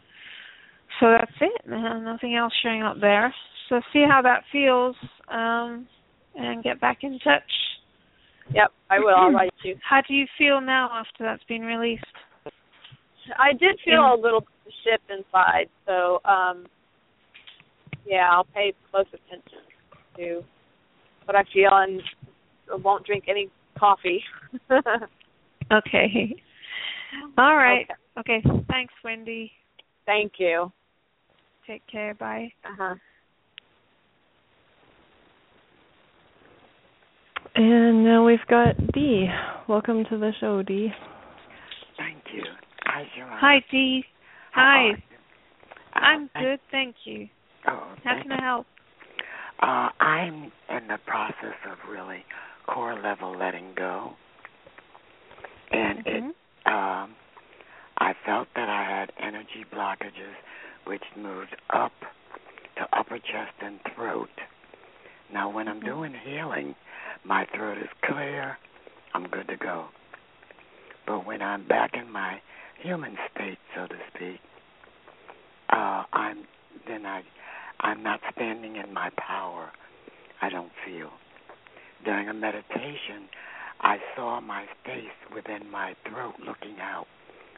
So 1.01 1.07
that's 1.11 1.33
it. 1.41 1.67
Nothing 1.67 2.37
else 2.37 2.53
showing 2.63 2.83
up 2.83 3.01
there. 3.01 3.35
So 3.69 3.81
see 3.93 4.05
how 4.09 4.21
that 4.23 4.43
feels, 4.53 4.95
um, 5.29 5.89
and 6.37 6.63
get 6.63 6.81
back 6.81 6.99
in 7.03 7.19
touch. 7.21 7.43
Yep, 8.53 8.73
I 8.91 8.99
will. 8.99 9.15
I'll 9.17 9.33
write 9.33 9.53
you. 9.65 9.77
How 9.89 10.03
do 10.07 10.15
you 10.15 10.27
feel 10.37 10.61
now 10.61 10.91
after 10.93 11.25
that's 11.25 11.45
been 11.45 11.63
released? 11.63 12.05
I 13.39 13.53
did 13.53 13.79
feel 13.85 14.15
a 14.15 14.21
little 14.21 14.45
shift 14.85 15.05
inside, 15.11 15.69
so 15.87 16.21
um 16.25 16.67
yeah, 18.07 18.29
I'll 18.31 18.45
pay 18.45 18.75
close 18.91 19.07
attention 19.09 19.61
to 20.17 20.43
what 21.25 21.37
I 21.37 21.45
feel 21.53 21.71
and 21.73 22.03
won't 22.85 23.07
drink 23.07 23.25
any 23.29 23.51
coffee. 23.79 24.23
Okay. 25.73 26.35
All 27.39 27.57
right. 27.57 27.87
Okay. 28.19 28.43
Okay. 28.45 28.65
Thanks, 28.69 28.95
Wendy. 29.03 29.51
Thank 30.07 30.33
you. 30.39 30.71
Take 31.67 31.87
care. 31.87 32.15
Bye. 32.15 32.53
Uh-huh. 32.65 32.95
And 37.57 38.05
now 38.05 38.25
we've 38.25 38.45
got 38.49 38.75
Dee. 38.93 39.29
Welcome 39.69 40.05
to 40.11 40.19
the 40.19 40.33
show, 40.41 40.63
Dee. 40.63 40.93
Thank 41.97 42.23
you. 42.35 42.43
Hi, 42.87 43.05
Charan. 43.15 43.39
Hi, 43.39 43.65
Dee. 43.71 44.05
Hi. 44.55 44.91
Uh, 44.91 44.95
I'm 45.95 46.29
thank- 46.35 46.45
good, 46.45 46.61
thank 46.73 46.97
you. 47.05 47.29
Oh, 47.69 47.71
How 47.71 48.15
thank 48.15 48.23
can 48.23 48.33
I 48.33 48.43
help? 48.43 48.67
Uh, 49.61 49.89
I'm 50.01 50.53
in 50.69 50.89
the 50.89 50.99
process 51.07 51.55
of 51.71 51.79
really 51.89 52.25
core 52.67 52.95
level 53.01 53.37
letting 53.37 53.73
go, 53.75 54.17
and 55.71 56.05
Mhm. 56.05 56.31
it. 56.31 56.71
Um, 56.71 57.15
I 57.99 58.15
felt 58.25 58.49
that 58.55 58.69
I 58.69 58.83
had 58.83 59.13
energy 59.19 59.65
blockages, 59.71 60.35
which 60.85 61.05
moved 61.15 61.55
up 61.71 61.93
to 62.77 62.89
upper 62.93 63.19
chest 63.21 63.53
and 63.61 63.81
throat. 63.95 64.31
Now, 65.33 65.51
when 65.51 65.69
I'm 65.69 65.81
doing 65.81 66.15
healing, 66.25 66.75
my 67.25 67.47
throat 67.55 67.79
is 67.79 67.89
clear. 68.05 68.59
I'm 69.15 69.29
good 69.29 69.49
to 69.49 69.57
go. 69.57 69.87
But 71.07 71.27
when 71.27 71.43
I'm 71.43 71.67
back 71.67 71.93
in 71.95 72.11
my 72.11 72.41
human 72.83 73.17
state, 73.35 73.59
so 73.75 73.87
to 73.87 73.95
speak, 74.15 74.41
uh, 75.71 76.05
I'm 76.13 76.45
then 76.87 77.07
I 77.07 77.23
I'm 77.81 78.03
not 78.03 78.21
standing 78.35 78.77
in 78.77 78.93
my 78.93 79.11
power. 79.17 79.71
I 80.43 80.49
don't 80.49 80.73
feel. 80.85 81.11
During 82.05 82.29
a 82.29 82.35
meditation, 82.35 83.29
I 83.81 83.99
saw 84.17 84.41
my 84.41 84.65
face 84.85 85.17
within 85.35 85.71
my 85.71 85.95
throat 86.09 86.35
looking 86.45 86.77
out, 86.81 87.07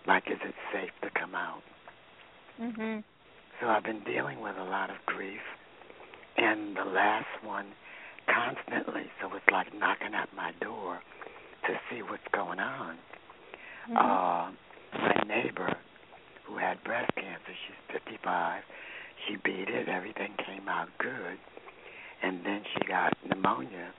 like 0.07 0.25
is 0.31 0.39
it 0.45 0.55
safe 0.73 0.91
to 1.03 1.11
come 1.19 1.35
out? 1.35 1.63
Mhm. 2.61 3.03
So 3.61 3.69
I've 3.69 3.83
been 3.85 4.01
dealing 4.05 4.41
with 4.41 4.57
a 4.57 4.65
lot 4.65 4.91
of 4.91 4.97
grief, 5.07 5.41
and 6.37 6.77
the 6.77 6.85
last 6.85 7.27
one 7.43 7.67
constantly. 8.29 9.05
So 9.21 9.33
it's 9.35 9.49
like 9.51 9.73
knocking 9.75 10.15
at 10.15 10.29
my 10.35 10.53
door 10.61 11.01
to 11.67 11.81
see 11.91 12.03
what's 12.03 12.27
going 12.33 12.61
on. 12.61 12.99
Mhm. 13.89 13.97
Uh, 13.97 14.51
my 14.99 15.23
neighbor 15.27 15.77
who 16.45 16.57
had 16.57 16.83
breast 16.85 17.15
cancer, 17.17 17.53
she's 17.67 17.77
55. 17.89 18.65
She 19.27 19.37
beat 19.37 19.69
it. 19.69 19.89
Everything 19.89 20.35
came 20.39 20.69
out 20.69 20.89
good. 20.99 21.39
And 22.23 22.45
then 22.45 22.65
she 22.65 22.81
got 22.87 23.13
pneumonia, 23.25 23.93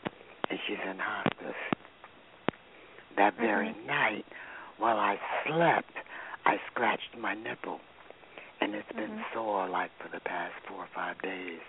and 0.49 0.59
she's 0.65 0.79
in 0.79 0.97
hospice. 0.99 1.55
That 3.15 3.33
very 3.35 3.73
night, 3.85 4.25
while 4.77 4.97
I 4.97 5.19
slept, 5.45 5.91
I 6.45 6.59
scratched 6.71 7.15
my 7.17 7.33
nipple. 7.33 7.81
And 8.59 8.73
it's 8.75 8.91
been 8.93 9.17
Mhm. 9.17 9.33
sore 9.33 9.67
like 9.67 9.91
for 9.99 10.07
the 10.07 10.19
past 10.21 10.53
four 10.65 10.83
or 10.83 10.87
five 10.87 11.21
days. 11.21 11.61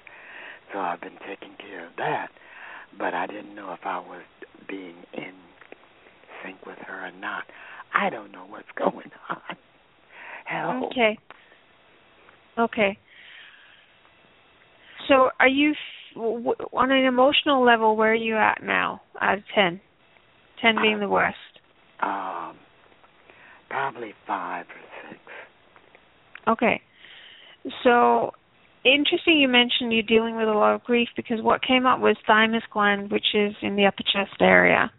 So 0.73 0.79
I've 0.79 1.01
been 1.01 1.19
taking 1.27 1.57
care 1.59 1.87
of 1.87 1.93
that. 1.97 2.29
But 2.99 3.15
I 3.15 3.27
didn't 3.27 3.55
know 3.55 3.73
if 3.73 3.81
I 3.85 3.99
was 3.99 4.23
being 4.69 4.97
in 5.15 5.33
sync 6.43 6.65
with 6.67 6.79
her 6.87 7.07
or 7.07 7.13
not. 7.21 7.45
I 7.95 8.11
don't 8.11 8.33
know 8.33 8.47
what's 8.49 8.69
going 8.77 9.11
on. 9.29 9.57
Help. 10.45 10.93
Okay. 10.93 11.19
Okay. 12.59 12.99
So, 15.09 15.31
are 15.41 15.49
you 15.49 15.71
f- 15.71 16.15
w- 16.17 16.39
w- 16.39 16.69
on 16.73 16.91
an 16.91 17.05
emotional 17.05 17.65
level? 17.65 17.97
Where 17.97 18.13
are 18.13 18.15
you 18.15 18.37
at 18.37 18.63
now? 18.63 19.01
Out 19.21 19.39
of 19.39 19.45
ten, 19.55 19.81
ten 20.61 20.77
being 20.83 21.01
the 21.01 21.09
worst. 21.09 21.37
Um, 22.01 22.57
probably 23.71 24.13
five 24.27 24.67
or 24.67 25.11
six. 25.11 25.21
Okay. 26.49 26.81
So, 27.85 28.33
interesting. 28.95 29.39
You 29.39 29.49
mentioned 29.49 29.93
you're 29.93 30.03
dealing 30.03 30.37
with 30.37 30.49
a 30.49 30.53
lot 30.53 30.75
of 30.75 30.85
grief 30.85 31.09
because 31.17 31.41
what 31.43 31.63
came 31.63 31.87
up 31.87 32.01
was 32.01 32.17
thymus 32.27 32.63
gland, 32.73 33.11
which 33.11 33.35
is 33.35 33.55
in 33.63 33.77
the 33.77 33.87
upper 33.87 34.03
chest 34.03 34.41
area, 34.41 34.91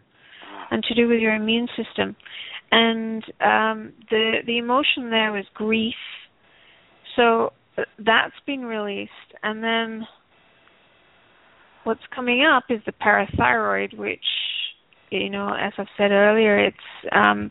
and 0.70 0.82
to 0.84 0.94
do 0.94 1.08
with 1.08 1.20
your 1.20 1.34
immune 1.34 1.68
system. 1.76 2.16
And 2.72 3.24
um, 3.40 3.92
the 4.10 4.38
the 4.46 4.58
emotion 4.58 5.10
there 5.10 5.32
was 5.32 5.44
grief. 5.54 5.94
So 7.16 7.52
uh, 7.76 7.82
that's 7.98 8.34
been 8.46 8.64
released, 8.64 9.10
and 9.42 9.62
then 9.62 10.06
what's 11.84 12.00
coming 12.14 12.44
up 12.44 12.64
is 12.70 12.80
the 12.86 12.92
parathyroid, 12.92 13.96
which 13.96 14.20
you 15.10 15.28
know, 15.28 15.48
as 15.48 15.72
I've 15.76 15.86
said 15.96 16.12
earlier, 16.12 16.58
it's 16.58 16.76
um, 17.12 17.50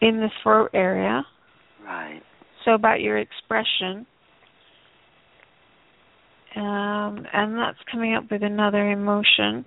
in 0.00 0.16
the 0.16 0.30
throat 0.42 0.70
area. 0.74 1.24
Right. 1.84 2.20
So 2.64 2.74
about 2.74 3.00
your 3.00 3.18
expression. 3.18 4.06
Um, 6.56 7.26
and 7.32 7.56
that's 7.58 7.78
coming 7.90 8.14
up 8.14 8.24
with 8.30 8.42
another 8.42 8.90
emotion 8.90 9.64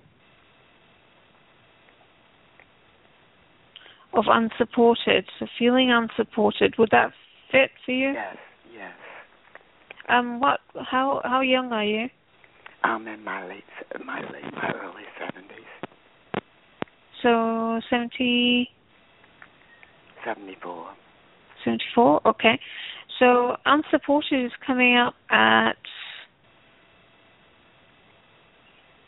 of 4.13 4.25
unsupported. 4.27 5.25
So 5.39 5.45
feeling 5.57 5.91
unsupported. 5.91 6.75
Would 6.79 6.89
that 6.91 7.11
fit 7.51 7.69
for 7.85 7.91
you? 7.91 8.13
Yes, 8.13 8.37
yes. 8.73 8.91
Um, 10.07 10.39
what? 10.39 10.59
How 10.89 11.21
how 11.23 11.41
young 11.41 11.71
are 11.71 11.85
you? 11.85 12.07
I'm 12.83 13.07
in 13.07 13.23
my 13.23 13.45
late, 13.47 13.63
my 14.03 14.21
late, 14.21 14.51
my 14.53 14.71
early 14.81 15.03
seventies. 15.19 15.59
So 17.21 17.81
70. 17.89 18.69
74. 20.25 20.87
74, 21.65 22.27
okay. 22.27 22.59
So 23.19 23.55
unsupported 23.65 24.45
is 24.45 24.51
coming 24.65 24.97
up 24.97 25.15
at 25.29 25.75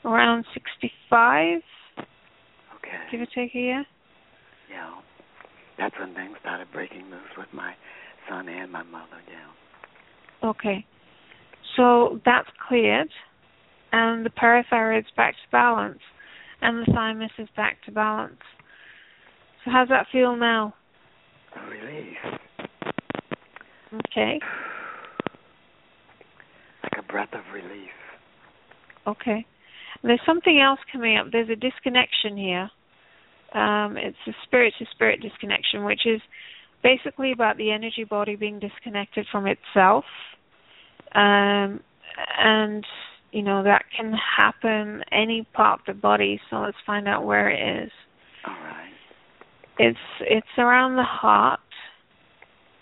around 0.06 0.46
65. 0.54 1.60
Okay. 2.78 2.90
Give 3.12 3.22
or 3.22 3.26
take 3.26 3.56
a 3.56 3.60
year. 3.60 3.86
Yeah. 4.70 4.94
That's 5.78 5.96
when 6.00 6.14
things 6.14 6.38
started 6.42 6.68
breaking 6.72 7.10
loose 7.10 7.36
with 7.38 7.48
my 7.54 7.74
son 8.30 8.48
and 8.48 8.72
my 8.72 8.84
mother, 8.84 9.20
yeah. 9.30 10.50
Okay. 10.50 10.86
So 11.76 12.20
that's 12.26 12.50
cleared, 12.68 13.10
and 13.92 14.26
the 14.26 14.30
parathyroid's 14.30 15.08
back 15.16 15.34
to 15.34 15.52
balance, 15.52 16.00
and 16.62 16.86
the 16.86 16.92
thymus 16.92 17.32
is 17.38 17.48
back 17.56 17.78
to 17.86 17.92
balance. 17.92 18.42
So 19.64 19.72
how's 19.72 19.90
that 19.90 20.08
feel 20.12 20.36
now? 20.36 20.74
A 21.56 21.70
relief. 21.70 22.18
Okay. 23.94 24.40
Like 26.84 27.06
a 27.06 27.12
breath 27.12 27.30
of 27.34 27.42
relief. 27.54 27.92
Okay. 29.06 29.46
There's 30.04 30.22
something 30.26 30.60
else 30.60 30.80
coming 30.92 31.18
up. 31.18 31.28
There's 31.32 31.50
a 31.50 31.56
disconnection 31.56 32.38
here. 32.38 32.70
Um, 33.54 33.98
it's 33.98 34.18
a 34.28 34.32
spirit 34.46 34.74
to 34.80 34.86
spirit 34.92 35.22
disconnection, 35.22 35.84
which 35.84 36.06
is 36.06 36.22
basically 36.84 37.32
about 37.32 37.58
the 37.58 37.72
energy 37.72 38.04
body 38.04 38.36
being 38.36 38.60
disconnected 38.60 39.28
from 39.32 39.46
itself. 39.46 40.06
Um, 41.14 41.82
and 42.38 42.86
you 43.32 43.44
know 43.44 43.64
that 43.64 43.84
can 43.96 44.14
happen 44.38 45.04
any 45.12 45.48
part 45.54 45.82
of 45.82 45.96
the 45.96 46.00
body. 46.02 46.40
So 46.50 46.58
let's 46.58 46.78
find 46.86 47.08
out 47.08 47.26
where 47.26 47.50
it 47.50 47.84
is. 47.84 47.92
All 48.48 48.54
right. 48.54 48.90
It's 49.78 49.98
it's 50.22 50.48
around 50.58 50.96
the 50.96 51.04
heart. 51.04 51.60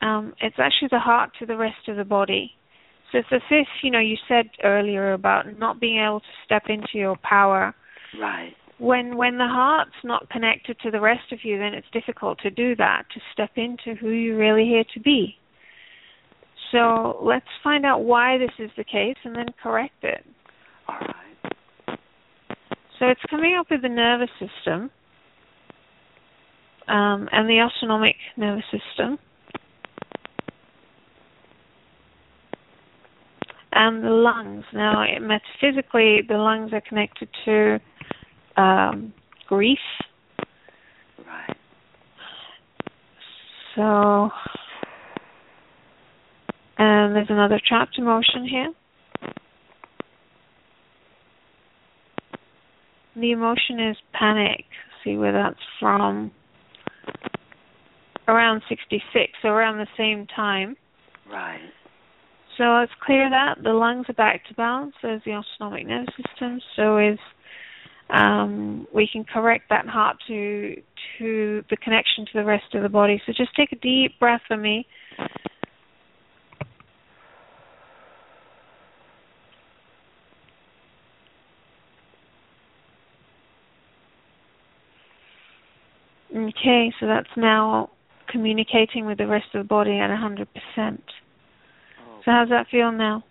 Um, 0.02 0.34
it's 0.42 0.56
actually 0.58 0.90
the 0.92 1.00
heart 1.00 1.32
to 1.40 1.46
the 1.46 1.58
rest 1.58 1.88
of 1.88 1.98
the 1.98 2.06
body. 2.06 2.54
So 3.12 3.20
it's 3.20 3.28
as 3.32 3.42
if 3.50 3.68
you 3.84 3.92
know 3.92 4.00
you 4.00 4.18
said 4.28 4.50
earlier 4.64 5.14
about 5.14 5.58
not 5.58 5.80
being 5.80 6.00
able 6.00 6.20
to 6.20 6.26
step 6.46 6.64
into 6.68 6.94
your 6.94 7.18
power. 7.24 7.74
Right. 8.20 8.54
When 8.78 9.18
when 9.18 9.38
the 9.38 9.48
heart's 9.48 9.92
not 10.04 10.30
connected 10.30 10.80
to 10.82 10.92
the 10.92 11.02
rest 11.02 11.32
of 11.32 11.40
you, 11.44 11.58
then 11.58 11.74
it's 11.74 11.88
difficult 11.92 12.40
to 12.40 12.50
do 12.50 12.76
that 12.76 13.04
to 13.14 13.20
step 13.34 13.52
into 13.56 14.00
who 14.00 14.10
you're 14.10 14.38
really 14.38 14.66
here 14.66 14.86
to 14.94 15.00
be. 15.00 15.36
So 16.72 17.20
let's 17.22 17.48
find 17.64 17.86
out 17.86 18.04
why 18.04 18.38
this 18.38 18.52
is 18.60 18.70
the 18.78 18.84
case 18.84 19.18
and 19.24 19.36
then 19.36 19.48
correct 19.62 20.04
it. 20.04 20.24
All 20.88 20.96
right. 21.00 22.00
So 23.00 23.08
it's 23.08 23.22
coming 23.30 23.56
up 23.58 23.68
with 23.72 23.82
the 23.82 23.90
nervous 23.90 24.30
system 24.40 24.92
um, 26.88 27.30
and 27.32 27.50
the 27.50 27.62
autonomic 27.62 28.16
nervous 28.38 28.66
system. 28.66 29.18
And 33.72 34.04
the 34.04 34.10
lungs. 34.10 34.66
Now, 34.74 35.06
metaphysically, 35.22 36.22
the 36.28 36.38
lungs 36.38 36.74
are 36.74 36.82
connected 36.82 37.30
to 37.46 37.80
um, 38.58 39.14
grief. 39.48 39.78
Right. 41.20 41.58
So, 43.76 44.30
and 46.78 47.16
there's 47.16 47.30
another 47.30 47.62
trapped 47.66 47.98
emotion 47.98 48.48
here. 48.50 48.74
The 53.16 53.32
emotion 53.32 53.80
is 53.80 53.98
panic. 54.14 54.66
See 55.04 55.18
where 55.18 55.34
that's 55.34 55.60
from. 55.80 56.32
Around 58.28 58.62
66, 58.70 59.32
so 59.42 59.50
around 59.50 59.78
the 59.78 59.88
same 59.98 60.28
time. 60.36 60.76
Right. 61.32 61.60
So 62.60 62.66
let's 62.66 62.92
clear 63.00 63.30
that. 63.30 63.64
The 63.64 63.72
lungs 63.72 64.08
are 64.10 64.14
back 64.14 64.46
to 64.50 64.54
balance. 64.54 64.94
There's 65.02 65.22
the 65.24 65.32
autonomic 65.32 65.88
nervous 65.88 66.14
system. 66.18 66.60
So 66.76 66.98
is 66.98 67.18
um, 68.10 68.86
we 68.94 69.08
can 69.10 69.24
correct 69.24 69.70
that 69.70 69.88
heart 69.88 70.18
to 70.28 70.76
to 71.20 71.64
the 71.70 71.78
connection 71.78 72.26
to 72.26 72.32
the 72.34 72.44
rest 72.44 72.76
of 72.76 72.84
the 72.84 72.90
body. 72.90 73.22
So 73.26 73.32
just 73.32 73.56
take 73.56 73.72
a 73.72 73.78
deep 73.78 74.20
breath 74.20 74.42
for 74.46 74.58
me. 74.58 74.86
Okay, 86.36 86.94
so 87.00 87.08
that's 87.08 87.30
now 87.38 87.90
communicating 88.28 89.06
with 89.06 89.18
the 89.18 89.28
rest 89.28 89.48
of 89.54 89.64
the 89.64 89.68
body 89.68 89.98
at 89.98 90.10
100%. 90.10 91.00
Oh, 92.20 92.22
So 92.26 92.32
how's 92.32 92.50
that 92.50 92.68
feel 92.70 92.92
now? 92.92 93.24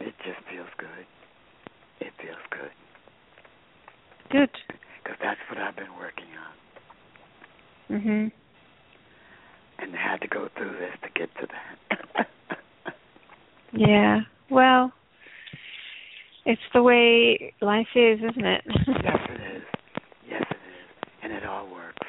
it 0.00 0.14
just 0.24 0.40
feels 0.50 0.68
good. 0.78 1.06
It 2.00 2.12
feels 2.20 2.38
good. 2.50 2.70
Good. 4.30 4.50
Because 5.02 5.18
that's 5.22 5.40
what 5.50 5.58
I've 5.58 5.76
been 5.76 5.94
working 5.98 6.24
on. 7.88 7.96
Mhm. 8.00 8.32
And 9.78 9.96
I 9.96 9.98
had 9.98 10.20
to 10.22 10.28
go 10.28 10.48
through 10.56 10.72
this 10.78 10.94
to 11.02 11.08
get 11.10 11.34
to 11.36 11.46
that. 11.46 12.26
Yeah. 13.72 14.22
Well, 14.50 14.92
it's 16.44 16.60
the 16.74 16.82
way 16.82 17.54
life 17.60 17.86
is, 17.94 18.18
isn't 18.18 18.44
it? 18.44 18.64
yes, 18.66 19.28
it 19.28 19.56
is. 19.56 19.62
Yes, 20.28 20.42
it 20.50 20.54
is. 20.54 21.08
And 21.22 21.32
it 21.32 21.44
all 21.44 21.66
works. 21.72 22.06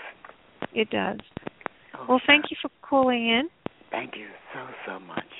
it 0.73 0.89
does. 0.89 1.19
Oh, 1.95 2.05
Well, 2.09 2.21
thank 2.25 2.49
you 2.51 2.57
for 2.61 2.69
calling 2.81 3.27
in. 3.27 3.47
Thank 3.91 4.15
you 4.15 4.27
so, 4.53 4.65
so 4.87 4.99
much. 4.99 5.30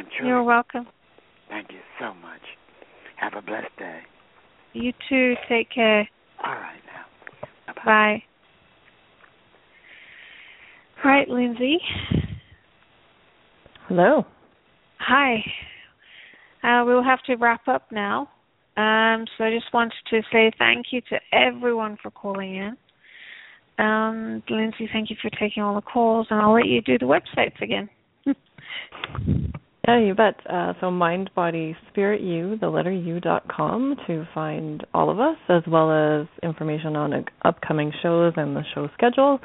I'm. 0.00 0.26
You're 0.26 0.42
welcome. 0.42 0.86
Thank 1.48 1.70
you 1.70 1.80
so 1.98 2.14
much. 2.14 2.40
Have 3.16 3.32
a 3.36 3.42
blessed 3.42 3.76
day. 3.78 4.00
You 4.72 4.92
too. 5.08 5.34
Take 5.48 5.70
care. 5.70 6.08
All 6.44 6.54
right 6.54 6.80
now. 6.86 7.44
Bye-bye. 7.66 7.82
Bye. 7.84 8.22
All 11.04 11.10
right, 11.10 11.28
Lindsay. 11.28 11.78
Hello. 13.88 14.24
Hi. 14.98 15.36
Uh, 16.62 16.84
we'll 16.86 17.02
have 17.02 17.22
to 17.24 17.34
wrap 17.36 17.66
up 17.68 17.90
now. 17.90 18.28
Um, 18.76 19.24
so 19.36 19.44
I 19.44 19.50
just 19.50 19.72
wanted 19.74 19.92
to 20.10 20.22
say 20.32 20.52
thank 20.58 20.86
you 20.92 21.00
to 21.10 21.18
everyone 21.32 21.98
for 22.02 22.10
calling 22.10 22.54
in. 22.56 22.76
Um, 23.84 24.42
Lindsay, 24.48 24.88
thank 24.92 25.10
you 25.10 25.16
for 25.20 25.30
taking 25.30 25.62
all 25.62 25.74
the 25.74 25.80
calls, 25.80 26.26
and 26.30 26.40
I'll 26.40 26.54
let 26.54 26.66
you 26.66 26.80
do 26.82 26.98
the 26.98 27.06
websites 27.06 27.60
again. 27.60 27.88
Yeah, 29.90 29.98
you 29.98 30.14
bet. 30.14 30.36
Uh, 30.48 30.74
so 30.80 30.88
mind, 30.88 31.30
body, 31.34 31.76
spirit, 31.90 32.20
you, 32.20 32.56
the 32.60 32.68
letter 32.68 32.92
U 32.92 33.18
dot 33.18 33.48
com 33.48 33.96
to 34.06 34.24
find 34.32 34.86
all 34.94 35.10
of 35.10 35.18
us, 35.18 35.36
as 35.48 35.62
well 35.66 35.90
as 35.90 36.28
information 36.44 36.94
on 36.94 37.12
uh, 37.12 37.22
upcoming 37.44 37.92
shows 38.00 38.32
and 38.36 38.54
the 38.54 38.62
show 38.72 38.88
schedule. 38.94 39.40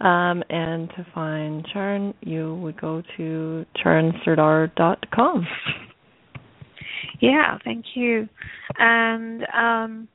Um, 0.00 0.42
and 0.50 0.90
to 0.90 1.06
find 1.14 1.66
Charan, 1.72 2.12
you 2.20 2.56
would 2.56 2.78
go 2.78 3.02
to 3.16 3.64
charansurdhar.com. 3.82 5.46
Yeah, 7.22 7.56
thank 7.64 7.86
you. 7.94 8.28
And 8.78 9.46
um, 9.54 10.08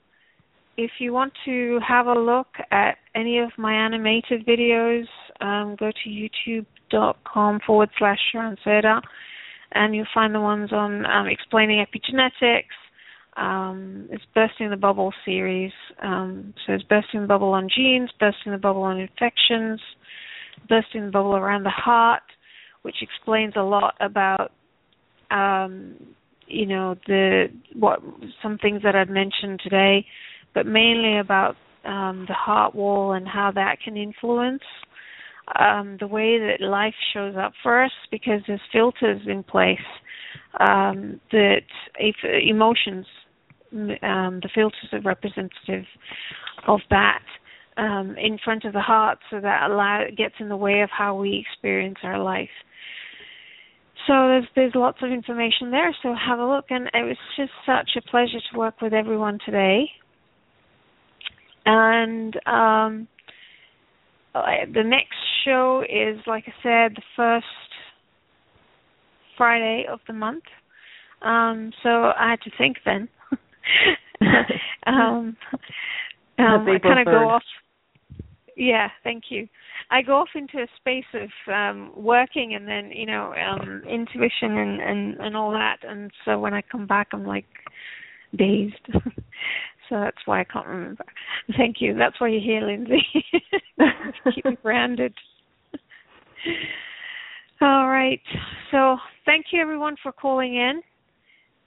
if 0.78 0.92
you 1.00 1.12
want 1.12 1.34
to 1.46 1.80
have 1.88 2.06
a 2.06 2.14
look 2.14 2.50
at 2.70 2.98
any 3.16 3.40
of 3.40 3.50
my 3.58 3.74
animated 3.74 4.46
videos, 4.46 5.06
um, 5.40 5.76
go 5.80 5.90
to 5.90 6.10
youtube.com 6.10 7.62
forward 7.66 7.90
slash 7.98 8.20
Charan 8.32 8.58
and 9.74 9.96
you'll 9.96 10.06
find 10.14 10.34
the 10.36 10.42
ones 10.42 10.72
on 10.72 11.06
um, 11.06 11.28
explaining 11.28 11.86
epigenetics. 11.86 12.64
Um, 13.38 14.08
it's 14.12 14.24
Bursting 14.36 14.70
the 14.70 14.78
Bubble 14.78 15.14
series. 15.24 15.72
Um, 16.02 16.54
so 16.66 16.74
it's 16.74 16.84
Bursting 16.84 17.22
the 17.22 17.28
Bubble 17.28 17.54
on 17.54 17.70
genes, 17.74 18.10
Bursting 18.20 18.52
the 18.52 18.58
Bubble 18.58 18.84
on 18.84 19.00
infections, 19.00 19.80
Bursting 20.68 21.06
the 21.06 21.12
Bubble 21.12 21.36
around 21.36 21.64
the 21.64 21.70
heart, 21.70 22.24
which 22.82 22.98
explains 23.02 23.54
a 23.56 23.62
lot 23.62 23.96
about 24.00 24.52
um, 25.30 25.96
you 26.48 26.66
know 26.66 26.96
the 27.08 27.46
what 27.74 28.02
some 28.44 28.58
things 28.58 28.82
that 28.84 28.96
I've 28.96 29.10
mentioned 29.10 29.62
today, 29.64 30.06
but 30.54 30.66
mainly 30.66 31.18
about 31.20 31.56
um, 31.86 32.26
the 32.28 32.34
heart 32.34 32.76
wall 32.76 33.14
and 33.14 33.26
how 33.26 33.52
that 33.56 33.78
can 33.82 33.96
influence 33.96 34.64
um, 35.60 35.98
the 36.00 36.08
way 36.08 36.40
that 36.40 36.62
life 36.62 36.94
shows 37.14 37.36
up 37.38 37.54
for 37.62 37.84
us 37.84 37.92
because 38.10 38.42
there's 38.48 38.62
filters 38.72 39.22
in 39.28 39.44
place 39.44 39.78
um, 40.60 41.20
that 41.32 41.64
if 42.00 42.16
emotions 42.24 43.06
um, 43.74 44.42
the 44.42 44.50
filters 44.54 44.90
are 44.92 45.02
representative 45.02 45.86
of 46.68 46.82
that 46.90 47.24
um, 47.78 48.16
in 48.18 48.38
front 48.44 48.66
of 48.66 48.74
the 48.74 48.82
heart 48.82 49.20
so 49.30 49.40
that 49.40 49.70
allow, 49.70 50.04
gets 50.16 50.36
in 50.40 50.50
the 50.50 50.58
way 50.58 50.82
of 50.82 50.90
how 50.96 51.16
we 51.16 51.46
experience 51.48 51.98
our 52.04 52.20
life. 52.20 52.50
So 54.08 54.14
there's 54.14 54.48
there's 54.56 54.76
lots 54.76 54.98
of 55.04 55.12
information 55.12 55.72
there. 55.72 55.96
So 56.02 56.14
have 56.16 56.40
a 56.40 56.46
look, 56.46 56.66
and 56.70 56.88
it 56.88 57.04
was 57.04 57.18
just 57.38 57.52
such 57.66 57.92
a 57.98 58.10
pleasure 58.10 58.40
to 58.52 58.58
work 58.58 58.82
with 58.82 58.94
everyone 58.94 59.38
today. 59.46 59.90
and 61.66 62.36
um, 62.48 63.08
the 64.34 64.84
next 64.84 65.18
show 65.46 65.84
is, 65.84 66.20
like 66.28 66.46
I 66.48 66.54
said, 66.64 66.96
the 66.96 67.04
first 67.16 67.46
Friday 69.38 69.86
of 69.90 70.00
the 70.08 70.14
month. 70.14 70.44
Um, 71.22 71.72
so 71.84 71.90
I 71.90 72.32
had 72.32 72.42
to 72.42 72.52
think 72.58 72.78
then. 72.86 73.08
um, 74.88 75.38
um, 76.40 76.68
I 76.68 76.80
kind 76.82 77.00
of 77.00 77.06
go 77.06 77.30
off. 77.30 77.44
Yeah, 78.56 78.90
thank 79.04 79.26
you. 79.30 79.48
I 79.92 80.02
go 80.02 80.14
off 80.14 80.30
into 80.36 80.58
a 80.58 80.68
space 80.78 81.06
of 81.14 81.54
um 81.54 81.92
working 81.96 82.56
and 82.56 82.68
then 82.68 82.92
you 82.92 83.06
know 83.06 83.34
um 83.34 83.84
intuition 83.90 84.58
and 84.58 84.82
and 84.82 85.20
and 85.20 85.38
all 85.38 85.52
that 85.52 85.78
and 85.88 86.12
so 86.24 86.40
when 86.40 86.54
I 86.54 86.62
come 86.62 86.88
back 86.88 87.10
I'm 87.12 87.26
like 87.26 87.46
dazed 88.36 88.76
so 88.94 90.00
that's 90.00 90.26
why 90.26 90.40
I 90.40 90.46
can't 90.46 90.68
remember 90.68 91.04
thank 91.58 91.78
you 91.80 91.94
that's 91.98 92.20
why 92.22 92.30
you're 92.30 92.42
here 92.42 92.62
Lindsay 92.62 93.06
keep 94.34 94.46
me 94.46 94.58
grounded 94.62 95.14
all 97.62 97.88
right 97.88 98.22
so 98.72 98.98
thank 99.26 99.48
you 99.52 99.62
everyone 99.62 99.96
for 100.02 100.12
calling 100.12 100.56
in 100.56 100.82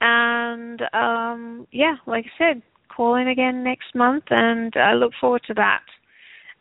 and 0.01 0.81
um 0.93 1.67
yeah 1.71 1.95
like 2.05 2.25
I 2.25 2.37
said 2.37 2.61
call 2.89 3.15
in 3.15 3.27
again 3.29 3.63
next 3.63 3.93
month 3.95 4.25
and 4.29 4.73
I 4.77 4.93
look 4.93 5.11
forward 5.19 5.41
to 5.47 5.53
that 5.55 5.81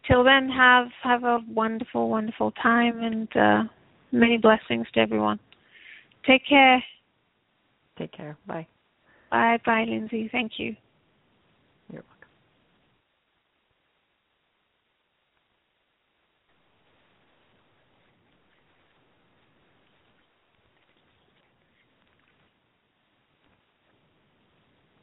till 0.06 0.24
then, 0.24 0.48
have 0.48 0.88
have 1.02 1.24
a 1.24 1.40
wonderful, 1.48 2.08
wonderful 2.08 2.50
time 2.52 3.02
and 3.02 3.36
uh, 3.36 3.62
many 4.12 4.38
blessings 4.38 4.86
to 4.94 5.00
everyone. 5.00 5.38
Take 6.26 6.46
care. 6.46 6.82
Take 7.98 8.12
care. 8.12 8.36
Bye. 8.46 8.66
Bye, 9.30 9.58
bye, 9.64 9.84
Lindsay. 9.88 10.28
Thank 10.30 10.52
you. 10.58 10.76